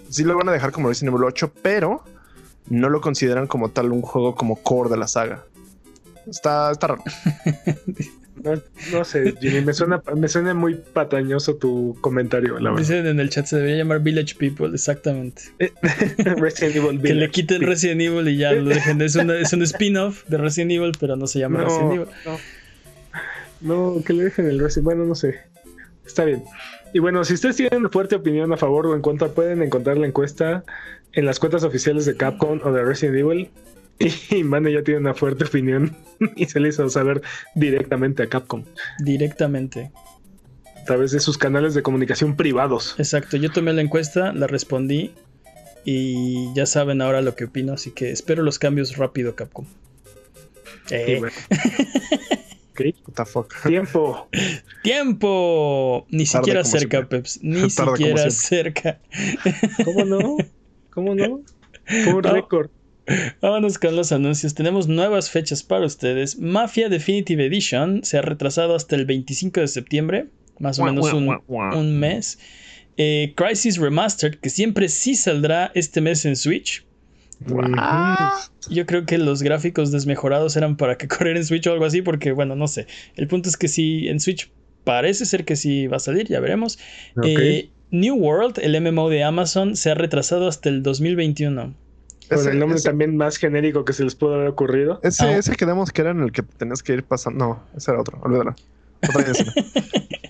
sí 0.10 0.24
lo 0.24 0.38
van 0.38 0.48
a 0.50 0.54
dejar 0.54 0.72
como 0.72 0.88
Resident 0.88 1.14
Evil 1.14 1.26
8, 1.26 1.52
pero 1.62 2.04
no 2.70 2.90
lo 2.90 3.02
consideran 3.02 3.48
como 3.48 3.70
tal 3.70 3.92
un 3.92 4.02
juego 4.02 4.34
como 4.36 4.56
core 4.56 4.90
de 4.90 4.98
la 4.98 5.08
saga. 5.10 5.44
Está, 6.26 6.72
está 6.72 6.88
raro. 6.88 7.04
No, 8.44 8.54
no 8.92 9.04
sé, 9.04 9.36
Jimmy, 9.42 9.62
me 9.62 9.74
suena, 9.74 10.02
me 10.16 10.28
suena 10.28 10.54
muy 10.54 10.76
patañoso 10.76 11.56
tu 11.58 11.98
comentario, 12.02 12.58
la 12.60 12.72
verdad. 12.72 12.80
Dicen 12.88 13.06
en 13.06 13.20
el 13.20 13.30
chat 13.30 13.46
se 13.46 13.58
debería 13.58 13.78
llamar 13.78 14.00
Village 14.02 14.36
People, 14.36 14.70
exactamente. 14.74 15.44
Resident 16.18 16.76
Evil 16.78 17.02
Que 17.02 17.14
le 17.14 17.30
quiten. 17.30 17.62
Resident 17.62 18.02
Evil 18.02 18.28
y 18.30 18.38
ya 18.38 18.54
lo 18.54 18.70
dejen. 18.70 19.02
Es, 19.02 19.16
una- 19.16 19.38
es 19.38 19.52
un 19.54 19.62
spin-off 19.64 20.24
de 20.28 20.38
Resident 20.38 20.72
Evil, 20.72 20.92
pero 21.00 21.16
no 21.16 21.28
se 21.28 21.40
llama 21.40 21.64
Resident 21.64 21.94
Evil. 21.94 22.08
no, 23.62 23.96
no, 23.96 24.04
que 24.04 24.14
le 24.14 24.24
dejen 24.24 24.48
el 24.48 24.60
Resident 24.60 24.86
Bueno, 24.86 25.06
no 25.06 25.16
sé. 25.16 25.40
Está 26.06 26.24
bien. 26.26 26.44
Y 26.94 27.00
bueno, 27.00 27.24
si 27.24 27.34
ustedes 27.34 27.56
tienen 27.58 27.90
fuerte 27.90 28.16
opinión 28.16 28.52
a 28.54 28.58
favor 28.58 28.88
o 28.88 28.96
en 28.96 29.02
contra, 29.02 29.30
pueden 29.30 29.62
encontrar 29.62 29.98
la 29.98 30.08
encuesta 30.08 30.64
en 31.14 31.26
las 31.26 31.40
cuentas 31.40 31.64
oficiales 31.64 32.06
de 32.06 32.16
Capcom 32.18 32.60
o 32.64 32.72
de 32.72 32.84
Resident 32.84 33.18
Evil. 33.18 33.50
Y 34.30 34.44
Mane 34.44 34.72
ya 34.72 34.84
tiene 34.84 35.00
una 35.00 35.14
fuerte 35.14 35.46
opinión 35.46 35.96
y 36.36 36.46
se 36.46 36.60
le 36.60 36.70
hizo 36.70 36.88
saber 36.90 37.22
directamente 37.56 38.24
a 38.24 38.28
Capcom 38.28 38.64
Directamente. 39.00 39.92
a 40.76 40.86
través 40.86 41.12
de 41.12 41.20
sus 41.20 41.38
canales 41.38 41.74
de 41.74 41.82
comunicación 41.84 42.36
privados. 42.36 42.96
Exacto. 42.98 43.38
Yo 43.38 43.52
tomé 43.52 43.74
la 43.74 43.82
encuesta, 43.82 44.34
la 44.34 44.48
respondí 44.48 45.12
y 45.86 46.54
ya 46.54 46.66
saben 46.66 47.02
ahora 47.02 47.22
lo 47.22 47.36
que 47.36 47.46
opino, 47.46 47.74
así 47.74 47.92
que 47.92 48.12
espero 48.12 48.44
los 48.44 48.60
cambios 48.60 48.98
rápido, 48.98 49.36
Capcom. 49.36 49.66
Eh, 50.90 51.18
bueno. 51.20 51.36
Fuck. 53.26 53.54
Tiempo. 53.68 54.28
¡Tiempo! 54.82 56.08
Ni 56.10 56.26
Tarde 56.26 56.40
siquiera 56.46 56.64
cerca, 56.64 56.98
siempre. 56.98 57.20
Peps. 57.20 57.40
Ni 57.44 57.68
Tarde 57.70 57.98
siquiera 57.98 58.30
cerca. 58.32 59.00
¿Cómo 59.86 60.06
no? 60.06 60.38
¿Cómo 60.90 61.14
no? 61.16 61.42
Fue 61.86 62.14
un 62.16 62.22
No. 62.22 62.34
récord. 62.34 62.70
Vámonos 63.42 63.78
con 63.78 63.96
los 63.96 64.12
anuncios. 64.12 64.54
Tenemos 64.54 64.88
nuevas 64.88 65.30
fechas 65.30 65.64
para 65.64 65.86
ustedes. 65.86 66.40
Mafia 66.40 66.90
Definitive 66.90 67.46
Edition 67.46 68.04
se 68.04 68.18
ha 68.18 68.22
retrasado 68.22 68.76
hasta 68.76 68.96
el 68.96 69.06
25 69.06 69.60
de 69.60 69.68
septiembre, 69.68 70.28
más 70.60 70.80
o 70.80 70.86
menos 70.86 71.12
un, 71.14 71.40
un 71.48 72.00
mes. 72.00 72.40
Eh, 72.98 73.34
Crisis 73.36 73.78
Remastered, 73.78 74.36
que 74.36 74.50
siempre 74.50 74.90
sí 74.90 75.16
saldrá 75.16 75.72
este 75.76 76.02
mes 76.02 76.26
en 76.26 76.36
Switch. 76.36 76.86
Yo 78.70 78.86
creo 78.86 79.06
que 79.06 79.18
los 79.18 79.42
gráficos 79.42 79.92
desmejorados 79.92 80.56
eran 80.56 80.78
para 80.78 80.98
que 80.98 81.08
corriera 81.10 81.40
en 81.40 81.46
Switch 81.46 81.66
o 81.68 81.72
algo 81.72 81.86
así, 81.86 82.02
porque 82.02 82.32
bueno, 82.32 82.56
no 82.56 82.68
sé. 82.68 82.88
El 83.16 83.28
punto 83.28 83.50
es 83.50 83.58
que 83.58 83.68
sí, 83.68 84.08
en 84.08 84.20
Switch 84.20 84.52
parece 84.84 85.26
ser 85.26 85.46
que 85.46 85.56
sí 85.56 85.88
va 85.88 85.98
a 85.98 86.00
salir, 86.00 86.28
ya 86.28 86.40
veremos. 86.40 86.80
Eh, 87.24 87.70
New 87.92 88.16
World, 88.16 88.60
el 88.62 88.80
MMO 88.80 89.10
de 89.10 89.24
Amazon, 89.24 89.76
se 89.76 89.92
ha 89.92 89.96
retrasado 89.96 90.48
hasta 90.48 90.70
el 90.70 90.84
2021. 90.84 91.76
Ese- 92.36 92.52
el 92.52 92.60
nombre 92.60 92.78
ese- 92.78 92.90
también 92.90 93.18
más 93.18 93.38
genérico 93.38 93.84
que 93.86 93.94
se 93.94 94.04
les 94.04 94.16
pudo 94.16 94.36
haber 94.36 94.48
ocurrido. 94.48 95.00
Ese, 95.04 95.26
Ah. 95.26 95.38
ese 95.38 95.56
quedamos 95.56 95.92
que 95.92 96.02
era 96.02 96.12
en 96.12 96.22
el 96.22 96.32
que 96.32 96.44
tenías 96.44 96.82
que 96.84 96.94
ir 96.94 97.04
pasando. 97.04 97.46
No, 97.46 97.64
ese 97.78 97.92
era 97.92 98.02
otro, 98.02 98.20
olvídalo. 98.22 98.56
Otra 99.10 99.24
vez, 99.24 99.46
no. 99.46 99.52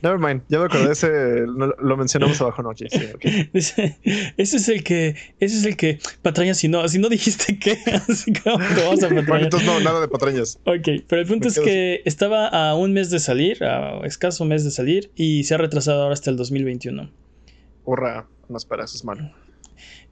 Never 0.04 0.18
mind, 0.18 0.42
ya 0.50 0.58
me 0.58 0.66
acordé, 0.66 0.94
ese 0.94 1.42
lo, 1.46 1.76
lo 1.78 1.98
mencionamos 1.98 2.40
abajo, 2.42 2.64
no, 2.64 2.72
sí, 2.76 2.86
sí, 2.90 3.02
ok. 3.14 3.24
Ese, 3.54 4.00
ese 4.38 4.58
es 4.58 4.68
el 4.70 4.84
que, 4.84 5.10
ese 5.40 5.58
es 5.58 5.66
el 5.66 5.76
que, 5.78 6.00
patraña, 6.24 6.56
si 6.56 6.70
no, 6.70 6.88
si 6.88 6.98
no 6.98 7.08
dijiste 7.10 7.60
que, 7.60 7.78
así 8.10 8.32
que 8.34 8.42
vamos 8.50 8.64
a 9.04 9.08
Bueno, 9.08 9.22
patrañar. 9.22 9.44
entonces 9.44 9.68
no, 9.68 9.80
nada 9.82 10.00
de 10.02 10.08
patrañas. 10.08 10.58
Ok, 10.66 11.04
pero 11.08 11.22
el 11.22 11.28
punto 11.28 11.50
Me 11.50 11.50
es 11.50 11.60
que 11.60 12.02
estaba 12.06 12.48
a 12.48 12.74
un 12.76 12.94
mes 12.94 13.12
de 13.12 13.20
salir, 13.20 13.64
a 13.64 14.00
escaso 14.08 14.44
mes 14.46 14.64
de 14.64 14.72
salir, 14.72 15.12
y 15.16 15.44
se 15.44 15.54
ha 15.54 15.58
retrasado 15.58 16.02
ahora 16.02 16.14
hasta 16.14 16.32
el 16.32 16.38
2021. 16.38 17.12
Hurra, 17.84 18.26
no 18.50 18.58
espera, 18.58 18.86
eso 18.86 18.96
es 18.96 19.04
malo. 19.04 19.32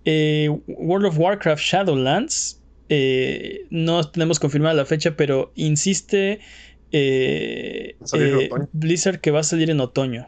Eh, 0.05 0.49
World 0.67 1.05
of 1.07 1.17
Warcraft 1.19 1.61
Shadowlands 1.63 2.55
Eh, 2.91 3.67
no 3.69 4.03
tenemos 4.09 4.39
confirmada 4.39 4.73
la 4.73 4.83
fecha, 4.85 5.15
pero 5.15 5.51
insiste 5.53 6.39
eh, 6.91 7.95
eh. 8.13 8.49
Blizzard 8.71 9.19
que 9.21 9.29
va 9.29 9.41
a 9.41 9.43
salir 9.43 9.69
en 9.69 9.79
otoño. 9.79 10.27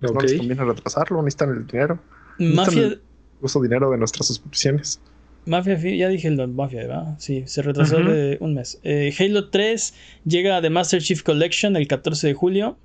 No 0.00 0.10
Ok. 0.10 0.22
les 0.22 0.34
conviene 0.34 0.64
retrasarlo, 0.64 1.20
necesitan 1.22 1.50
el 1.50 1.66
dinero. 1.66 2.00
Mafia, 2.38 2.82
el 2.86 3.00
uso 3.40 3.60
dinero 3.60 3.90
de 3.90 3.98
nuestras 3.98 4.28
suscripciones. 4.28 5.00
Mafia, 5.44 5.76
fi- 5.76 5.98
ya 5.98 6.08
dije 6.08 6.28
el 6.28 6.36
de 6.36 6.46
Mafia, 6.46 6.82
¿verdad? 6.86 7.16
Sí, 7.18 7.42
se 7.46 7.62
retrasó 7.62 7.96
de 7.98 8.36
un 8.40 8.54
mes. 8.54 8.78
Eh, 8.84 9.12
Halo 9.18 9.48
3 9.50 9.92
llega 10.24 10.56
a 10.58 10.62
The 10.62 10.70
Master 10.70 11.02
Chief 11.02 11.22
Collection 11.24 11.74
el 11.74 11.88
14 11.88 12.28
de 12.28 12.34
julio. 12.34 12.78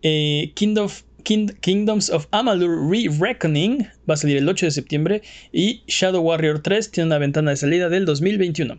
Eh, 0.00 0.52
Kingdom, 0.54 0.88
King- 1.24 1.54
Kingdoms 1.60 2.10
of 2.10 2.26
Amalur 2.30 2.88
Re-Reckoning 2.90 3.86
va 4.08 4.14
a 4.14 4.16
salir 4.16 4.36
el 4.36 4.48
8 4.48 4.66
de 4.66 4.70
septiembre. 4.70 5.22
Y 5.52 5.82
Shadow 5.86 6.22
Warrior 6.22 6.60
3 6.60 6.90
tiene 6.90 7.06
una 7.08 7.18
ventana 7.18 7.50
de 7.50 7.56
salida 7.56 7.88
del 7.88 8.04
2021. 8.04 8.78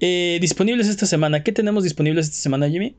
Eh, 0.00 0.38
disponibles 0.40 0.88
esta 0.88 1.06
semana. 1.06 1.42
¿Qué 1.42 1.52
tenemos 1.52 1.82
disponibles 1.84 2.26
esta 2.26 2.38
semana, 2.38 2.68
Jimmy? 2.68 2.94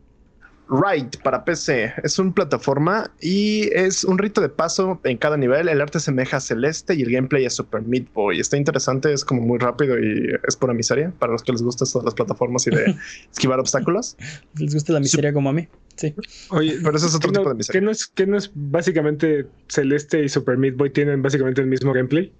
Right 0.70 1.18
para 1.24 1.46
PC 1.46 1.94
es 2.04 2.20
una 2.20 2.34
plataforma 2.34 3.10
y 3.22 3.70
es 3.74 4.04
un 4.04 4.18
rito 4.18 4.42
de 4.42 4.50
paso 4.50 5.00
en 5.06 5.18
cada 5.18 5.38
nivel. 5.38 5.70
El 5.70 5.80
arte 5.82 6.00
semeja 6.00 6.38
a 6.38 6.40
Celeste 6.42 6.94
y 6.96 7.02
el 7.04 7.12
gameplay 7.12 7.46
a 7.46 7.50
Super 7.50 7.82
Meat 7.84 8.12
Boy. 8.14 8.40
Está 8.40 8.58
interesante, 8.58 9.14
es 9.14 9.24
como 9.24 9.42
muy 9.42 9.60
rápido 9.60 9.98
y 9.98 10.28
es 10.48 10.56
pura 10.58 10.74
miseria 10.74 11.14
para 11.20 11.32
los 11.32 11.44
que 11.44 11.54
les 11.54 11.62
gustan 11.62 11.88
todas 11.90 12.06
las 12.06 12.14
plataformas 12.14 12.68
y 12.68 12.72
de 12.72 12.96
esquivar 13.32 13.60
obstáculos. 13.60 14.18
¿Les 14.58 14.74
gusta 14.74 14.92
la 14.94 15.00
miseria 15.00 15.32
como 15.32 15.50
a 15.50 15.54
mí? 15.54 15.68
Sí. 15.96 16.14
Oye, 16.50 16.78
Pero 16.84 16.98
ese 16.98 17.08
es 17.08 17.16
otro 17.16 17.32
¿qué 17.32 17.34
no- 17.38 17.40
tipo 17.42 17.50
de 17.50 17.56
miseria. 17.56 17.80
¿qué 17.80 17.86
no, 17.86 17.92
es, 17.92 18.08
qué 18.08 18.28
no 18.28 18.38
es 18.38 18.52
básicamente 18.54 19.48
Celeste 19.70 20.24
y 20.24 20.30
Super 20.30 20.58
Meat 20.58 20.76
Boy 20.76 20.90
tienen 20.92 21.22
básicamente 21.22 21.62
el 21.62 21.68
mismo 21.68 21.94
gameplay? 21.94 22.32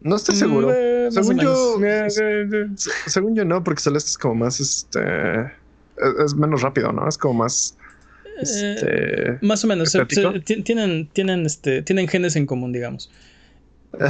No 0.00 0.16
estoy 0.16 0.34
seguro. 0.34 0.68
Mm, 0.68 0.72
eh, 0.74 1.08
Según 1.12 1.38
yo. 1.38 1.80
Eh, 1.84 2.08
eh, 2.20 2.48
eh. 2.52 2.66
según 3.06 3.36
yo 3.36 3.44
no, 3.44 3.62
porque 3.62 3.80
Celeste 3.80 4.10
es 4.10 4.18
como 4.18 4.34
más 4.34 4.58
este 4.58 5.00
es, 6.24 6.34
menos 6.34 6.62
rápido, 6.62 6.92
¿no? 6.92 7.08
Es 7.08 7.18
como 7.18 7.34
más 7.34 7.76
Eh, 8.38 8.42
este 8.42 9.46
más 9.46 9.62
o 9.64 9.66
menos. 9.66 9.96
tienen, 10.64 11.06
tienen, 11.08 11.46
este, 11.46 11.82
tienen 11.82 12.08
genes 12.08 12.36
en 12.36 12.46
común, 12.46 12.72
digamos. 12.72 13.10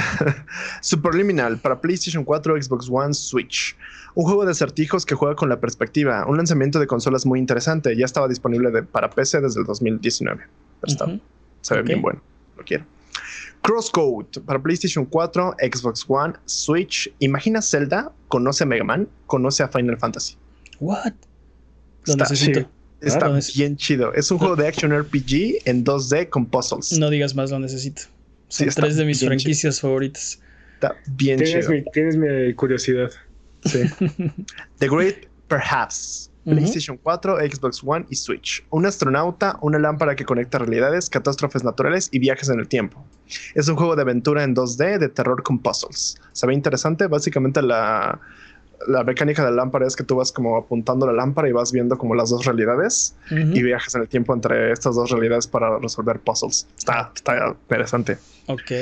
Superliminal 0.80 1.58
para 1.58 1.80
PlayStation 1.80 2.24
4, 2.24 2.62
Xbox 2.62 2.88
One, 2.90 3.14
Switch. 3.14 3.76
Un 4.14 4.24
juego 4.24 4.44
de 4.44 4.52
acertijos 4.52 5.06
que 5.06 5.14
juega 5.14 5.34
con 5.36 5.48
la 5.48 5.58
perspectiva. 5.60 6.26
Un 6.26 6.36
lanzamiento 6.36 6.78
de 6.78 6.86
consolas 6.86 7.24
muy 7.26 7.38
interesante. 7.38 7.96
Ya 7.96 8.04
estaba 8.04 8.28
disponible 8.28 8.70
de- 8.70 8.82
para 8.82 9.10
PC 9.10 9.40
desde 9.40 9.60
el 9.60 9.66
2019. 9.66 10.42
Pero 10.80 10.92
está- 10.92 11.18
se 11.62 11.74
ve 11.76 11.82
bien 11.82 12.02
bueno. 12.02 12.20
Lo 12.56 12.64
quiero. 12.64 12.84
Crosscode 13.62 14.40
para 14.44 14.60
PlayStation 14.60 15.04
4, 15.06 15.54
Xbox 15.72 16.04
One, 16.08 16.34
Switch. 16.44 17.12
Imagina 17.20 17.62
Zelda, 17.62 18.12
conoce 18.28 18.64
a 18.64 18.66
Mega 18.66 18.84
Man, 18.84 19.08
conoce 19.26 19.62
a 19.62 19.68
Final 19.68 19.96
Fantasy. 19.98 20.36
What? 20.80 21.12
Lo 22.06 22.12
Está, 22.12 22.24
necesito. 22.24 22.60
sí. 22.60 22.66
está 23.00 23.28
bien 23.54 23.76
chido. 23.76 24.12
Es 24.14 24.30
un 24.30 24.38
juego 24.38 24.56
de 24.56 24.66
action 24.66 24.92
RPG 24.92 25.62
en 25.64 25.84
2D 25.84 26.28
con 26.28 26.46
puzzles. 26.46 26.92
No 26.98 27.10
digas 27.10 27.34
más, 27.34 27.50
lo 27.50 27.58
necesito. 27.58 28.02
Sí, 28.48 28.58
Son 28.64 28.68
está 28.68 28.82
tres 28.82 28.96
de 28.96 29.04
mis 29.04 29.24
franquicias 29.24 29.80
favoritas. 29.80 30.38
Está 30.74 30.94
bien 31.16 31.38
Tienes, 31.38 31.64
chido. 31.66 31.70
mi, 31.70 31.84
tienes 31.92 32.16
mi 32.16 32.54
curiosidad. 32.54 33.10
Sí. 33.64 33.80
The 34.78 34.88
Great 34.88 35.26
Perhaps. 35.48 36.28
PlayStation 36.44 36.98
4, 37.00 37.36
Xbox 37.52 37.80
One 37.84 38.04
y 38.10 38.16
Switch. 38.16 38.64
Un 38.70 38.84
astronauta, 38.84 39.56
una 39.62 39.78
lámpara 39.78 40.16
que 40.16 40.24
conecta 40.24 40.58
realidades, 40.58 41.08
catástrofes 41.08 41.62
naturales 41.62 42.08
y 42.10 42.18
viajes 42.18 42.48
en 42.48 42.58
el 42.58 42.66
tiempo. 42.66 43.04
Es 43.54 43.68
un 43.68 43.76
juego 43.76 43.94
de 43.94 44.02
aventura 44.02 44.42
en 44.42 44.52
2D 44.56 44.98
de 44.98 45.08
terror 45.08 45.44
con 45.44 45.60
puzzles. 45.60 46.16
Se 46.32 46.44
ve 46.48 46.54
interesante. 46.54 47.06
Básicamente 47.06 47.62
la, 47.62 48.18
la 48.86 49.04
mecánica 49.04 49.44
de 49.44 49.50
la 49.50 49.56
lámpara 49.56 49.86
es 49.86 49.96
que 49.96 50.04
tú 50.04 50.16
vas 50.16 50.32
como 50.32 50.56
apuntando 50.56 51.06
la 51.06 51.12
lámpara 51.12 51.48
y 51.48 51.52
vas 51.52 51.72
viendo 51.72 51.96
como 51.98 52.14
las 52.14 52.30
dos 52.30 52.44
realidades 52.44 53.14
y 53.30 53.62
viajes 53.62 53.94
en 53.94 54.02
el 54.02 54.08
tiempo 54.08 54.34
entre 54.34 54.72
estas 54.72 54.94
dos 54.94 55.10
realidades 55.10 55.46
para 55.46 55.78
resolver 55.78 56.20
puzzles. 56.20 56.66
Está, 56.78 57.10
está 57.14 57.48
interesante. 57.48 58.18
Ok. 58.46 58.72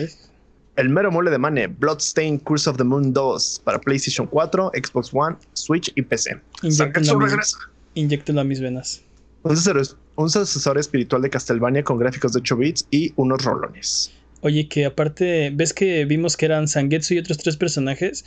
El 0.76 0.88
mero 0.88 1.10
mole 1.10 1.30
de 1.30 1.38
Mane, 1.38 1.66
Bloodstained 1.66 2.42
Curse 2.42 2.70
of 2.70 2.76
the 2.76 2.84
Moon 2.84 3.12
2 3.12 3.62
para 3.64 3.78
PlayStation 3.78 4.26
4, 4.26 4.72
Xbox 4.74 5.10
One, 5.12 5.36
Switch 5.52 5.92
y 5.94 6.02
PC. 6.02 6.40
Inyecten 6.62 7.20
regresa. 7.20 7.58
Inyéctelo 7.94 8.40
a 8.40 8.44
mis 8.44 8.60
venas. 8.60 9.02
Un 9.42 9.56
sucesor, 9.56 9.98
un 10.16 10.30
sucesor 10.30 10.78
espiritual 10.78 11.22
de 11.22 11.30
Castlevania 11.30 11.82
con 11.82 11.98
gráficos 11.98 12.32
de 12.32 12.40
8 12.40 12.56
bits 12.56 12.86
y 12.90 13.12
unos 13.16 13.44
rolones. 13.44 14.12
Oye, 14.42 14.68
que 14.68 14.86
aparte, 14.86 15.50
¿ves 15.54 15.72
que 15.74 16.04
vimos 16.06 16.36
que 16.36 16.46
eran 16.46 16.66
Sangetsu 16.68 17.14
y 17.14 17.18
otros 17.18 17.38
tres 17.38 17.56
personajes? 17.56 18.24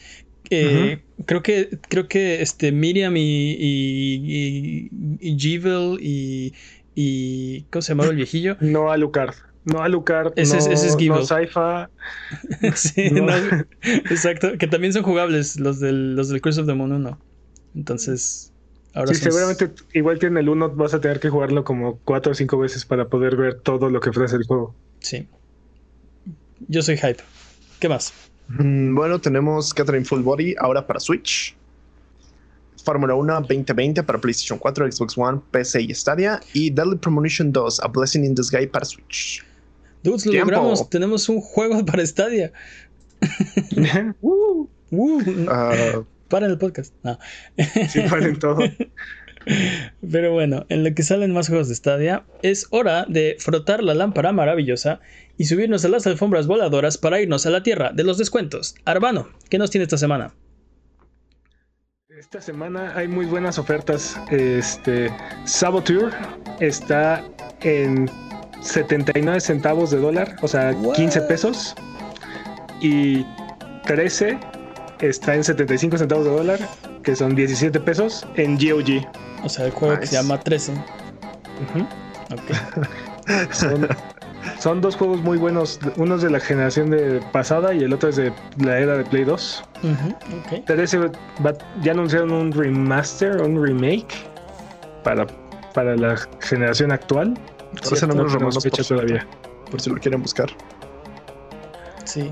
Eh, 0.49 1.01
Creo 1.26 1.41
que, 1.41 1.70
creo 1.89 2.07
que 2.07 2.41
este 2.41 2.72
Miriam 2.72 3.16
y, 3.18 3.51
y, 3.53 4.89
y, 4.89 4.89
y 5.22 5.38
Jeevel 5.38 5.97
y, 6.01 6.53
y. 6.95 7.64
¿Cómo 7.72 7.82
se 7.82 7.93
llamaba 7.93 8.09
el 8.09 8.18
viejillo? 8.18 8.57
No 8.59 8.91
Alucard. 8.91 9.34
No 9.66 9.82
Alucard. 9.82 10.34
Ese 10.36 10.57
es- 10.57 10.68
no, 10.68 10.74
ese 10.74 10.88
es 10.89 10.97
Gible. 10.97 11.20
no 11.20 11.26
Saifa. 11.26 11.89
sí, 12.76 13.09
No. 13.11 13.26
no, 13.26 13.34
exacto. 13.82 14.57
Que 14.59 14.68
también 14.68 14.91
son 14.93 15.03
jugables 15.03 15.59
los 15.59 15.80
del, 15.80 16.16
los 16.16 16.30
del 16.30 16.41
Curse 16.41 16.61
of 16.61 16.68
the 16.68 16.74
Moon 16.74 16.91
1. 16.91 17.20
Entonces, 17.76 18.51
ahora 18.93 19.14
Sí, 19.14 19.22
seguramente 19.22 19.72
igual 19.93 20.20
que 20.20 20.28
en 20.28 20.38
el 20.38 20.49
1 20.49 20.76
vas 20.76 20.93
a 20.93 20.99
tener 21.01 21.20
que 21.20 21.30
jugarlo 21.30 21.64
como 21.64 21.99
cuatro 22.03 22.34
o 22.34 22.36
cinco 22.36 22.57
veces 22.57 22.86
para 22.86 23.07
poder 23.07 23.36
ver 23.38 23.61
todo 23.61 23.89
lo 23.89 23.99
que 24.01 24.09
ofrece 24.09 24.36
el 24.36 24.43
juego. 24.43 24.76
Sí. 24.99 25.28
Yo 26.68 26.82
soy 26.82 26.97
hype. 26.97 27.22
¿Qué 27.80 27.89
más? 27.89 28.14
Mm, 28.47 28.95
Bueno, 28.95 29.20
tenemos 29.20 29.74
Catherine 29.74 30.06
Full 30.06 30.22
Body 30.22 30.56
ahora 30.60 30.86
para 30.86 30.99
Switch. 30.99 31.56
Fórmula 32.84 33.16
1 33.16 33.41
2020 33.41 34.04
para 34.04 34.20
PlayStation 34.20 34.60
4, 34.60 34.91
Xbox 34.91 35.18
One, 35.18 35.39
PC 35.51 35.82
y 35.84 35.93
Stadia. 35.93 36.41
Y 36.54 36.70
Deadly 36.70 36.97
Premonition 36.97 37.51
2, 37.51 37.80
A 37.82 37.88
Blessing 37.88 38.26
in 38.26 38.36
Disguise 38.36 38.68
para 38.68 38.84
Switch. 38.86 39.41
Dudes, 40.04 40.26
lo 40.26 40.32
Tiempo. 40.34 40.51
logramos. 40.51 40.89
Tenemos 40.89 41.30
un 41.30 41.39
juego 41.39 41.86
para 41.86 42.06
Stadia. 42.06 42.51
Uh, 44.22 44.68
Uh, 44.91 46.04
para 46.30 46.45
el 46.45 46.58
podcast. 46.60 46.93
No. 47.04 47.18
sí, 47.89 48.01
paren 48.10 48.38
todo. 48.38 48.60
Pero 50.11 50.31
bueno, 50.31 50.65
en 50.69 50.83
lo 50.83 50.93
que 50.93 51.03
salen 51.03 51.33
más 51.33 51.47
juegos 51.47 51.69
de 51.69 51.75
Stadia, 51.75 52.23
es 52.41 52.67
hora 52.69 53.05
de 53.07 53.35
frotar 53.39 53.83
la 53.83 53.93
lámpara 53.93 54.31
maravillosa 54.31 54.99
y 55.37 55.45
subirnos 55.45 55.83
a 55.85 55.89
las 55.89 56.07
alfombras 56.07 56.47
voladoras 56.47 56.97
para 56.97 57.21
irnos 57.21 57.45
a 57.45 57.49
la 57.49 57.63
tierra 57.63 57.91
de 57.93 58.03
los 58.03 58.17
descuentos. 58.17 58.75
Arbano, 58.85 59.29
¿qué 59.49 59.57
nos 59.57 59.71
tiene 59.71 59.83
esta 59.83 59.97
semana? 59.97 60.33
Esta 62.09 62.41
semana 62.41 62.93
hay 62.95 63.07
muy 63.07 63.25
buenas 63.25 63.57
ofertas. 63.59 64.19
Este 64.31 65.11
Saboteur 65.45 66.11
está 66.59 67.23
en 67.61 68.09
79 68.61 69.39
centavos 69.41 69.91
de 69.91 69.99
dólar, 69.99 70.35
o 70.41 70.47
sea, 70.47 70.71
What? 70.71 70.95
15 70.95 71.21
pesos. 71.23 71.75
Y 72.81 73.25
13 73.85 74.39
está 75.01 75.35
en 75.35 75.43
75 75.43 75.97
centavos 75.97 76.25
de 76.25 76.31
dólar, 76.31 76.59
que 77.03 77.15
son 77.15 77.35
17 77.35 77.79
pesos 77.81 78.25
en 78.35 78.55
GOG. 78.57 79.05
O 79.43 79.49
sea, 79.49 79.65
el 79.65 79.71
juego 79.71 79.99
que 79.99 80.07
se 80.07 80.15
llama 80.15 80.39
13. 80.39 80.71
Ujú. 80.73 81.87
Ok. 82.33 82.87
Son, 83.51 83.87
son 84.59 84.81
dos 84.81 84.97
juegos 84.97 85.21
muy 85.21 85.37
buenos. 85.37 85.79
Uno 85.95 86.15
es 86.15 86.21
de 86.21 86.29
la 86.29 86.41
generación 86.41 86.89
de 86.89 87.21
pasada 87.31 87.73
y 87.73 87.81
el 87.83 87.93
otro 87.93 88.09
es 88.09 88.17
de 88.17 88.33
la 88.57 88.79
era 88.79 88.97
de 88.97 89.05
Play 89.05 89.23
2. 89.23 89.63
Ujú, 89.83 90.57
ok. 90.57 90.65
13 90.65 90.97
va- 90.99 91.53
ya 91.81 91.93
anunciaron 91.93 92.31
un 92.33 92.51
remaster, 92.51 93.39
un 93.41 93.63
remake 93.65 94.13
para, 95.05 95.25
para 95.73 95.95
la 95.95 96.17
generación 96.41 96.91
actual. 96.91 97.33
Ese 97.81 97.95
Cierto, 97.95 98.07
nombre 98.07 98.33
no 98.33 98.49
por 98.49 98.61
cierto. 98.61 98.83
todavía. 98.83 99.25
por 99.71 99.79
si 99.79 99.89
lo 99.89 99.95
quieren 99.97 100.21
buscar. 100.21 100.49
Sí. 102.03 102.29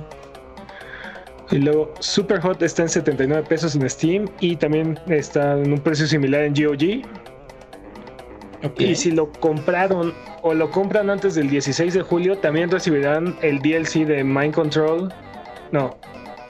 Y 1.52 1.58
luego 1.58 1.94
Super 2.00 2.40
Hot 2.42 2.62
está 2.62 2.84
en 2.84 2.90
79 2.90 3.46
pesos 3.48 3.76
en 3.76 3.90
Steam 3.90 4.30
y 4.40 4.56
también 4.56 4.98
está 5.08 5.54
en 5.60 5.74
un 5.74 5.80
precio 5.80 6.08
similar 6.08 6.44
en 6.44 6.54
GOG. 6.54 7.04
Y 8.78 8.96
si 8.96 9.12
lo 9.12 9.32
compraron 9.34 10.14
o 10.44 10.54
lo 10.54 10.70
compran 10.70 11.10
antes 11.10 11.36
del 11.36 11.50
16 11.50 11.94
de 11.96 12.02
julio, 12.04 12.38
también 12.38 12.70
recibirán 12.70 13.36
el 13.42 13.60
DLC 13.60 14.06
de 14.06 14.24
Mind 14.24 14.54
Control. 14.54 15.12
No. 15.72 15.98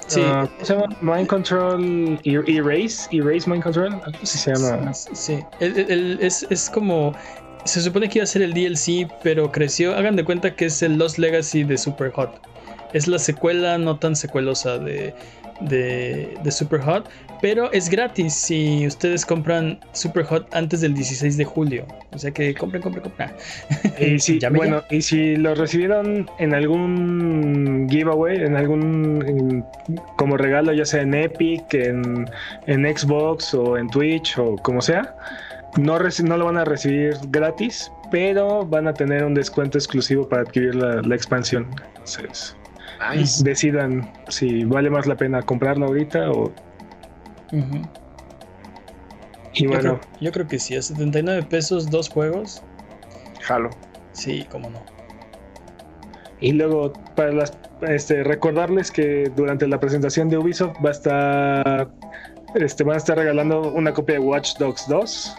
Sí. 0.07 0.21
ah, 0.25 0.45
¿Cómo 0.55 0.65
se 0.65 0.73
llama? 0.75 0.97
Mind 1.01 1.27
Control 1.27 2.19
Er- 2.25 2.43
Erase. 2.49 3.07
Erase 3.15 3.49
Mind 3.49 3.63
Control. 3.63 4.01
Así 4.21 4.37
se 4.37 4.53
llama. 4.53 4.93
Sí. 4.93 5.39
El- 5.61 5.77
el- 5.79 5.91
el- 5.91 6.17
es, 6.21 6.45
es 6.49 6.69
como. 6.69 7.13
Se 7.63 7.79
supone 7.79 8.09
que 8.09 8.17
iba 8.19 8.23
a 8.23 8.27
ser 8.27 8.41
el 8.41 8.53
DLC, 8.53 9.07
pero 9.23 9.51
creció. 9.51 9.95
Hagan 9.95 10.15
de 10.17 10.25
cuenta 10.25 10.53
que 10.55 10.65
es 10.65 10.81
el 10.81 10.97
Lost 10.97 11.17
Legacy 11.17 11.63
de 11.63 11.77
Super 11.77 12.11
Hot. 12.11 12.41
Es 12.93 13.07
la 13.07 13.19
secuela 13.19 13.77
no 13.77 13.97
tan 13.97 14.15
secuelosa 14.15 14.77
de, 14.77 15.13
de, 15.61 16.33
de 16.43 16.51
Super 16.51 16.81
Hot, 16.81 17.09
pero 17.41 17.71
es 17.71 17.89
gratis 17.89 18.33
si 18.35 18.85
ustedes 18.85 19.25
compran 19.25 19.79
Super 19.93 20.23
Hot 20.25 20.47
antes 20.53 20.81
del 20.81 20.93
16 20.93 21.37
de 21.37 21.43
julio. 21.43 21.85
O 22.13 22.19
sea 22.19 22.31
que 22.31 22.53
compren, 22.53 22.83
compren, 22.83 23.03
compren. 23.03 23.31
Y 23.99 24.19
si, 24.19 24.39
bueno, 24.51 24.83
y 24.91 25.01
si 25.01 25.35
lo 25.35 25.55
recibieron 25.55 26.29
en 26.37 26.53
algún 26.53 27.87
giveaway, 27.89 28.37
en 28.37 28.55
algún 28.55 29.65
como 30.17 30.37
regalo, 30.37 30.71
ya 30.71 30.85
sea 30.85 31.01
en 31.01 31.15
Epic, 31.15 31.73
en, 31.73 32.29
en, 32.67 32.97
Xbox 32.97 33.53
o 33.55 33.77
en 33.77 33.89
Twitch 33.89 34.37
o 34.37 34.55
como 34.57 34.81
sea, 34.81 35.15
no, 35.77 35.97
no 35.97 36.37
lo 36.37 36.45
van 36.45 36.57
a 36.57 36.65
recibir 36.65 37.15
gratis, 37.29 37.91
pero 38.11 38.65
van 38.65 38.87
a 38.87 38.93
tener 38.93 39.23
un 39.23 39.33
descuento 39.33 39.79
exclusivo 39.79 40.29
para 40.29 40.43
adquirir 40.43 40.75
la, 40.75 41.01
la 41.01 41.15
expansión. 41.15 41.67
Entonces, 41.95 42.55
decidan 43.43 44.11
si 44.27 44.63
vale 44.63 44.89
más 44.89 45.07
la 45.07 45.15
pena 45.15 45.41
comprarlo 45.41 45.87
ahorita 45.87 46.31
o 46.31 46.51
y 49.53 49.67
bueno. 49.67 49.99
Yo 50.19 50.31
creo, 50.31 50.47
que 50.47 50.59
sí, 50.59 50.75
a 50.75 50.81
79 50.81 51.43
pesos, 51.43 51.89
dos 51.89 52.09
juegos. 52.09 52.63
Jalo. 53.41 53.69
Sí, 54.13 54.45
cómo 54.49 54.69
no. 54.69 54.81
Y 56.39 56.53
luego, 56.53 56.93
para 57.15 57.31
las, 57.31 57.57
este, 57.81 58.23
recordarles 58.23 58.91
que 58.91 59.31
durante 59.35 59.67
la 59.67 59.79
presentación 59.79 60.29
de 60.29 60.37
Ubisoft 60.37 60.77
va 60.83 60.89
a 60.89 60.91
estar. 60.91 61.91
Este, 62.55 62.83
van 62.83 62.95
a 62.95 62.97
estar 62.97 63.17
regalando 63.17 63.71
una 63.71 63.93
copia 63.93 64.15
de 64.15 64.19
Watch 64.19 64.57
Dogs 64.57 64.87
2. 64.87 65.37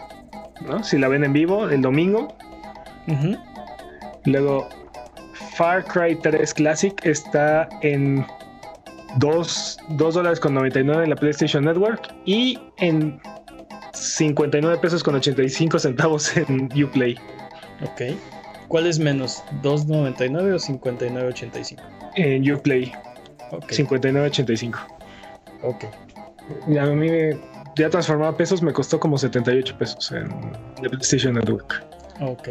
¿no? 0.67 0.83
Si 0.83 0.97
la 0.97 1.07
ven 1.07 1.23
en 1.23 1.33
vivo 1.33 1.69
el 1.69 1.81
domingo. 1.81 2.35
Luego, 4.25 4.69
Far 5.55 5.85
Cry 5.85 6.15
3 6.15 6.53
Classic 6.53 7.05
está 7.05 7.69
en 7.81 8.25
2, 9.17 9.77
dólares 9.89 10.39
con 10.39 10.53
99 10.53 11.03
en 11.03 11.09
la 11.09 11.15
PlayStation 11.15 11.65
Network 11.65 12.13
y 12.25 12.59
en 12.77 13.19
59 13.93 14.77
pesos 14.79 15.03
con 15.03 15.15
85 15.15 15.79
centavos 15.79 16.35
en 16.37 16.69
Uplay. 16.83 17.15
Ok. 17.83 18.15
¿Cuál 18.67 18.87
es 18.87 18.97
menos? 18.97 19.43
¿2.99 19.61 20.53
o 20.53 20.57
59.85? 20.57 21.79
En 22.15 22.51
Uplay. 22.51 22.91
Ok. 23.51 23.71
59.85. 23.71 24.79
Ok. 25.61 25.85
a 26.77 26.85
mí 26.87 27.07
ya 27.75 27.89
transformado 27.89 28.35
pesos 28.35 28.61
me 28.61 28.73
costó 28.73 28.99
como 28.99 29.17
78 29.17 29.77
pesos 29.77 30.11
en 30.11 30.29
la 30.81 30.89
PlayStation 30.89 31.35
Network. 31.35 31.83
Ok. 32.21 32.49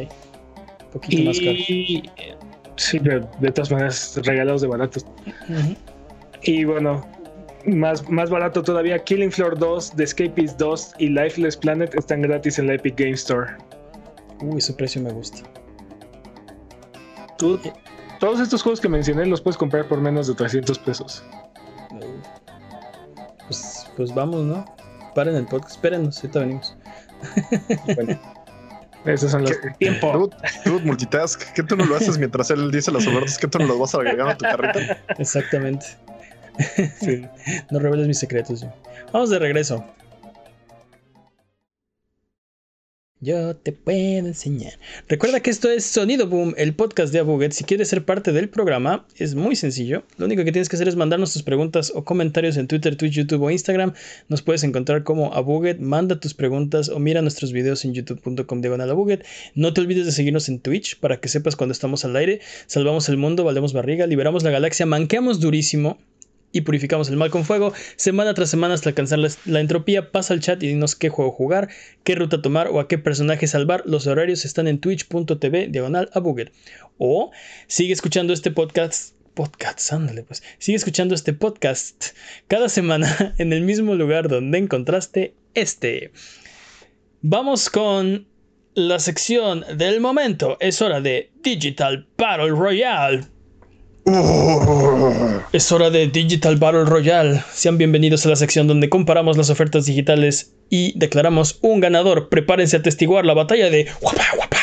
poquito 0.92 1.24
más 1.24 1.38
caro. 1.40 2.51
Sí, 2.76 2.98
pero 2.98 3.28
de 3.40 3.50
todas 3.50 3.70
maneras, 3.70 4.20
regalados 4.24 4.62
de 4.62 4.68
baratos. 4.68 5.06
Y 6.42 6.64
bueno, 6.64 7.06
más, 7.66 8.08
más 8.08 8.30
barato 8.30 8.62
todavía, 8.62 8.98
Killing 8.98 9.30
Floor 9.30 9.58
2, 9.58 9.92
The 9.92 10.04
Escapist 10.04 10.58
2 10.58 10.94
y 10.98 11.08
Lifeless 11.08 11.56
Planet 11.56 11.94
están 11.94 12.22
gratis 12.22 12.58
en 12.58 12.66
la 12.66 12.74
Epic 12.74 12.98
Game 12.98 13.12
Store. 13.12 13.56
Uy, 14.40 14.60
su 14.60 14.74
precio 14.74 15.02
me 15.02 15.12
gusta. 15.12 15.48
Tú, 17.38 17.60
todos 18.18 18.40
estos 18.40 18.62
juegos 18.62 18.80
que 18.80 18.88
mencioné 18.88 19.26
los 19.26 19.40
puedes 19.40 19.56
comprar 19.56 19.86
por 19.86 20.00
menos 20.00 20.26
de 20.26 20.34
300 20.34 20.78
pesos. 20.80 21.24
Pues, 23.46 23.86
pues 23.96 24.14
vamos, 24.14 24.44
¿no? 24.44 24.64
Paren 25.14 25.36
el 25.36 25.46
podcast, 25.46 25.72
espérenos, 25.72 26.16
ahorita 26.18 26.40
venimos. 26.40 26.76
bueno. 27.94 28.18
Esos 29.04 29.30
son 29.30 29.42
los 29.42 29.52
tiempos. 29.78 30.30
Tú, 30.64 30.80
multitask, 30.80 31.42
¿qué 31.54 31.62
tú 31.62 31.76
no 31.76 31.84
lo 31.84 31.96
haces 31.96 32.18
mientras 32.18 32.50
él 32.50 32.70
dice 32.70 32.92
las 32.92 33.06
ofertas? 33.06 33.38
¿Qué 33.38 33.48
tú 33.48 33.58
no 33.58 33.66
los 33.66 33.78
vas 33.78 33.94
agregando 33.94 34.32
a 34.32 34.36
tu 34.36 34.44
carrito? 34.44 34.78
Exactamente. 35.18 35.86
no 37.70 37.78
reveles 37.78 38.06
mis 38.06 38.18
secretos. 38.18 38.64
Vamos 39.12 39.30
de 39.30 39.38
regreso. 39.38 39.84
Yo 43.24 43.54
te 43.54 43.70
puedo 43.70 44.26
enseñar. 44.26 44.72
Recuerda 45.06 45.38
que 45.38 45.50
esto 45.50 45.70
es 45.70 45.84
Sonido 45.84 46.26
Boom, 46.26 46.54
el 46.58 46.74
podcast 46.74 47.12
de 47.12 47.20
Abuget. 47.20 47.52
Si 47.52 47.62
quieres 47.62 47.86
ser 47.88 48.04
parte 48.04 48.32
del 48.32 48.48
programa, 48.48 49.06
es 49.16 49.36
muy 49.36 49.54
sencillo. 49.54 50.02
Lo 50.16 50.26
único 50.26 50.44
que 50.44 50.50
tienes 50.50 50.68
que 50.68 50.74
hacer 50.74 50.88
es 50.88 50.96
mandarnos 50.96 51.32
tus 51.32 51.44
preguntas 51.44 51.92
o 51.94 52.02
comentarios 52.04 52.56
en 52.56 52.66
Twitter, 52.66 52.96
Twitch, 52.96 53.12
YouTube 53.12 53.42
o 53.42 53.50
Instagram. 53.52 53.92
Nos 54.28 54.42
puedes 54.42 54.64
encontrar 54.64 55.04
como 55.04 55.32
Abuget. 55.34 55.78
Manda 55.78 56.18
tus 56.18 56.34
preguntas 56.34 56.88
o 56.88 56.98
mira 56.98 57.22
nuestros 57.22 57.52
videos 57.52 57.84
en 57.84 57.94
youtube.com 57.94 58.60
diagonal. 58.60 58.92
No 59.54 59.72
te 59.72 59.80
olvides 59.80 60.06
de 60.06 60.10
seguirnos 60.10 60.48
en 60.48 60.58
Twitch 60.58 60.98
para 60.98 61.20
que 61.20 61.28
sepas 61.28 61.54
cuando 61.54 61.74
estamos 61.74 62.04
al 62.04 62.16
aire. 62.16 62.40
Salvamos 62.66 63.08
el 63.08 63.18
mundo, 63.18 63.44
valemos 63.44 63.72
barriga, 63.72 64.08
liberamos 64.08 64.42
la 64.42 64.50
galaxia, 64.50 64.84
manqueamos 64.84 65.38
durísimo 65.38 65.96
y 66.52 66.60
purificamos 66.60 67.08
el 67.08 67.16
mal 67.16 67.30
con 67.30 67.44
fuego. 67.44 67.72
Semana 67.96 68.34
tras 68.34 68.50
semana 68.50 68.74
hasta 68.74 68.90
alcanzar 68.90 69.18
la, 69.18 69.60
entropía, 69.60 70.12
pasa 70.12 70.34
al 70.34 70.40
chat 70.40 70.62
y 70.62 70.68
dinos 70.68 70.94
qué 70.94 71.08
juego 71.08 71.32
jugar, 71.32 71.68
qué 72.04 72.14
ruta 72.14 72.42
tomar 72.42 72.68
o 72.68 72.78
a 72.78 72.88
qué 72.88 72.98
personaje 72.98 73.46
salvar. 73.46 73.82
Los 73.86 74.06
horarios 74.06 74.44
están 74.44 74.68
en 74.68 74.78
twitch.tv 74.78 75.68
diagonal 75.68 76.10
a 76.12 76.20
Booger. 76.20 76.52
O 76.98 77.32
sigue 77.66 77.92
escuchando 77.92 78.32
este 78.32 78.50
podcast. 78.50 79.16
Podcast, 79.34 79.90
ándale 79.94 80.24
pues. 80.24 80.42
Sigue 80.58 80.76
escuchando 80.76 81.14
este 81.14 81.32
podcast 81.32 82.08
cada 82.48 82.68
semana 82.68 83.34
en 83.38 83.54
el 83.54 83.62
mismo 83.62 83.94
lugar 83.94 84.28
donde 84.28 84.58
encontraste 84.58 85.34
este. 85.54 86.12
Vamos 87.22 87.70
con 87.70 88.26
la 88.74 88.98
sección 88.98 89.64
del 89.76 90.00
momento. 90.00 90.58
Es 90.60 90.82
hora 90.82 91.00
de 91.00 91.30
Digital 91.42 92.06
Battle 92.18 92.50
Royale. 92.50 93.31
Es 95.52 95.70
hora 95.70 95.90
de 95.90 96.08
Digital 96.08 96.56
Battle 96.56 96.84
Royale. 96.84 97.44
Sean 97.52 97.78
bienvenidos 97.78 98.26
a 98.26 98.30
la 98.30 98.36
sección 98.36 98.66
donde 98.66 98.88
comparamos 98.88 99.36
las 99.36 99.48
ofertas 99.48 99.86
digitales 99.86 100.54
y 100.68 100.98
declaramos 100.98 101.58
un 101.62 101.80
ganador. 101.80 102.28
Prepárense 102.28 102.78
a 102.78 102.82
testiguar 102.82 103.24
la 103.24 103.34
batalla 103.34 103.70
de 103.70 103.88
Guapa 104.00 104.24
Guapa 104.34 104.58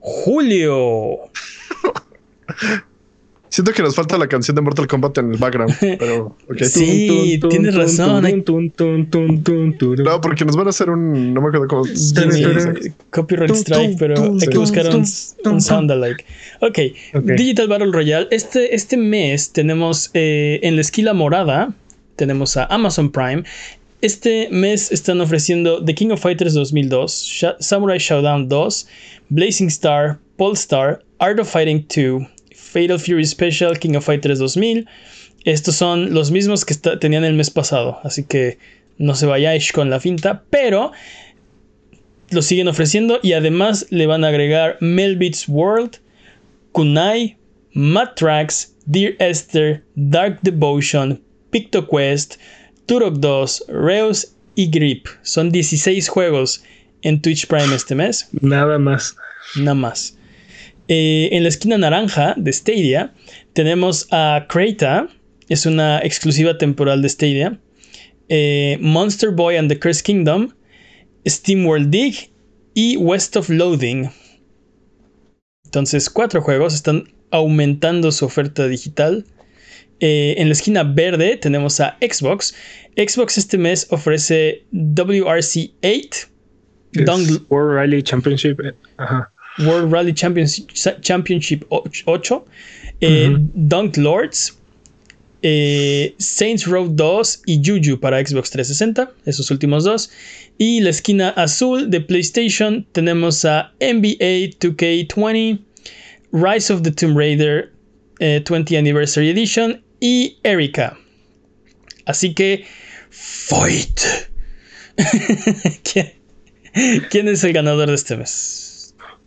Julio. 0.00 1.18
Siento 3.50 3.72
que 3.72 3.82
nos 3.82 3.96
falta 3.96 4.16
la 4.16 4.28
canción 4.28 4.54
de 4.54 4.62
Mortal 4.62 4.86
Kombat 4.86 5.18
en 5.18 5.32
el 5.32 5.38
background, 5.38 5.74
pero 5.98 6.36
Sí, 6.62 7.40
tienes 7.50 7.74
razón. 7.74 8.22
No, 10.04 10.20
porque 10.20 10.44
nos 10.44 10.56
van 10.56 10.68
a 10.68 10.70
hacer 10.70 10.88
un. 10.88 11.34
No 11.34 11.40
me 11.40 11.48
acuerdo 11.48 11.66
cómo. 11.66 11.82
copyright 13.10 13.50
strike, 13.56 13.98
pero 13.98 14.14
hay 14.40 14.46
que 14.48 14.56
buscar 14.58 14.86
un, 14.94 15.04
un 15.44 15.60
sound 15.60 15.90
alike. 15.90 16.24
Okay. 16.60 16.94
Digital 17.36 17.66
Battle 17.66 17.90
Royale. 17.90 18.28
Este, 18.30 18.72
este 18.74 18.96
mes 18.96 19.50
tenemos 19.52 20.10
eh, 20.14 20.60
en 20.62 20.76
la 20.76 20.82
esquila 20.82 21.12
morada, 21.12 21.74
tenemos 22.14 22.56
a 22.56 22.66
Amazon 22.66 23.10
Prime. 23.10 23.42
Este 24.00 24.48
mes 24.50 24.92
están 24.92 25.20
ofreciendo 25.20 25.84
The 25.84 25.94
King 25.94 26.10
of 26.10 26.20
Fighters 26.22 26.54
2002, 26.54 27.44
Samurai 27.58 27.98
Showdown 27.98 28.48
2, 28.48 28.86
Blazing 29.28 29.68
Star, 29.68 30.18
Polestar, 30.36 31.02
Art 31.18 31.40
of 31.40 31.50
Fighting 31.50 31.84
2. 31.86 32.39
Fatal 32.70 32.98
Fury 32.98 33.26
Special, 33.26 33.78
King 33.78 33.96
of 33.96 34.04
Fighters 34.04 34.38
2000. 34.38 34.86
Estos 35.44 35.74
son 35.74 36.12
los 36.12 36.30
mismos 36.30 36.64
que 36.64 36.74
tenían 36.74 37.24
el 37.24 37.34
mes 37.34 37.50
pasado, 37.50 37.98
así 38.04 38.24
que 38.24 38.58
no 38.98 39.14
se 39.14 39.26
vayáis 39.26 39.72
con 39.72 39.88
la 39.88 40.00
finta, 40.00 40.44
pero 40.50 40.92
lo 42.30 42.42
siguen 42.42 42.68
ofreciendo 42.68 43.18
y 43.22 43.32
además 43.32 43.86
le 43.90 44.06
van 44.06 44.24
a 44.24 44.28
agregar 44.28 44.76
Melbits 44.80 45.48
World, 45.48 45.96
Kunai, 46.72 47.36
Mad 47.72 48.10
Tracks, 48.14 48.74
Dear 48.86 49.14
Esther, 49.18 49.82
Dark 49.94 50.38
Devotion, 50.42 51.20
PictoQuest, 51.50 52.36
Turok 52.86 53.14
2, 53.16 53.64
Reus 53.68 54.34
y 54.54 54.70
Grip. 54.70 55.06
Son 55.22 55.50
16 55.50 56.08
juegos 56.08 56.62
en 57.02 57.20
Twitch 57.20 57.46
Prime 57.46 57.74
este 57.74 57.94
mes. 57.94 58.28
Nada 58.40 58.78
más. 58.78 59.16
Nada 59.56 59.74
más. 59.74 60.16
Eh, 60.92 61.28
en 61.30 61.44
la 61.44 61.48
esquina 61.48 61.78
naranja 61.78 62.34
de 62.36 62.52
Stadia 62.52 63.14
tenemos 63.52 64.08
a 64.10 64.46
Kreta, 64.48 65.06
es 65.48 65.64
una 65.64 66.00
exclusiva 66.00 66.58
temporal 66.58 67.00
de 67.00 67.08
Stadia, 67.08 67.60
eh, 68.28 68.76
Monster 68.80 69.30
Boy 69.30 69.56
and 69.56 69.68
the 69.68 69.78
Cursed 69.78 70.02
Kingdom, 70.04 70.52
Steam 71.24 71.64
World 71.64 71.90
Dig 71.90 72.32
y 72.74 72.96
West 72.96 73.36
of 73.36 73.48
Loading. 73.48 74.10
Entonces, 75.64 76.10
cuatro 76.10 76.42
juegos 76.42 76.74
están 76.74 77.04
aumentando 77.30 78.10
su 78.10 78.24
oferta 78.24 78.66
digital. 78.66 79.24
Eh, 80.00 80.34
en 80.38 80.48
la 80.48 80.54
esquina 80.54 80.82
verde 80.82 81.36
tenemos 81.36 81.78
a 81.78 81.96
Xbox. 82.00 82.52
Xbox 82.96 83.38
este 83.38 83.58
mes 83.58 83.86
ofrece 83.90 84.64
WRC 84.72 85.70
8, 85.84 86.26
World 87.48 87.74
Rally 87.76 88.02
Championship. 88.02 88.58
Ajá. 88.96 89.29
World 89.58 89.92
Rally 89.92 90.12
Championship, 90.12 91.64
8, 91.70 92.44
eh, 93.00 93.36
Dunk 93.54 93.96
Lords, 93.96 94.56
eh, 95.42 96.14
Saints 96.18 96.66
Row 96.66 96.88
2 96.88 97.42
y 97.46 97.60
Juju 97.64 97.98
para 97.98 98.24
Xbox 98.24 98.50
360, 98.50 99.12
esos 99.26 99.50
últimos 99.50 99.84
dos. 99.84 100.10
Y 100.58 100.80
la 100.80 100.90
esquina 100.90 101.30
azul 101.30 101.90
de 101.90 102.00
PlayStation 102.00 102.86
tenemos 102.92 103.44
a 103.44 103.72
NBA 103.80 104.58
2K20, 104.58 105.58
Rise 106.32 106.72
of 106.72 106.82
the 106.82 106.90
Tomb 106.90 107.16
Raider, 107.16 107.72
20 108.20 108.76
Anniversary 108.76 109.30
Edition 109.30 109.82
y 110.00 110.36
Erika. 110.44 110.96
Así 112.04 112.34
que, 112.34 112.66
fight. 113.08 114.00
¿Quién, 115.82 116.12
quién 117.08 117.28
es 117.28 117.42
el 117.44 117.52
ganador 117.54 117.88
de 117.88 117.94
este 117.94 118.16
mes? 118.16 118.69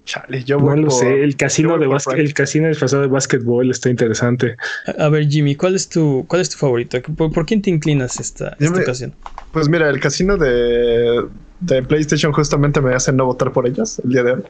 Chale, 0.06 0.43
yo 0.43 0.58
No 0.60 0.76
lo 0.76 0.88
por- 0.89 0.99
sé. 0.99 1.24
El 1.24 1.38
casino 1.38 1.78
de 1.78 1.88
básquet, 1.88 2.20
el 2.20 2.34
casino 2.34 2.68
disfrazado 2.68 3.04
de 3.04 3.08
básquetbol 3.08 3.72
está 3.72 3.89
interesante. 3.89 4.58
A, 4.97 5.06
a 5.06 5.10
ver, 5.10 5.28
Jimmy, 5.30 5.56
¿cuál 5.56 5.76
es 5.76 5.88
tu, 5.88 6.26
cuál 6.28 6.41
es 6.41 6.49
tu 6.49 6.58
favorito? 6.58 7.01
¿Por, 7.16 7.32
por 7.32 7.45
quién 7.45 7.62
te 7.62 7.70
inclinas 7.70 8.20
esta, 8.20 8.56
esta 8.60 8.76
me- 8.78 8.84
ocasión? 8.84 9.16
Pues 9.51 9.70
mira, 9.70 9.89
el 9.89 9.99
casino 9.99 10.36
de, 10.36 11.24
de 11.62 11.84
PlayStation 11.84 12.34
justamente 12.34 12.82
me 12.82 12.93
hace 12.95 13.14
no 13.14 13.26
votar 13.26 13.51
por 13.54 13.68
ellos 13.68 13.99
el 14.04 14.10
día 14.10 14.24
de 14.24 14.32
hoy. 14.34 14.43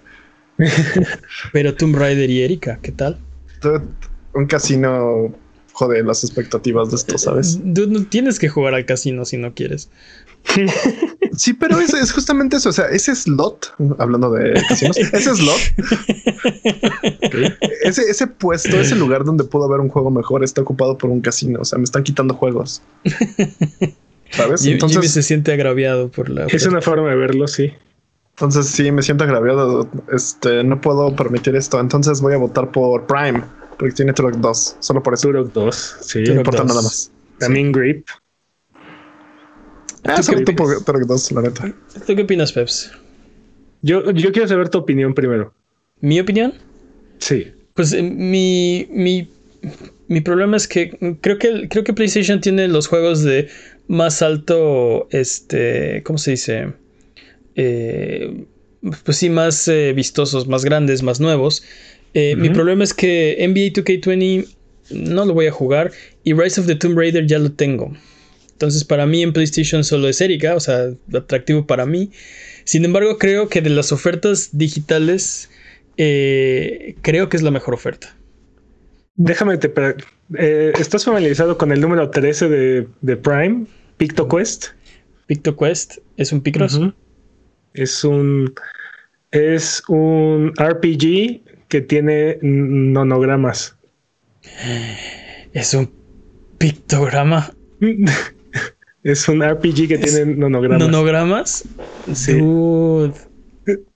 Pero 1.52 1.74
Tomb 1.76 1.96
Raider 1.98 2.30
y 2.30 2.42
Erika, 2.42 2.80
¿qué 2.82 2.92
tal? 2.92 3.20
Un 4.34 4.48
casino 4.48 5.36
jode 5.74 6.04
las 6.04 6.24
expectativas 6.24 6.90
de 6.90 6.96
esto, 6.96 7.18
¿sabes? 7.18 7.60
Dude, 7.64 7.88
no 7.92 8.06
tienes 8.06 8.40
que 8.40 8.50
jugar 8.50 8.74
al 8.76 8.86
casino 8.86 9.26
si 9.26 9.38
no 9.38 9.54
quieres. 9.54 9.90
Sí, 11.36 11.54
pero 11.54 11.80
es, 11.80 11.94
es 11.94 12.12
justamente 12.12 12.58
eso. 12.58 12.70
O 12.70 12.74
sea, 12.74 12.86
ese 12.86 13.16
slot, 13.16 13.74
hablando 13.98 14.32
de 14.32 14.54
casinos, 14.68 14.98
ese 14.98 15.36
slot, 15.36 15.60
ese, 17.84 18.04
ese 18.04 18.28
puesto, 18.28 18.80
ese 18.80 18.96
lugar 18.96 19.24
donde 19.24 19.44
pudo 19.44 19.66
haber 19.66 19.80
un 19.80 19.90
juego 19.90 20.12
mejor, 20.12 20.44
está 20.44 20.62
ocupado 20.62 20.98
por 20.98 21.10
un 21.10 21.22
casino. 21.22 21.60
O 21.62 21.66
sea, 21.66 21.78
me 21.78 21.84
están 21.84 22.04
quitando 22.04 22.34
juegos. 22.34 22.82
¿Sabes? 24.32 24.62
Jimmy, 24.62 24.74
Jimmy 24.74 24.74
Entonces, 24.74 25.12
se 25.12 25.24
siente 25.24 25.54
agraviado 25.54 26.10
por 26.10 26.30
la. 26.30 26.46
Es 26.46 26.66
una 26.66 26.82
forma 26.82 27.10
de 27.10 27.16
verlo, 27.16 27.48
sí. 27.48 27.72
entonces 28.32 28.68
sí, 28.68 28.92
me 28.92 29.02
siento 29.02 29.24
agraviado. 29.24 29.88
Este, 30.12 30.64
no 30.64 30.82
puedo 30.82 31.16
permitir 31.16 31.56
esto. 31.56 31.80
Entonces 31.80 32.22
voy 32.22 32.34
a 32.34 32.38
votar 32.38 32.72
por 32.72 33.06
Prime, 33.06 33.44
porque 33.78 33.94
tiene 33.94 34.14
Turok 34.14 34.36
2. 34.36 34.78
Solo 34.80 35.04
por 35.04 35.14
eso. 35.14 35.28
Turok 35.28 35.54
2, 35.54 35.96
sí. 36.02 36.24
No 36.24 36.34
importa 36.36 36.62
2. 36.62 36.68
nada 36.68 36.82
más. 36.82 37.12
También 37.40 37.72
Grip. 37.72 38.08
Ah, 40.06 40.16
¿Tú 40.18 40.24
solo 40.24 40.44
qué 40.46 40.54
por 40.54 40.84
Turok 40.84 41.04
2, 41.04 41.32
la 41.32 41.42
neta. 41.44 41.74
¿Tú 42.06 42.16
qué 42.16 42.22
opinas, 42.24 42.52
Peps? 42.52 42.92
Yo, 43.82 44.12
yo 44.12 44.32
quiero 44.32 44.48
saber 44.48 44.70
tu 44.70 44.78
opinión 44.78 45.14
primero. 45.14 45.54
¿Mi 46.02 46.20
opinión? 46.20 46.54
Sí. 47.20 47.48
Pues 47.74 47.94
eh, 47.94 48.02
mi, 48.04 48.88
mi, 48.92 49.30
mi 50.08 50.22
problema 50.22 50.58
es 50.58 50.68
que 50.68 51.18
creo 51.22 51.38
que 51.38 51.68
creo 51.70 51.84
que 51.84 51.94
PlayStation 51.94 52.42
tiene 52.42 52.68
los 52.68 52.88
juegos 52.88 53.24
de 53.24 53.48
más 53.88 54.22
alto, 54.22 55.08
este, 55.12 56.02
¿cómo 56.04 56.18
se 56.18 56.32
dice? 56.32 56.74
Eh, 57.56 58.46
pues 59.04 59.18
sí, 59.18 59.30
más 59.30 59.68
eh, 59.68 59.94
vistosos, 59.94 60.48
más 60.48 60.66
grandes, 60.66 61.04
más 61.04 61.20
nuevos. 61.20 61.64
Eh, 62.14 62.36
Mi 62.36 62.50
problema 62.50 62.84
es 62.84 62.94
que 62.94 63.38
NBA 63.40 63.82
2K20 63.82 64.48
no 64.92 65.26
lo 65.26 65.34
voy 65.34 65.48
a 65.48 65.52
jugar 65.52 65.92
y 66.24 66.34
Rise 66.34 66.62
of 66.62 66.68
the 66.68 66.76
Tomb 66.76 66.98
Raider 66.98 67.26
ya 67.26 67.40
lo 67.40 67.52
tengo. 67.52 67.94
Entonces 68.54 68.84
para 68.84 69.06
mí 69.06 69.22
en 69.22 69.34
PlayStation 69.34 69.84
solo 69.84 70.08
es 70.08 70.22
Erika, 70.22 70.56
o 70.56 70.60
sea, 70.60 70.90
atractivo 71.14 71.68
para 71.68 71.86
mí. 71.86 72.12
Sin 72.64 72.86
embargo, 72.86 73.18
creo 73.18 73.50
que 73.50 73.62
de 73.62 73.70
las 73.70 73.92
ofertas 73.92 74.50
digitales, 74.54 75.50
eh, 75.98 76.96
creo 77.02 77.30
que 77.30 77.38
es 77.38 77.44
la 77.44 77.52
mejor 77.52 77.74
oferta. 77.74 78.16
Déjame 79.16 79.58
te 79.58 79.72
eh, 80.38 80.74
¿Estás 80.80 81.06
familiarizado 81.06 81.58
con 81.58 81.72
el 81.72 81.82
número 81.82 82.10
13 82.10 82.50
de, 82.50 82.88
de 83.02 83.18
Prime? 83.18 83.66
PictoQuest. 83.98 84.68
PictoQuest 85.28 85.98
es 86.18 86.32
un 86.32 86.42
Picross. 86.42 86.80
Es 87.74 88.04
un 88.04 88.54
es 89.32 89.84
un 89.88 90.54
RPG 90.58 91.42
que 91.68 91.82
tiene 91.82 92.38
nonogramas. 92.42 93.76
Es 95.54 95.74
un 95.74 95.92
pictograma. 96.60 97.52
es 99.04 99.28
un 99.28 99.44
RPG 99.44 99.88
que 99.88 99.96
Es 99.96 100.16
tiene 100.16 100.36
nonogramas. 100.36 100.80
¿Nonogramas? 100.88 101.64
Sí. 102.14 102.38
Dude. 102.38 103.14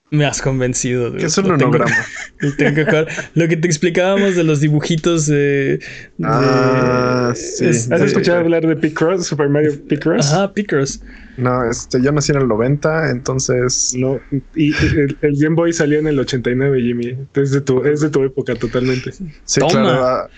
Me 0.09 0.25
has 0.25 0.41
convencido. 0.41 1.09
dude. 1.09 1.19
¿Qué 1.19 1.25
es 1.25 1.37
un 1.37 1.49
Lo 1.49 1.57
tengo- 1.57 1.79
tengo 2.57 2.75
que. 2.85 3.05
Lo 3.33 3.47
que 3.49 3.57
te 3.57 3.67
explicábamos 3.67 4.35
de 4.37 4.43
los 4.45 4.61
dibujitos 4.61 5.27
de. 5.27 5.79
de- 5.79 5.79
Ah, 6.23 7.33
sí. 7.35 7.65
es- 7.65 7.91
¿Has 7.91 8.01
escuchado 8.01 8.39
hablar 8.39 8.65
de 8.65 8.75
Picross, 8.77 9.27
Super 9.27 9.49
Mario 9.49 9.73
Picross? 9.87 10.31
Ajá, 10.31 10.53
Picross. 10.53 11.01
No, 11.37 11.63
este, 11.69 12.01
yo 12.01 12.11
nací 12.11 12.31
en 12.31 12.39
el 12.39 12.47
90, 12.47 13.11
entonces. 13.11 13.93
No, 13.95 14.19
y 14.55 14.73
el, 14.75 15.17
el 15.21 15.35
Game 15.39 15.55
Boy 15.55 15.71
salió 15.71 15.99
en 15.99 16.07
el 16.07 16.19
89, 16.19 16.81
Jimmy. 16.81 17.15
Es 17.35 17.51
de 17.51 17.61
tu, 17.61 17.83
es 17.85 18.01
de 18.01 18.09
tu 18.09 18.23
época 18.23 18.55
totalmente. 18.55 19.11
Sí, 19.45 19.59
Toma. 19.59 19.71
claro. 19.71 20.05
ah, 20.05 20.29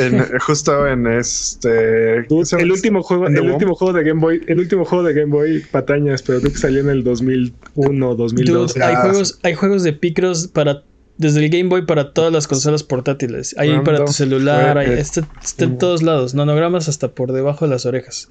en- 0.00 0.38
justo 0.40 0.86
en 0.86 1.06
este. 1.06 2.16
El 2.58 2.70
último 2.72 3.02
juego, 3.02 3.26
¿En 3.28 3.34
The 3.34 3.40
el 3.40 3.50
último 3.52 3.74
juego 3.74 3.92
de 3.96 4.04
Game 4.04 4.20
Boy, 4.20 4.42
el 4.46 4.58
último 4.58 4.84
juego 4.84 5.04
de 5.04 5.14
Game 5.14 5.32
Boy 5.32 5.60
Patañas, 5.70 6.22
pero 6.22 6.40
creo 6.40 6.52
que 6.52 6.58
salió 6.58 6.80
en 6.80 6.90
el 6.90 7.04
2001, 7.04 8.14
2002. 8.16 8.74
Dude, 8.74 8.84
hay, 8.84 8.94
Ah, 8.96 9.00
juegos, 9.02 9.38
hay 9.42 9.54
juegos 9.54 9.82
de 9.82 9.92
Picross 9.92 10.48
para. 10.48 10.82
Desde 11.16 11.44
el 11.44 11.50
Game 11.50 11.68
Boy 11.68 11.84
para 11.84 12.14
todas 12.14 12.32
las 12.32 12.48
consolas 12.48 12.82
portátiles. 12.82 13.54
Hay 13.58 13.68
Random 13.68 13.84
para 13.84 14.04
tu 14.06 14.12
celular, 14.12 14.78
hay- 14.78 14.86
Fuerte. 14.86 15.02
está, 15.02 15.28
está 15.44 15.64
en 15.66 15.76
todos 15.76 16.02
lados. 16.02 16.34
Nonogramas 16.34 16.88
hasta 16.88 17.08
por 17.08 17.32
debajo 17.32 17.66
de 17.66 17.70
las 17.72 17.84
orejas. 17.84 18.30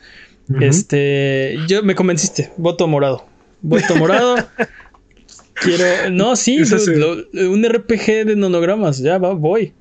Este, 0.61 1.57
yo 1.67 1.83
me 1.83 1.95
convenciste, 1.95 2.51
voto 2.57 2.87
morado. 2.87 3.25
Voto 3.61 3.95
morado. 3.95 4.35
Quiero, 5.61 6.09
no, 6.11 6.35
sí, 6.37 6.59
lo- 6.95 7.51
un 7.51 7.65
RPG 7.65 8.25
de 8.25 8.35
nonogramas, 8.37 8.99
ya 8.99 9.17
va, 9.17 9.33
voy. 9.33 9.73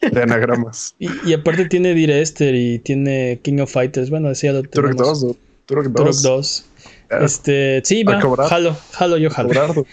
De 0.00 0.22
anagramas. 0.22 0.94
Y, 0.98 1.08
y 1.26 1.32
aparte 1.34 1.66
tiene 1.66 1.94
Dire 1.94 2.20
Esther 2.22 2.54
y 2.54 2.78
tiene 2.78 3.38
King 3.42 3.58
of 3.60 3.70
Fighters, 3.70 4.08
bueno, 4.10 4.30
decía 4.30 4.52
lo 4.52 4.62
Turok 4.62 4.92
tenemos. 4.92 5.20
2, 5.20 5.20
dude. 5.20 5.38
Turok 5.66 5.86
2. 5.88 5.94
Turok 5.94 6.14
2. 6.22 6.64
Ah, 7.10 7.18
Este, 7.22 7.82
sí, 7.84 8.02
a 8.06 8.18
va, 8.24 8.48
jalo, 8.48 8.76
jalo, 8.92 9.18
yo 9.18 9.28
jalo. 9.30 9.50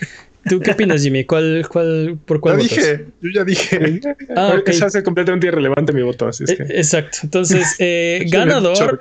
¿Tú 0.49 0.61
qué 0.61 0.71
opinas, 0.71 1.03
Jimmy? 1.03 1.25
¿Cuál, 1.25 1.67
cuál, 1.69 2.17
por 2.25 2.39
cuál 2.39 2.57
Ya 2.57 2.63
votas? 2.63 2.77
dije, 2.77 3.05
yo 3.21 3.29
ya 3.35 3.43
dije. 3.43 3.99
Ah, 4.37 4.55
ok. 4.57 4.69
Se 4.71 4.85
hace 4.85 5.03
completamente 5.03 5.45
irrelevante 5.47 5.91
mi 5.91 6.01
voto, 6.01 6.27
así 6.29 6.45
es 6.45 6.51
Eh, 6.51 6.57
que. 6.57 6.63
Exacto. 6.77 7.17
Entonces, 7.23 7.75
eh, 7.79 8.25
ganador, 8.31 8.73
chorro. 8.77 8.99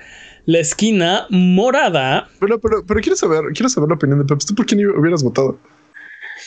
La 0.49 0.61
esquina 0.61 1.26
morada. 1.28 2.26
Pero, 2.40 2.59
pero, 2.59 2.82
pero 2.86 3.01
quiero 3.03 3.16
saber, 3.16 3.40
quiero 3.53 3.68
saber 3.68 3.90
la 3.90 3.96
opinión 3.96 4.18
de 4.18 4.24
Peps. 4.24 4.46
¿Tú 4.46 4.55
por 4.55 4.64
quién 4.64 4.80
hubieras 4.88 5.22
votado? 5.22 5.59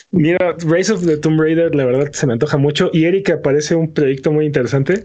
Mira, 0.10 0.56
Race 0.66 0.92
of 0.92 1.06
the 1.06 1.18
Tomb 1.18 1.40
Raider, 1.40 1.76
la 1.76 1.86
verdad 1.86 2.12
se 2.12 2.26
me 2.26 2.34
antoja 2.34 2.58
mucho. 2.58 2.90
Y 2.94 3.06
Erika 3.06 3.44
parece 3.44 3.76
un 3.76 3.94
proyecto 3.94 4.32
muy 4.32 4.48
interesante. 4.48 5.04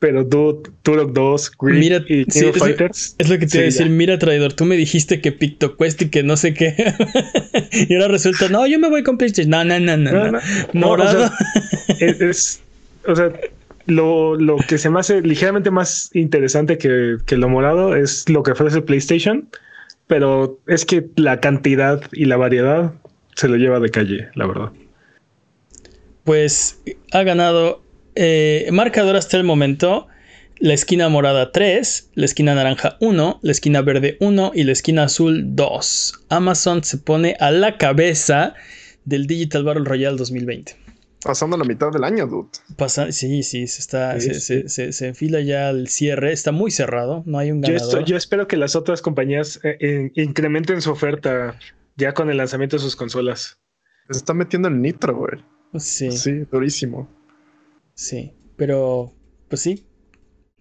Pero 0.00 0.24
Dude, 0.24 0.70
Turok 0.82 1.12
2, 1.14 1.52
Grip 1.60 1.78
Mira, 1.78 1.96
y 2.08 2.24
King 2.26 2.30
sí, 2.30 2.44
of 2.44 2.56
es- 2.56 2.62
Fighters. 2.62 3.14
Es 3.18 3.28
lo 3.30 3.38
que 3.38 3.46
te 3.46 3.56
iba 3.56 3.62
a 3.62 3.64
decir, 3.66 3.86
ya. 3.86 3.92
mira 3.92 4.18
traidor, 4.18 4.52
tú 4.52 4.66
me 4.66 4.76
dijiste 4.76 5.22
que 5.22 5.32
PictoQuest 5.32 6.02
y 6.02 6.08
que 6.10 6.22
no 6.22 6.36
sé 6.36 6.52
qué. 6.52 6.74
y 7.88 7.94
ahora 7.94 8.08
resulta, 8.08 8.48
no, 8.50 8.66
yo 8.66 8.78
me 8.78 8.90
voy 8.90 9.02
con 9.02 9.16
PlayStation. 9.16 9.50
No, 9.50 9.64
no, 9.64 9.80
no, 9.80 9.96
no. 9.96 10.10
No, 10.12 10.24
no. 10.26 10.32
no, 10.32 10.40
no, 10.74 10.86
Morado. 10.88 11.24
o 11.24 11.28
sea, 11.28 12.06
es, 12.06 12.20
es- 12.20 12.60
o 13.06 13.16
sea, 13.16 13.30
lo, 13.90 14.36
lo 14.36 14.56
que 14.56 14.78
se 14.78 14.90
me 14.90 15.00
hace 15.00 15.20
ligeramente 15.20 15.70
más 15.70 16.10
interesante 16.14 16.78
que, 16.78 17.18
que 17.26 17.36
lo 17.36 17.48
morado 17.48 17.94
es 17.94 18.28
lo 18.28 18.42
que 18.42 18.52
ofrece 18.52 18.82
PlayStation, 18.82 19.48
pero 20.06 20.58
es 20.66 20.84
que 20.84 21.08
la 21.16 21.40
cantidad 21.40 22.02
y 22.12 22.24
la 22.24 22.36
variedad 22.36 22.94
se 23.36 23.48
lo 23.48 23.56
lleva 23.56 23.80
de 23.80 23.90
calle, 23.90 24.28
la 24.34 24.46
verdad. 24.46 24.72
pues 26.24 26.80
ha 27.12 27.22
ganado 27.22 27.82
eh, 28.14 28.68
marcador 28.72 29.16
hasta 29.16 29.36
el 29.36 29.44
momento. 29.44 30.06
La 30.58 30.74
esquina 30.74 31.08
morada 31.08 31.52
3, 31.52 32.10
la 32.14 32.26
esquina 32.26 32.54
naranja 32.54 32.98
1, 33.00 33.40
la 33.40 33.50
esquina 33.50 33.80
verde 33.80 34.18
1 34.20 34.52
y 34.54 34.64
la 34.64 34.72
esquina 34.72 35.04
azul 35.04 35.56
2. 35.56 36.26
Amazon 36.28 36.84
se 36.84 36.98
pone 36.98 37.34
a 37.40 37.50
la 37.50 37.78
cabeza 37.78 38.52
del 39.06 39.26
Digital 39.26 39.64
Battle 39.64 39.84
Royale 39.84 40.18
2020. 40.18 40.76
Pasando 41.22 41.56
la 41.58 41.64
mitad 41.64 41.90
del 41.92 42.02
año, 42.04 42.26
dude. 42.26 42.48
Pasa, 42.76 43.12
sí, 43.12 43.42
sí, 43.42 43.66
se 43.66 43.80
está, 43.80 44.18
Sí, 44.18 44.28
se, 44.28 44.34
sí. 44.34 44.40
se- 44.40 44.68
se- 44.70 44.92
se 44.92 45.08
enfila 45.08 45.40
ya 45.40 45.68
el 45.68 45.88
cierre, 45.88 46.32
está 46.32 46.50
muy 46.50 46.70
cerrado, 46.70 47.22
no 47.26 47.38
hay 47.38 47.50
un 47.50 47.62
Yo, 47.62 47.74
ganador. 47.74 47.88
estoy- 47.98 48.04
yo 48.10 48.16
espero 48.16 48.48
que 48.48 48.56
las 48.56 48.74
otras 48.74 49.02
compañías 49.02 49.60
eh, 49.62 49.76
eh, 49.80 50.12
incrementen 50.14 50.80
su 50.80 50.90
oferta 50.90 51.58
ya 51.96 52.14
con 52.14 52.30
el 52.30 52.38
lanzamiento 52.38 52.76
de 52.76 52.80
sus 52.82 52.96
consolas. 52.96 53.58
Se 54.08 54.16
está 54.18 54.32
metiendo 54.32 54.68
el 54.68 54.80
nitro, 54.80 55.14
güey. 55.14 55.44
Sí, 55.78 56.10
sí, 56.10 56.18
Sí, 56.18 56.46
durísimo. 56.50 57.08
pero 58.56 59.12
pues 59.48 59.60
sí, 59.60 59.84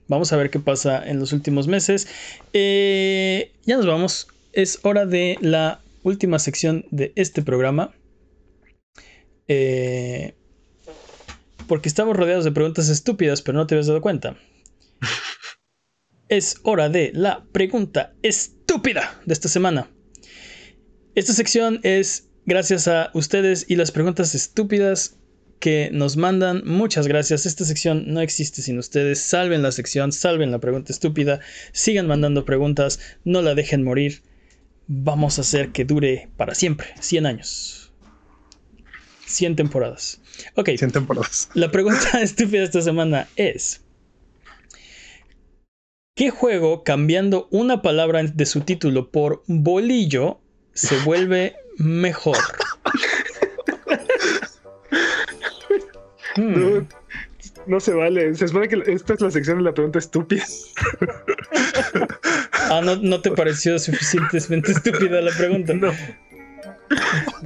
vamos 0.09 0.33
a 0.33 0.37
ver 0.37 0.49
qué 0.49 0.59
pasa 0.59 1.07
en 1.09 1.19
los 1.19 1.31
últimos 1.31 1.67
meses. 1.67 2.07
Eh, 2.51 3.53
ya 3.65 3.77
nos 3.77 3.87
vamos, 3.87 4.27
es 4.51 4.79
hora 4.83 5.05
de 5.05 5.37
la 5.39 5.81
última 6.03 6.37
sección 6.37 6.85
de 6.91 7.13
este 7.15 7.41
programa. 7.43 7.93
Eh, 9.47 10.35
porque 11.69 11.87
estamos 11.87 12.17
rodeados 12.17 12.43
de 12.43 12.51
preguntas 12.51 12.89
estúpidas, 12.89 13.43
pero 13.43 13.57
no 13.57 13.67
te 13.67 13.75
habías 13.75 13.87
dado 13.87 14.01
cuenta. 14.01 14.35
Es 16.27 16.57
hora 16.61 16.89
de 16.89 17.11
la 17.13 17.43
pregunta 17.51 18.13
estúpida 18.21 19.19
de 19.25 19.33
esta 19.33 19.47
semana. 19.47 19.89
Esta 21.15 21.33
sección 21.33 21.79
es 21.81 22.29
gracias 22.45 22.87
a 22.87 23.09
ustedes 23.15 23.65
y 23.67 23.77
las 23.77 23.91
preguntas 23.91 24.35
estúpidas 24.35 25.17
que 25.59 25.89
nos 25.91 26.17
mandan. 26.17 26.61
Muchas 26.65 27.07
gracias. 27.07 27.47
Esta 27.47 27.65
sección 27.65 28.13
no 28.13 28.21
existe 28.21 28.61
sin 28.61 28.77
ustedes. 28.77 29.19
Salven 29.21 29.63
la 29.63 29.71
sección, 29.71 30.11
salven 30.11 30.51
la 30.51 30.59
pregunta 30.59 30.93
estúpida. 30.93 31.39
Sigan 31.71 32.05
mandando 32.05 32.45
preguntas, 32.45 32.99
no 33.23 33.41
la 33.41 33.55
dejen 33.55 33.83
morir. 33.83 34.21
Vamos 34.85 35.39
a 35.39 35.41
hacer 35.41 35.71
que 35.71 35.83
dure 35.83 36.29
para 36.37 36.53
siempre, 36.53 36.89
100 36.99 37.25
años. 37.25 37.91
100 39.25 39.55
temporadas. 39.55 40.21
Ok. 40.55 40.69
100 40.77 40.91
temporadas. 40.91 41.49
La 41.53 41.71
pregunta 41.71 42.21
estúpida 42.21 42.63
esta 42.63 42.81
semana 42.81 43.27
es... 43.35 43.81
¿Qué 46.15 46.31
juego, 46.31 46.83
cambiando 46.83 47.47
una 47.49 47.81
palabra 47.81 48.21
de 48.21 48.45
su 48.45 48.61
título 48.61 49.09
por 49.09 49.41
bolillo, 49.47 50.41
se 50.73 50.97
vuelve 50.99 51.55
mejor? 51.77 52.35
Hmm. 56.35 56.79
No, 56.79 56.87
no, 57.67 57.79
se 57.79 57.93
vale. 57.93 58.35
Se 58.35 58.49
supone 58.49 58.67
que 58.67 58.83
esta 58.87 59.13
es 59.13 59.21
la 59.21 59.31
sección 59.31 59.59
de 59.59 59.63
la 59.63 59.73
pregunta 59.73 59.99
estúpida. 59.99 60.43
Ah, 62.71 62.81
¿no, 62.83 62.97
no 62.97 63.21
te 63.21 63.31
pareció 63.31 63.79
suficientemente 63.79 64.73
estúpida 64.73 65.21
la 65.21 65.31
pregunta? 65.31 65.73
No. 65.73 65.91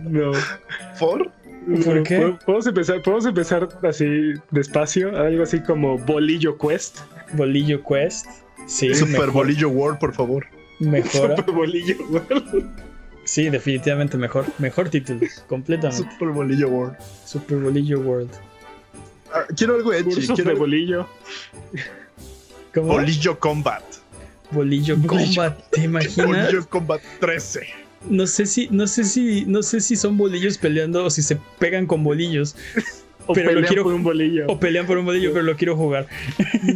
No. 0.03 0.31
¿Por? 0.99 1.31
¿Por 1.85 2.03
qué? 2.03 2.35
¿Podemos 2.45 2.67
empezar, 2.67 3.01
podemos 3.01 3.25
empezar 3.25 3.69
así 3.83 4.33
despacio, 4.51 5.17
algo 5.17 5.43
así 5.43 5.61
como 5.61 5.97
Bolillo 5.97 6.57
Quest. 6.57 6.99
Bolillo 7.33 7.81
Quest. 7.83 8.27
Sí, 8.67 8.93
Super 8.93 9.11
mejor. 9.11 9.31
Bolillo 9.31 9.69
World, 9.69 9.99
por 9.99 10.13
favor. 10.13 10.45
Mejora. 10.79 11.35
Super 11.37 11.53
Bolillo 11.53 11.95
World. 12.09 12.69
Sí, 13.23 13.49
definitivamente 13.49 14.17
mejor. 14.17 14.45
Mejor 14.59 14.89
título, 14.89 15.21
completamente. 15.47 16.11
Super 16.11 16.29
Bolillo 16.29 16.67
World. 16.69 16.97
Super 17.25 17.57
Bolillo 17.57 17.99
World. 17.99 18.31
Ah, 19.33 19.45
quiero 19.55 19.75
algo 19.75 19.93
edgy. 19.93 20.03
Cursos 20.15 20.35
Quiero 20.35 20.51
de 20.51 20.59
bolillo. 20.59 21.07
¿Cómo? 22.73 22.87
Bolillo 22.87 23.39
Combat. 23.39 23.83
Bolillo 24.51 24.95
Combat, 25.07 25.59
¿te 25.71 25.83
imaginas? 25.85 26.27
Bolillo 26.27 26.69
Combat 26.69 27.01
13. 27.19 27.82
No 28.09 28.27
sé 28.27 28.45
si, 28.45 28.67
no 28.69 28.85
sé 28.87 29.03
si, 29.05 29.45
no 29.45 29.63
sé 29.63 29.79
si 29.81 29.95
son 29.95 30.17
bolillos 30.17 30.57
peleando 30.57 31.05
o 31.05 31.09
si 31.09 31.21
se 31.21 31.37
pegan 31.59 31.85
con 31.87 32.03
bolillos. 32.03 32.55
O 33.25 33.31
Pero 33.33 33.51
lo 33.51 33.53
pelean 33.53 33.67
quiero- 33.69 33.83
por 33.83 33.93
un 33.93 34.03
bolillo. 34.03 34.45
O 34.49 34.59
pelean 34.59 34.85
por 34.85 34.97
un 34.97 35.05
bolillo, 35.05 35.31
pero 35.31 35.43
lo 35.45 35.55
quiero 35.55 35.77
jugar. 35.77 36.07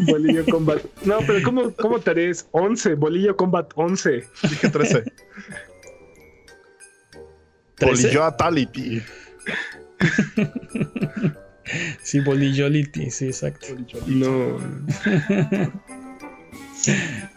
Bolillo 0.09 0.45
Combat. 0.45 0.81
No, 1.03 1.17
pero 1.27 1.43
¿cómo, 1.43 1.73
cómo 1.75 1.99
te 1.99 2.11
haréis? 2.11 2.47
11. 2.51 2.93
Bolillo 2.93 3.35
Combat 3.35 3.69
11. 3.75 4.23
Dije 4.43 4.69
13. 4.69 5.03
¿Trece? 7.75 8.03
Bolillo 8.07 8.23
Atality. 8.23 9.01
Sí, 12.01 12.21
bolillolity, 12.21 13.11
sí, 13.11 13.25
exacto. 13.25 13.67
No. 14.05 14.57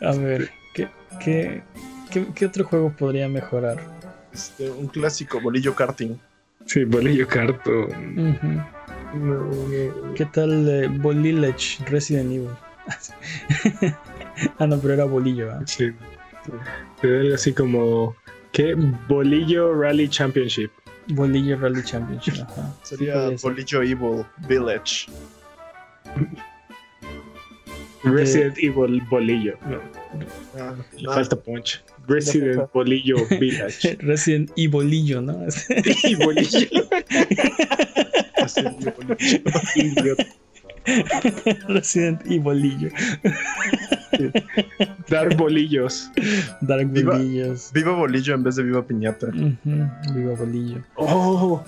A 0.02 0.12
ver, 0.12 0.50
¿qué, 0.72 0.88
qué, 1.24 1.62
qué, 2.10 2.26
qué 2.34 2.46
otro 2.46 2.64
juego 2.64 2.92
podría 2.92 3.28
mejorar? 3.28 3.80
Este, 4.32 4.70
un 4.70 4.88
clásico, 4.88 5.40
Bolillo 5.40 5.74
Karting. 5.74 6.16
Sí, 6.66 6.84
bolillo. 6.84 7.26
No, 8.14 8.28
no. 9.14 10.14
¿Qué 10.14 10.24
tal 10.26 10.68
eh, 10.68 10.88
Bolillage 10.88 11.84
Resident 11.86 12.30
Evil? 12.32 12.50
ah, 14.58 14.66
no, 14.66 14.78
pero 14.78 14.94
era 14.94 15.04
bolillo. 15.04 15.52
¿ah? 15.52 15.60
Sí. 15.66 15.90
Pero 17.00 17.20
algo 17.20 17.34
así 17.34 17.52
como. 17.52 18.14
¿Qué? 18.52 18.74
Bolillo 19.08 19.74
Rally 19.74 20.08
Championship. 20.08 20.70
Bolillo 21.08 21.56
Rally 21.58 21.82
Championship. 21.82 22.34
Ajá. 22.42 22.74
Sería. 22.82 23.30
Bolillo 23.42 23.82
Evil 23.82 24.24
Village. 24.48 25.06
Resident 28.04 28.56
Evil 28.58 29.00
Bolillo. 29.10 29.58
No, 29.66 29.80
Ah, 30.58 30.74
le 30.96 31.08
ah, 31.08 31.14
falta 31.14 31.36
punch. 31.36 31.82
Resident 32.10 32.70
Bolillo 32.72 33.16
Village. 33.38 33.96
Resident 34.00 34.50
Evilillo, 34.56 35.22
¿no? 35.22 35.46
y 36.04 36.14
Bolillo. 36.16 36.68
así, 38.42 38.62
Bolillo. 38.64 40.16
Resident 41.68 42.20
Evilillo. 42.26 42.90
Dar 45.08 45.36
bolillos. 45.36 46.10
Dark 46.62 46.88
Viva- 46.92 47.12
Bolillos. 47.16 47.70
Viva 47.72 47.92
Bolillo 47.92 48.34
en 48.34 48.42
vez 48.42 48.56
de 48.56 48.62
Viva 48.64 48.84
Piñata. 48.86 49.28
Viva 49.32 50.34
Bolillo. 50.38 50.82
Oh. 50.96 51.62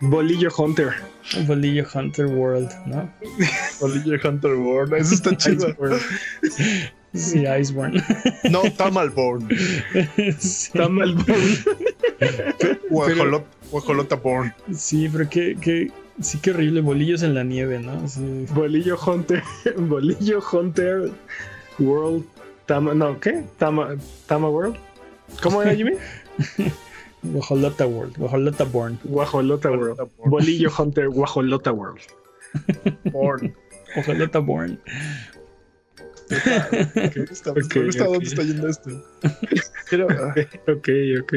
Bolillo 0.00 0.50
Hunter. 0.56 0.90
Bolillo 1.46 1.84
Hunter 1.92 2.26
World, 2.26 2.70
¿no? 2.86 3.10
Bolillo 3.80 4.16
Hunter 4.22 4.54
World. 4.54 4.94
Eso 4.94 5.14
está 5.14 5.36
chido. 5.36 5.74
Sí, 7.16 7.44
Iceborne. 7.46 8.02
No, 8.50 8.62
Tamalborn. 8.76 9.48
sí, 10.38 10.72
Tamal 10.72 11.16
Guajolot, 12.90 13.44
Guajolota 13.70 14.16
Born. 14.16 14.52
sí, 14.72 15.08
pero 15.08 15.28
qué, 15.28 15.56
qué, 15.60 15.90
sí, 16.20 16.38
qué 16.40 16.50
horrible. 16.50 16.80
Bolillos 16.80 17.22
en 17.22 17.34
la 17.34 17.44
nieve, 17.44 17.78
¿no? 17.78 18.06
Sí. 18.08 18.46
Bolillo 18.54 18.98
Hunter. 19.04 19.42
Bolillo 19.78 20.42
Hunter 20.52 21.10
World. 21.78 22.24
Tama, 22.66 22.94
no, 22.94 23.18
¿qué? 23.20 23.44
Tama, 23.58 23.96
Tama 24.26 24.48
World. 24.50 24.76
¿Cómo 25.42 25.62
era 25.62 25.74
Jimmy? 25.74 25.92
Guajolota 27.22 27.86
World. 27.86 28.16
Guajolota 28.16 28.64
Born. 28.64 28.98
Guajolota 29.04 29.70
World. 29.70 29.96
Guajolota 29.96 30.02
World. 30.18 30.30
Bolillo 30.30 30.70
Hunter 30.76 31.08
Guajolota 31.08 31.72
World. 31.72 32.00
Born. 33.12 33.54
Guajolota 33.94 34.38
Born. 34.38 34.80
¿Qué 36.28 37.26
está, 37.30 37.50
Ok, 37.52 37.74
me 37.76 37.84
gusta 37.86 38.04
ok. 38.04 38.12
dónde 38.12 38.26
está 38.26 38.42
yendo 38.42 38.68
esto. 38.68 38.90
Quiero, 39.88 40.08
ah, 40.10 40.34
Ok, 40.68 40.88
ok. 41.22 41.32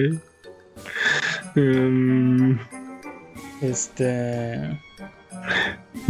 Um, 1.55 2.57
Este. 3.61 4.79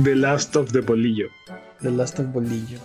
the 0.03 0.15
Last 0.15 0.55
of 0.55 0.71
the 0.71 0.82
Bolillo. 0.82 1.27
The 1.82 1.91
Last 1.91 2.19
of 2.19 2.27
Bolillo. 2.27 2.80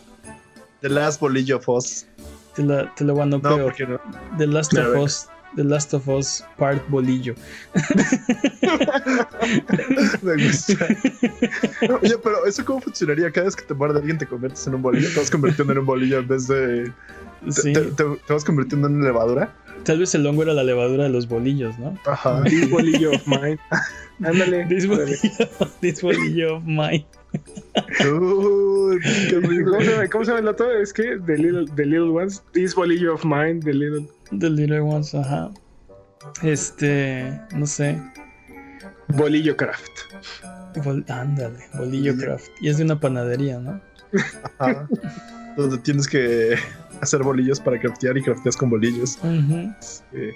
The 0.80 0.88
Last 0.88 1.20
Bolillo 1.20 1.61
Foss. 1.61 2.07
Te 2.55 2.62
la, 2.62 2.92
te 2.95 3.05
la 3.05 3.09
No, 3.12 3.14
guanopeo. 3.16 3.64
porque 3.64 3.86
no. 3.86 4.01
The 4.38 4.47
Last 4.47 4.76
A 4.78 4.88
of. 4.88 4.97
Us. 5.05 5.28
The 5.57 5.64
Last 5.64 5.94
of 5.94 6.09
Us 6.09 6.44
Part 6.59 6.82
Bolillo. 6.88 7.34
Me 10.22 10.44
gusta. 10.44 10.86
Oye, 12.02 12.16
pero 12.22 12.46
¿eso 12.46 12.64
cómo 12.64 12.80
funcionaría? 12.80 13.30
Cada 13.30 13.46
vez 13.46 13.57
que 13.57 13.62
te 13.64 13.74
muerde 13.74 13.98
alguien 14.00 14.18
te 14.18 14.26
conviertes 14.26 14.66
en 14.66 14.74
un 14.74 14.82
bolillo. 14.82 15.09
Te 15.12 15.18
vas 15.20 15.30
convirtiendo 15.30 15.72
en 15.72 15.78
un 15.80 15.86
bolillo 15.86 16.18
en 16.18 16.28
vez 16.28 16.48
de. 16.48 16.84
te- 16.86 16.92
Sí. 17.52 17.72
Te, 17.74 17.80
te- 17.82 18.05
te 18.26 18.32
vas 18.32 18.42
convirtiendo 18.44 18.88
en 18.88 18.94
una 18.96 19.05
levadura. 19.07 19.55
Tal 19.84 19.98
vez 19.98 20.14
el 20.14 20.26
hongo 20.26 20.44
era 20.44 20.55
la 20.55 20.64
levadura 20.64 21.05
de 21.05 21.11
los 21.11 21.28
bolillos, 21.28 21.78
¿no? 21.78 21.98
Ajá. 22.07 22.42
This 22.44 22.70
Bolillo 22.70 23.11
of 23.12 23.26
Mine. 23.26 23.59
Ándale. 24.24 24.64
This 24.66 24.86
bolillo, 24.86 25.16
this 25.80 26.00
bolillo 26.02 26.57
of 26.57 26.64
mine. 26.64 27.05
Uy, 28.11 28.98
qué 29.28 29.36
horrible. 29.36 29.64
¿Cómo 29.64 29.80
se 29.82 29.90
llama, 29.90 30.09
¿Cómo 30.09 30.24
se 30.24 30.30
llama 30.30 30.40
el 30.40 30.48
otro? 30.48 30.70
Es 30.70 30.92
que 30.92 31.18
The 31.26 31.36
Little, 31.36 31.66
the 31.76 31.84
little 31.84 32.11
Ones. 32.11 32.42
This 32.52 32.74
Bolillo 32.74 33.12
of 33.14 33.24
Mine. 33.26 33.61
The 33.61 33.74
Little. 33.74 34.07
The 34.39 34.51
little 34.51 34.80
ones, 34.80 35.14
ajá. 35.14 35.51
Este, 36.43 37.39
no 37.55 37.66
sé. 37.66 38.01
Bolillo 39.09 39.57
Craft. 39.57 39.91
Bol- 40.82 41.05
ándale, 41.09 41.59
bolillo 41.74 42.16
craft. 42.16 42.49
Y 42.61 42.68
es 42.68 42.78
de 42.78 42.85
una 42.85 42.99
panadería, 42.99 43.61
¿no? 43.61 43.80
Ajá. 44.59 44.89
Donde 45.57 45.78
tienes 45.78 46.09
que 46.09 46.57
hacer 47.01 47.22
bolillos 47.22 47.61
para 47.61 47.78
craftear 47.78 48.18
y 48.18 48.22
crafteas 48.22 48.57
con 48.57 48.70
bolillos. 48.70 49.18
Eh, 50.12 50.32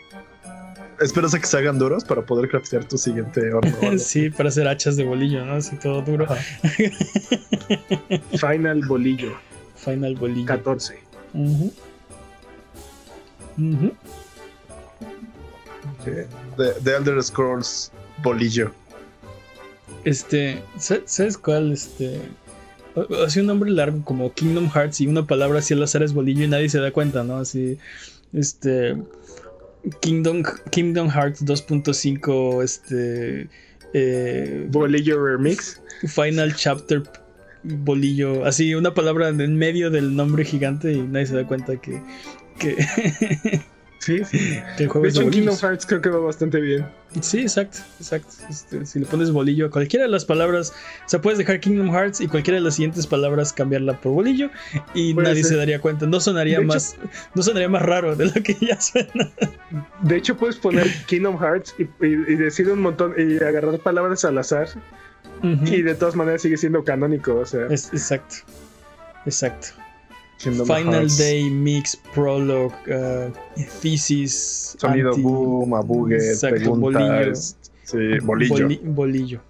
esperas 1.01 1.35
a 1.35 1.41
que 1.41 1.47
se 1.47 1.57
hagan 1.59 1.79
duros 1.79 2.05
para 2.05 2.23
poder 2.23 2.49
craftear 2.49 2.85
tu 2.85 2.97
siguiente 2.99 3.53
horno. 3.53 3.73
Sí, 3.99 4.31
para 4.31 4.49
hacer 4.51 4.69
hachas 4.69 4.97
de 4.97 5.05
bolillo, 5.05 5.45
¿no? 5.45 5.55
Así 5.55 5.75
todo 5.77 6.03
duro. 6.03 6.27
Ajá. 6.31 6.37
Final 8.39 8.83
Bolillo. 8.87 9.33
Final 9.77 10.15
bolillo. 10.15 10.47
14. 10.47 10.99
The, 16.57 16.73
The 16.83 16.97
Elder 16.97 17.23
Scrolls 17.23 17.91
Bolillo. 18.23 18.71
Este, 20.05 20.63
sa- 20.79 21.01
¿sabes 21.05 21.37
cuál? 21.37 21.73
Este, 21.73 22.21
hace 23.25 23.41
un 23.41 23.47
nombre 23.47 23.71
largo 23.71 24.03
como 24.05 24.33
Kingdom 24.33 24.71
Hearts 24.71 25.01
y 25.01 25.07
una 25.07 25.27
palabra 25.27 25.59
así 25.59 25.75
al 25.75 25.83
azar 25.83 26.03
es 26.03 26.13
bolillo 26.13 26.45
y 26.45 26.49
nadie 26.49 26.69
se 26.69 26.79
da 26.79 26.91
cuenta, 26.93 27.25
¿no? 27.25 27.37
Así, 27.37 27.79
este, 28.33 28.97
Kingdom, 30.01 30.43
Kingdom 30.71 31.09
Hearts 31.11 31.45
2.5, 31.45 32.63
este, 32.63 33.49
eh, 33.93 34.67
Bolillo 34.71 35.25
Remix. 35.25 35.81
Final 36.07 36.55
Chapter 36.55 37.03
bolillo, 37.65 38.45
así 38.47 38.73
una 38.77 38.95
palabra 38.95 39.29
en 39.31 39.57
medio 39.57 39.91
del 39.91 40.15
nombre 40.15 40.45
gigante 40.45 40.93
y 40.93 41.03
nadie 41.03 41.27
se 41.27 41.35
da 41.35 41.45
cuenta 41.45 41.77
que, 41.77 42.01
que 42.59 42.77
Sí, 44.01 44.25
sí. 44.25 44.39
Que 44.77 44.85
el 44.85 44.89
juego 44.89 45.03
De 45.05 45.11
hecho, 45.11 45.23
en 45.23 45.31
Kingdom. 45.31 45.57
Hearts 45.59 45.85
creo 45.85 46.01
que 46.01 46.09
va 46.09 46.21
bastante 46.21 46.61
bien. 46.61 46.87
Sí, 47.21 47.41
exacto, 47.41 47.79
exacto. 47.99 48.29
Este, 48.49 48.87
si 48.87 49.01
le 49.01 49.07
pones 49.07 49.33
bolillo 49.33 49.67
a 49.67 49.71
cualquiera 49.71 50.05
de 50.07 50.11
las 50.11 50.25
palabras, 50.25 50.73
o 51.05 51.09
sea, 51.09 51.21
puedes 51.21 51.37
dejar 51.37 51.59
Kingdom 51.59 51.91
Hearts 51.93 52.21
y 52.21 52.29
cualquiera 52.29 52.59
de 52.59 52.63
las 52.65 52.77
siguientes 52.77 53.07
palabras 53.09 53.53
cambiarla 53.53 54.01
por 54.01 54.13
bolillo 54.13 54.51
y 54.95 55.13
Puede 55.15 55.29
nadie 55.29 55.43
ser. 55.43 55.53
se 55.53 55.57
daría 55.59 55.81
cuenta. 55.81 56.07
No 56.07 56.21
sonaría 56.21 56.59
De 56.59 56.65
hecho- 56.65 56.75
más, 56.75 56.97
no 57.35 57.43
sonaría 57.43 57.69
más 57.69 57.83
raro 57.83 58.15
de 58.15 58.27
lo 58.27 58.33
que 58.35 58.57
ya 58.61 58.81
suena. 58.81 59.31
De 60.01 60.17
hecho, 60.17 60.37
puedes 60.37 60.57
poner 60.57 60.87
Kingdom 61.07 61.37
Hearts 61.39 61.75
y, 61.79 61.83
y- 61.83 62.25
y 62.29 62.35
decir 62.37 62.71
un 62.71 62.81
montón 62.81 63.15
y 63.19 63.43
agarrar 63.43 63.79
palabras 63.81 64.25
al 64.25 64.39
azar 64.39 64.69
y 65.43 65.83
de 65.83 65.95
todas 65.97 66.15
maneras 66.15 66.41
sigue 66.43 66.57
siendo 66.57 66.85
canónico. 66.85 67.35
O 67.35 67.45
sea, 67.45 67.67
Es- 67.67 67.89
exacto, 67.93 68.37
exacto. 69.27 69.69
Kingdom 70.39 70.67
Final 70.67 70.95
Hearts. 70.95 71.19
Day, 71.19 71.51
Mix, 71.51 71.97
Prologue, 72.15 72.75
uh, 72.87 73.33
Thesis, 73.83 74.77
Sonido 74.79 75.11
anti- 75.11 75.23
boom, 75.23 75.75
abugue, 75.75 76.17
Exacto, 76.17 76.57
preguntas. 76.57 77.57
Sí, 77.85 78.19
bolillo. 78.23 78.55
boli- 78.69 78.81
bolillo. 78.85 79.41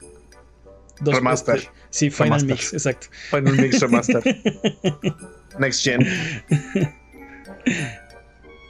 Dos- 1.01 1.15
Remaster. 1.15 1.61
sí, 1.91 2.11
Final 2.11 2.41
Remaster. 2.41 2.49
Mix, 2.57 2.73
exacto. 2.73 3.07
Final 3.31 3.57
Mix 3.57 3.81
Remaster. 3.81 4.23
Next 5.59 5.83
Gen. 5.85 6.07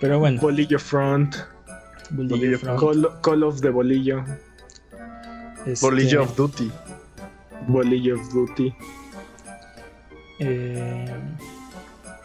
Pero 0.01 0.19
bueno, 0.19 0.41
Bolillo 0.41 0.79
Front, 0.79 1.37
bolillo, 2.11 2.37
Bolillo 2.37 2.59
front, 2.59 2.81
Call, 2.81 3.21
Call 3.21 3.43
of 3.43 3.61
the 3.61 3.71
Bolillo, 3.71 4.25
este, 5.67 5.85
Bolillo 5.85 6.23
of 6.23 6.37
Duty. 6.37 6.71
Bolillo 7.67 8.15
of 8.21 8.33
Duty. 8.33 8.75
eh, 10.41 11.15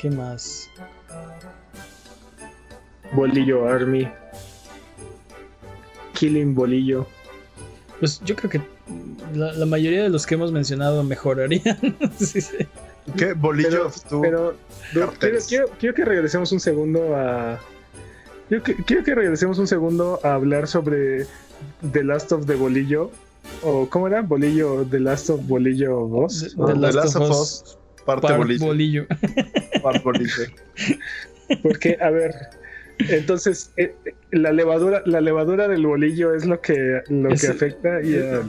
¿Qué 0.04 0.10
más? 0.10 0.70
Bolillo 3.14 3.66
Army. 3.70 4.06
Killing 6.14 6.54
Bolillo. 6.54 7.08
Pues 8.02 8.20
yo 8.26 8.36
creo 8.36 8.50
que 8.50 8.62
la, 9.34 9.54
la 9.54 9.66
mayoría 9.66 10.04
de 10.04 10.10
los 10.10 10.26
que 10.26 10.36
hemos 10.36 10.52
mencionado 10.52 11.04
mejorarían. 11.06 11.78
Sí, 12.20 12.42
sí. 12.42 12.58
¿Qué? 13.18 13.32
Bolillo 13.32 13.90
Pero, 14.22 14.56
pero 14.94 15.14
quiero, 15.20 15.40
quiero- 15.48 15.70
quiero 15.80 15.96
que 15.96 16.04
regresemos 16.04 16.52
un 16.52 16.60
segundo 16.60 17.16
a. 17.16 17.60
Quiero 18.50 18.62
que, 18.62 18.76
quiero 18.84 19.04
que 19.06 19.16
regresemos 19.16 19.58
un 19.58 19.68
segundo 19.68 20.20
a 20.24 20.34
hablar 20.34 20.68
sobre 20.68 21.26
The 21.94 22.04
Last 22.04 22.34
of 22.34 22.46
the 22.46 22.56
Bolillo. 22.56 23.10
O 23.62 23.88
¿cómo 23.90 24.08
era? 24.08 24.22
Bolillo, 24.22 24.86
The 24.90 25.00
Last 25.00 25.30
of 25.30 25.48
Bolillo 25.48 26.08
2. 26.10 26.56
The- 26.58 26.74
The 26.74 26.76
Last 26.80 26.96
Last 26.96 27.16
of 27.16 27.22
of 27.24 27.30
Us, 27.32 27.40
Us, 27.64 27.78
parte 28.06 28.28
Part 28.28 28.38
bolillo. 28.38 28.66
bolillo. 28.66 29.06
Part 29.84 30.04
bolillo. 30.04 30.44
Porque, 31.62 31.98
a 32.02 32.10
ver, 32.10 32.34
entonces 33.00 33.72
eh, 33.78 33.94
la 34.32 34.52
levadura, 34.52 35.02
la 35.06 35.22
levadura 35.22 35.68
del 35.68 35.86
bolillo 35.86 36.34
es 36.34 36.46
lo 36.46 36.62
que 36.62 37.02
lo 37.10 37.30
Es- 37.30 37.42
que 37.42 37.48
afecta 37.48 38.02
y 38.02 38.16
a, 38.16 38.42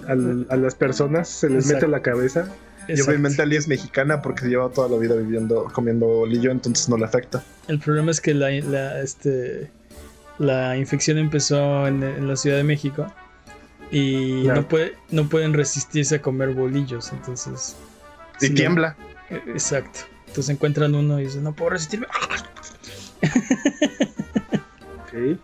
a 0.52 0.56
las 0.56 0.74
personas 0.74 1.28
se 1.28 1.48
les 1.48 1.64
Exacto. 1.64 1.74
mete 1.74 1.84
en 1.86 1.90
la 1.92 2.02
cabeza. 2.02 2.48
Y 2.86 3.00
obviamente 3.00 3.40
Ali 3.40 3.56
es 3.56 3.66
mexicana 3.66 4.20
porque 4.20 4.46
lleva 4.46 4.68
toda 4.68 4.90
la 4.90 4.98
vida 4.98 5.14
viviendo, 5.16 5.64
comiendo 5.72 6.06
bolillo, 6.06 6.50
entonces 6.50 6.86
no 6.90 6.98
le 6.98 7.06
afecta. 7.06 7.42
El 7.66 7.78
problema 7.78 8.10
es 8.10 8.20
que 8.20 8.34
la, 8.34 8.50
la, 8.50 9.00
este, 9.00 9.70
la 10.38 10.76
infección 10.76 11.16
empezó 11.16 11.86
en, 11.86 12.02
en 12.02 12.28
la 12.28 12.36
Ciudad 12.36 12.58
de 12.58 12.64
México 12.64 13.06
y 13.90 14.42
no, 14.46 14.68
puede, 14.68 14.92
no 15.10 15.28
pueden 15.30 15.54
resistirse 15.54 16.16
a 16.16 16.20
comer 16.22 16.50
bolillos. 16.50 17.10
Entonces, 17.12 17.74
Y 18.42 18.48
si 18.48 18.54
tiembla. 18.54 18.96
Exacto. 19.30 20.00
Entonces 20.26 20.50
encuentran 20.50 20.94
uno 20.94 21.20
y 21.20 21.24
dicen, 21.24 21.44
no 21.44 21.54
puedo 21.54 21.70
resistirme. 21.70 22.06
Ok. 25.02 25.38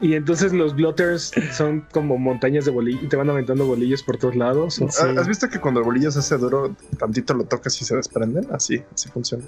Y 0.00 0.14
entonces 0.14 0.52
los 0.52 0.76
blotters 0.76 1.32
son 1.52 1.80
como 1.90 2.18
montañas 2.18 2.66
de 2.66 2.70
bolillo 2.70 3.00
y 3.02 3.08
te 3.08 3.16
van 3.16 3.30
aventando 3.30 3.66
bolillos 3.66 4.02
por 4.02 4.18
todos 4.18 4.36
lados. 4.36 4.80
¿Ah, 5.00 5.14
¿Has 5.18 5.26
visto 5.26 5.48
que 5.48 5.58
cuando 5.58 5.80
el 5.80 5.86
bolillo 5.86 6.10
se 6.10 6.18
hace 6.18 6.36
duro, 6.36 6.76
tantito 6.98 7.32
lo 7.34 7.44
tocas 7.44 7.80
y 7.80 7.84
se 7.84 7.96
desprenden? 7.96 8.46
Así, 8.52 8.82
así 8.94 9.08
funciona. 9.08 9.44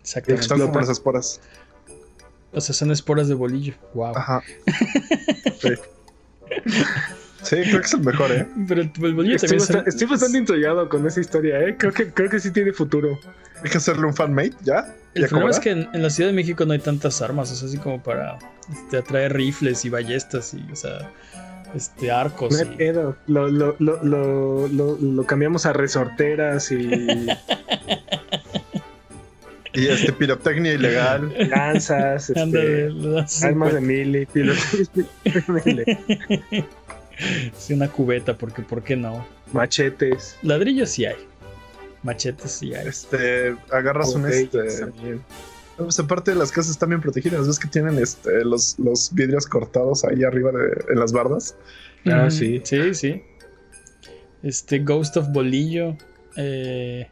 Exactamente. 0.00 0.48
Son 0.48 0.60
como 0.60 0.80
las 0.80 0.88
esporas. 0.88 1.40
O 2.52 2.60
sea, 2.60 2.74
son 2.74 2.92
esporas 2.92 3.28
de 3.28 3.34
bolillo. 3.34 3.74
Wow. 3.94 4.16
Ajá. 4.16 4.42
Sí. 5.60 5.70
Sí, 7.44 7.56
creo 7.62 7.80
que 7.80 7.86
es 7.86 7.94
el 7.94 8.00
mejor, 8.00 8.32
¿eh? 8.32 8.46
Pero 8.66 8.84
bolillo 8.98 9.36
Estoy, 9.36 9.58
bastante, 9.58 9.82
son- 9.82 9.88
estoy 9.88 10.06
bastante 10.08 10.38
intrigado 10.38 10.88
con 10.88 11.06
esa 11.06 11.20
historia, 11.20 11.60
¿eh? 11.60 11.76
Creo 11.78 11.92
que, 11.92 12.10
creo 12.12 12.28
que 12.30 12.40
sí 12.40 12.50
tiene 12.50 12.72
futuro. 12.72 13.18
Hay 13.62 13.70
que 13.70 13.78
hacerle 13.78 14.06
un 14.06 14.14
fanmate, 14.14 14.54
¿ya? 14.62 14.94
El 15.14 15.22
¿Ya 15.22 15.28
problema 15.28 15.50
es 15.52 15.60
que 15.60 15.70
en, 15.70 15.88
en 15.92 16.02
la 16.02 16.10
Ciudad 16.10 16.30
de 16.30 16.34
México 16.36 16.64
no 16.66 16.72
hay 16.72 16.80
tantas 16.80 17.22
armas, 17.22 17.50
o 17.52 17.54
sea, 17.54 17.68
así 17.68 17.78
como 17.78 18.02
para 18.02 18.38
este, 18.72 18.96
atraer 18.96 19.32
rifles 19.34 19.84
y 19.84 19.88
ballestas 19.90 20.54
y, 20.54 20.64
o 20.72 20.76
sea, 20.76 21.10
este, 21.74 22.10
arcos. 22.10 22.52
No 22.52 22.58
hay 22.58 22.74
y- 22.74 22.76
pedo. 22.76 23.16
Lo, 23.28 23.48
lo, 23.48 23.76
lo, 23.78 24.02
lo, 24.02 24.66
lo- 24.68 24.98
lo 25.00 25.24
cambiamos 25.24 25.66
a 25.66 25.72
resorteras 25.72 26.72
y 26.72 26.88
Y 29.76 29.88
este, 29.88 30.12
pirotecnia 30.12 30.72
ilegal. 30.74 31.32
lanzas, 31.50 32.30
este, 32.34 32.90
armas 33.42 33.72
de 33.74 33.80
mili, 33.80 34.24
pilotos, 34.32 34.90
sí, 37.56 37.74
una 37.74 37.88
cubeta, 37.88 38.36
porque 38.36 38.62
¿por 38.62 38.82
qué 38.82 38.96
no? 38.96 39.26
machetes. 39.52 40.36
Ladrillos 40.42 40.90
sí 40.90 41.04
hay. 41.06 41.16
Machetes 42.02 42.50
sí 42.52 42.74
hay. 42.74 42.88
Este, 42.88 43.54
agarras 43.70 44.14
un 44.14 44.26
este. 44.28 44.80
también. 44.80 45.22
Pues 45.76 45.98
aparte 45.98 46.30
de 46.32 46.36
las 46.36 46.52
casas 46.52 46.72
están 46.72 46.90
bien 46.90 47.00
protegidas, 47.00 47.46
ves 47.46 47.58
que 47.58 47.66
tienen 47.68 47.98
este 47.98 48.44
los, 48.44 48.78
los 48.78 49.12
vidrios 49.12 49.46
cortados 49.46 50.04
ahí 50.04 50.22
arriba 50.22 50.52
de, 50.52 50.92
en 50.92 50.98
las 51.00 51.12
bardas. 51.12 51.56
Ah, 52.06 52.30
sí. 52.30 52.60
Sí, 52.64 52.94
sí. 52.94 53.22
Este, 54.42 54.78
Ghost 54.80 55.16
of 55.16 55.28
Bolillo. 55.30 55.96
eh, 56.36 57.10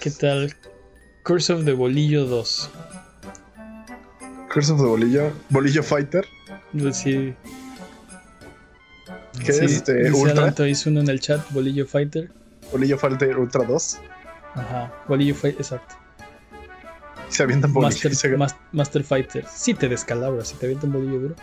¿Qué 0.00 0.10
tal? 0.10 0.54
Curse 1.22 1.52
of 1.52 1.64
the 1.64 1.72
Bolillo 1.72 2.24
2. 2.24 2.70
Curse 4.52 4.72
of 4.72 4.78
the 4.80 4.86
Bolillo, 4.86 5.32
Bolillo 5.50 5.82
Fighter, 5.82 6.24
Sí, 6.92 7.34
que 9.44 9.52
sí, 9.52 9.64
es 9.64 9.72
este 9.72 10.12
Ultra, 10.12 10.42
Alanto, 10.42 10.66
hizo 10.66 10.90
uno 10.90 11.00
en 11.00 11.08
el 11.08 11.20
chat, 11.20 11.40
Bolillo 11.50 11.86
Fighter. 11.86 12.30
Bolillo 12.72 12.98
Fighter 12.98 13.36
Ultra 13.38 13.64
2. 13.64 13.98
Ajá, 14.54 14.92
Bolillo 15.08 15.34
Fighter, 15.34 15.60
exacto. 15.60 15.94
Se 17.28 17.42
avientan 17.42 17.72
bolillo. 17.72 17.88
Master, 17.90 18.12
y 18.12 18.14
se- 18.14 18.36
Mas- 18.36 18.56
Master 18.72 19.02
Fighter. 19.04 19.44
Sí 19.52 19.74
te 19.74 19.88
descalabras, 19.88 20.48
si 20.48 20.56
te 20.56 20.66
avienta 20.66 20.86
un 20.86 20.92
bolillo 20.92 21.20
duro. 21.20 21.34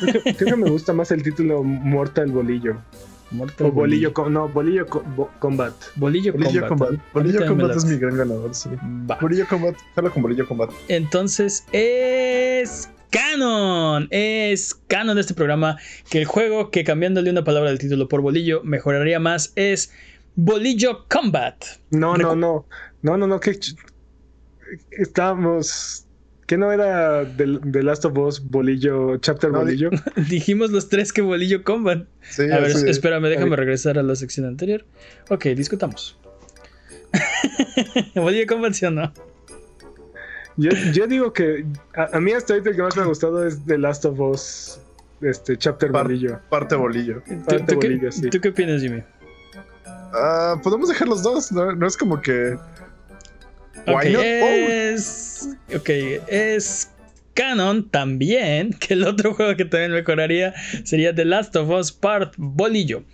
Creo 0.00 0.22
que, 0.22 0.34
creo 0.36 0.50
que 0.50 0.56
me 0.56 0.70
gusta 0.70 0.92
más 0.92 1.10
el 1.10 1.22
título 1.22 1.62
Mortal 1.64 2.30
Bolillo. 2.30 2.76
Mortal 3.30 3.66
O 3.66 3.72
Bolillo, 3.72 4.12
Co- 4.14 4.30
no, 4.30 4.48
Bolillo 4.48 4.86
Co- 4.86 5.02
Bo- 5.16 5.30
Combat. 5.38 5.74
Bolillo, 5.96 6.32
Bolillo 6.32 6.66
Combat. 6.68 6.92
Bolillo 7.12 7.46
Combat 7.46 7.70
es 7.72 7.82
late. 7.84 7.94
mi 7.94 7.98
gran 8.00 8.16
ganador, 8.16 8.54
sí. 8.54 8.70
Va. 9.10 9.18
Bolillo 9.20 9.46
Combat, 9.48 9.74
jalo 9.94 10.12
con 10.12 10.22
Bolillo 10.22 10.46
Combat. 10.48 10.70
Entonces 10.88 11.64
es 11.72 12.88
canon. 13.10 14.08
Es 14.10 14.74
canon 14.86 15.14
de 15.16 15.20
este 15.22 15.34
programa 15.34 15.78
que 16.10 16.18
el 16.18 16.24
juego 16.24 16.70
que 16.70 16.84
cambiándole 16.84 17.30
una 17.30 17.44
palabra 17.44 17.70
del 17.70 17.78
título 17.78 18.08
por 18.08 18.20
bolillo 18.20 18.62
mejoraría 18.64 19.18
más 19.20 19.52
es 19.56 19.92
Bolillo 20.36 21.06
Combat. 21.08 21.64
No, 21.90 22.16
no, 22.16 22.32
Recu- 22.34 22.38
no. 22.38 22.66
No, 23.02 23.16
no, 23.16 23.26
no. 23.26 23.40
Que 23.40 23.58
estábamos. 24.92 26.04
¿Qué 26.46 26.56
no 26.56 26.72
era 26.72 27.24
del 27.24 27.60
The 27.72 27.82
Last 27.82 28.06
of 28.06 28.16
Us 28.16 28.40
Bolillo, 28.40 29.18
Chapter 29.18 29.50
No, 29.50 29.58
Bolillo? 29.58 29.90
Dijimos 30.30 30.70
los 30.70 30.88
tres 30.88 31.12
que 31.12 31.20
Bolillo 31.20 31.62
Combat. 31.62 32.06
Sí, 32.22 32.42
A 32.50 32.58
ver, 32.58 32.70
espérame, 32.88 33.24
déjame 33.28 33.54
regresar 33.54 33.98
a 33.98 34.02
la 34.02 34.16
sección 34.16 34.46
anterior. 34.46 34.86
Ok, 35.28 35.44
discutamos. 35.48 36.18
Bolillo 38.14 38.46
Combat, 38.46 38.72
¿sí 38.72 38.86
o 38.86 38.90
no? 38.90 39.12
Yo, 40.58 40.70
yo 40.92 41.06
digo 41.06 41.32
que 41.32 41.64
a, 41.94 42.16
a 42.16 42.20
mí 42.20 42.32
hasta 42.32 42.52
ahorita 42.52 42.70
el 42.70 42.76
que 42.76 42.82
más 42.82 42.96
me 42.96 43.02
ha 43.02 43.06
gustado 43.06 43.46
es 43.46 43.64
The 43.64 43.78
Last 43.78 44.04
of 44.04 44.18
Us 44.20 44.80
este, 45.22 45.56
Chapter 45.56 45.90
Par- 45.90 46.04
Bolillo. 46.04 46.40
parte 46.50 46.74
Bolillo. 46.74 47.22
¿Tú, 47.26 47.44
Parte 47.46 47.74
tú 47.74 47.78
qué, 47.80 47.88
bolillo, 47.88 48.12
sí. 48.12 48.28
tú 48.28 48.40
qué 48.40 48.48
opinas, 48.50 48.82
Jimmy? 48.82 49.02
Ah, 50.12 50.56
podemos 50.62 50.88
dejar 50.88 51.08
los 51.08 51.22
dos, 51.22 51.50
¿no? 51.52 51.72
No 51.74 51.86
es 51.86 51.96
como 51.96 52.20
que. 52.20 52.54
Ok, 53.86 54.04
Why 54.04 54.12
not? 54.12 54.22
es. 54.24 55.48
Ok, 55.76 55.88
es 56.28 56.90
canon 57.34 57.88
también 57.88 58.70
que 58.72 58.94
el 58.94 59.04
otro 59.04 59.34
juego 59.34 59.54
que 59.56 59.64
también 59.64 59.92
mejoraría 59.92 60.54
sería 60.84 61.14
The 61.14 61.24
Last 61.24 61.54
of 61.56 61.68
Us 61.70 61.92
Part 61.92 62.34
Bolillo. 62.36 63.04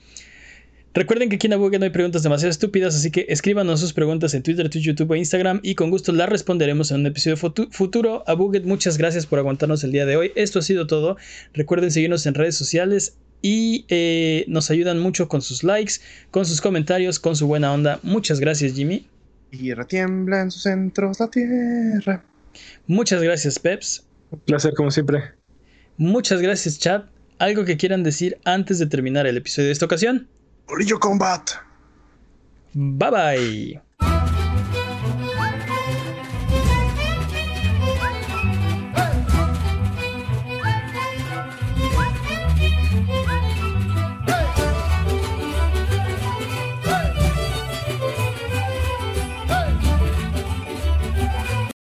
Recuerden 0.95 1.29
que 1.29 1.37
aquí 1.37 1.49
en 1.49 1.55
Abuget 1.55 1.81
no 1.81 1.85
hay 1.87 1.91
preguntas 1.91 2.23
demasiado 2.23 2.51
estúpidas, 2.51 2.95
así 2.95 3.11
que 3.11 3.27
escríbanos 3.29 3.81
sus 3.81 3.93
preguntas 3.93 4.33
en 4.33 4.45
Twitter, 4.45 4.71
Twitch, 4.71 4.85
YouTube 4.85 5.12
e 5.15 5.19
Instagram 5.19 5.59
y 5.62 5.75
con 5.75 5.91
gusto 5.91 6.12
las 6.12 6.29
responderemos 6.29 6.93
en 6.93 7.01
un 7.01 7.07
episodio 7.07 7.37
futu- 7.37 7.69
futuro. 7.73 8.23
Abuget, 8.29 8.65
muchas 8.65 8.97
gracias 8.97 9.27
por 9.27 9.41
aguantarnos 9.41 9.83
el 9.83 9.91
día 9.91 10.07
de 10.07 10.16
hoy. 10.16 10.31
Esto 10.37 10.61
ha 10.61 10.62
sido 10.62 10.87
todo. 10.87 11.16
Recuerden 11.53 11.91
seguirnos 11.91 12.27
en 12.27 12.35
redes 12.35 12.55
sociales 12.57 13.16
y 13.43 13.87
eh, 13.89 14.45
nos 14.47 14.71
ayudan 14.71 15.01
mucho 15.01 15.27
con 15.27 15.43
sus 15.43 15.65
likes, 15.65 15.95
con 16.31 16.47
sus 16.47 16.61
comentarios, 16.61 17.19
con 17.19 17.35
su 17.35 17.49
buena 17.49 17.73
onda. 17.73 17.99
Muchas 18.05 18.39
gracias, 18.39 18.75
Jimmy. 18.75 19.09
Y 19.51 19.75
retiembla 19.75 20.43
en 20.43 20.51
sus 20.53 20.62
centros 20.62 21.19
la 21.19 21.29
tierra. 21.29 22.25
Muchas 22.87 23.21
gracias, 23.21 23.59
Peps. 23.59 24.05
Un 24.31 24.39
placer, 24.39 24.73
como 24.75 24.93
siempre. 24.93 25.23
Muchas 25.97 26.41
gracias, 26.41 26.79
chat. 26.79 27.07
¿Algo 27.39 27.65
que 27.65 27.77
quieran 27.77 28.05
decir 28.05 28.39
antes 28.45 28.79
de 28.79 28.87
terminar 28.87 29.27
el 29.27 29.37
episodio 29.37 29.66
de 29.66 29.73
esta 29.73 29.87
ocasión? 29.87 30.29
Corillo 30.66 30.99
Combat. 30.99 31.62
Bye 32.74 33.11
bye. 33.11 33.84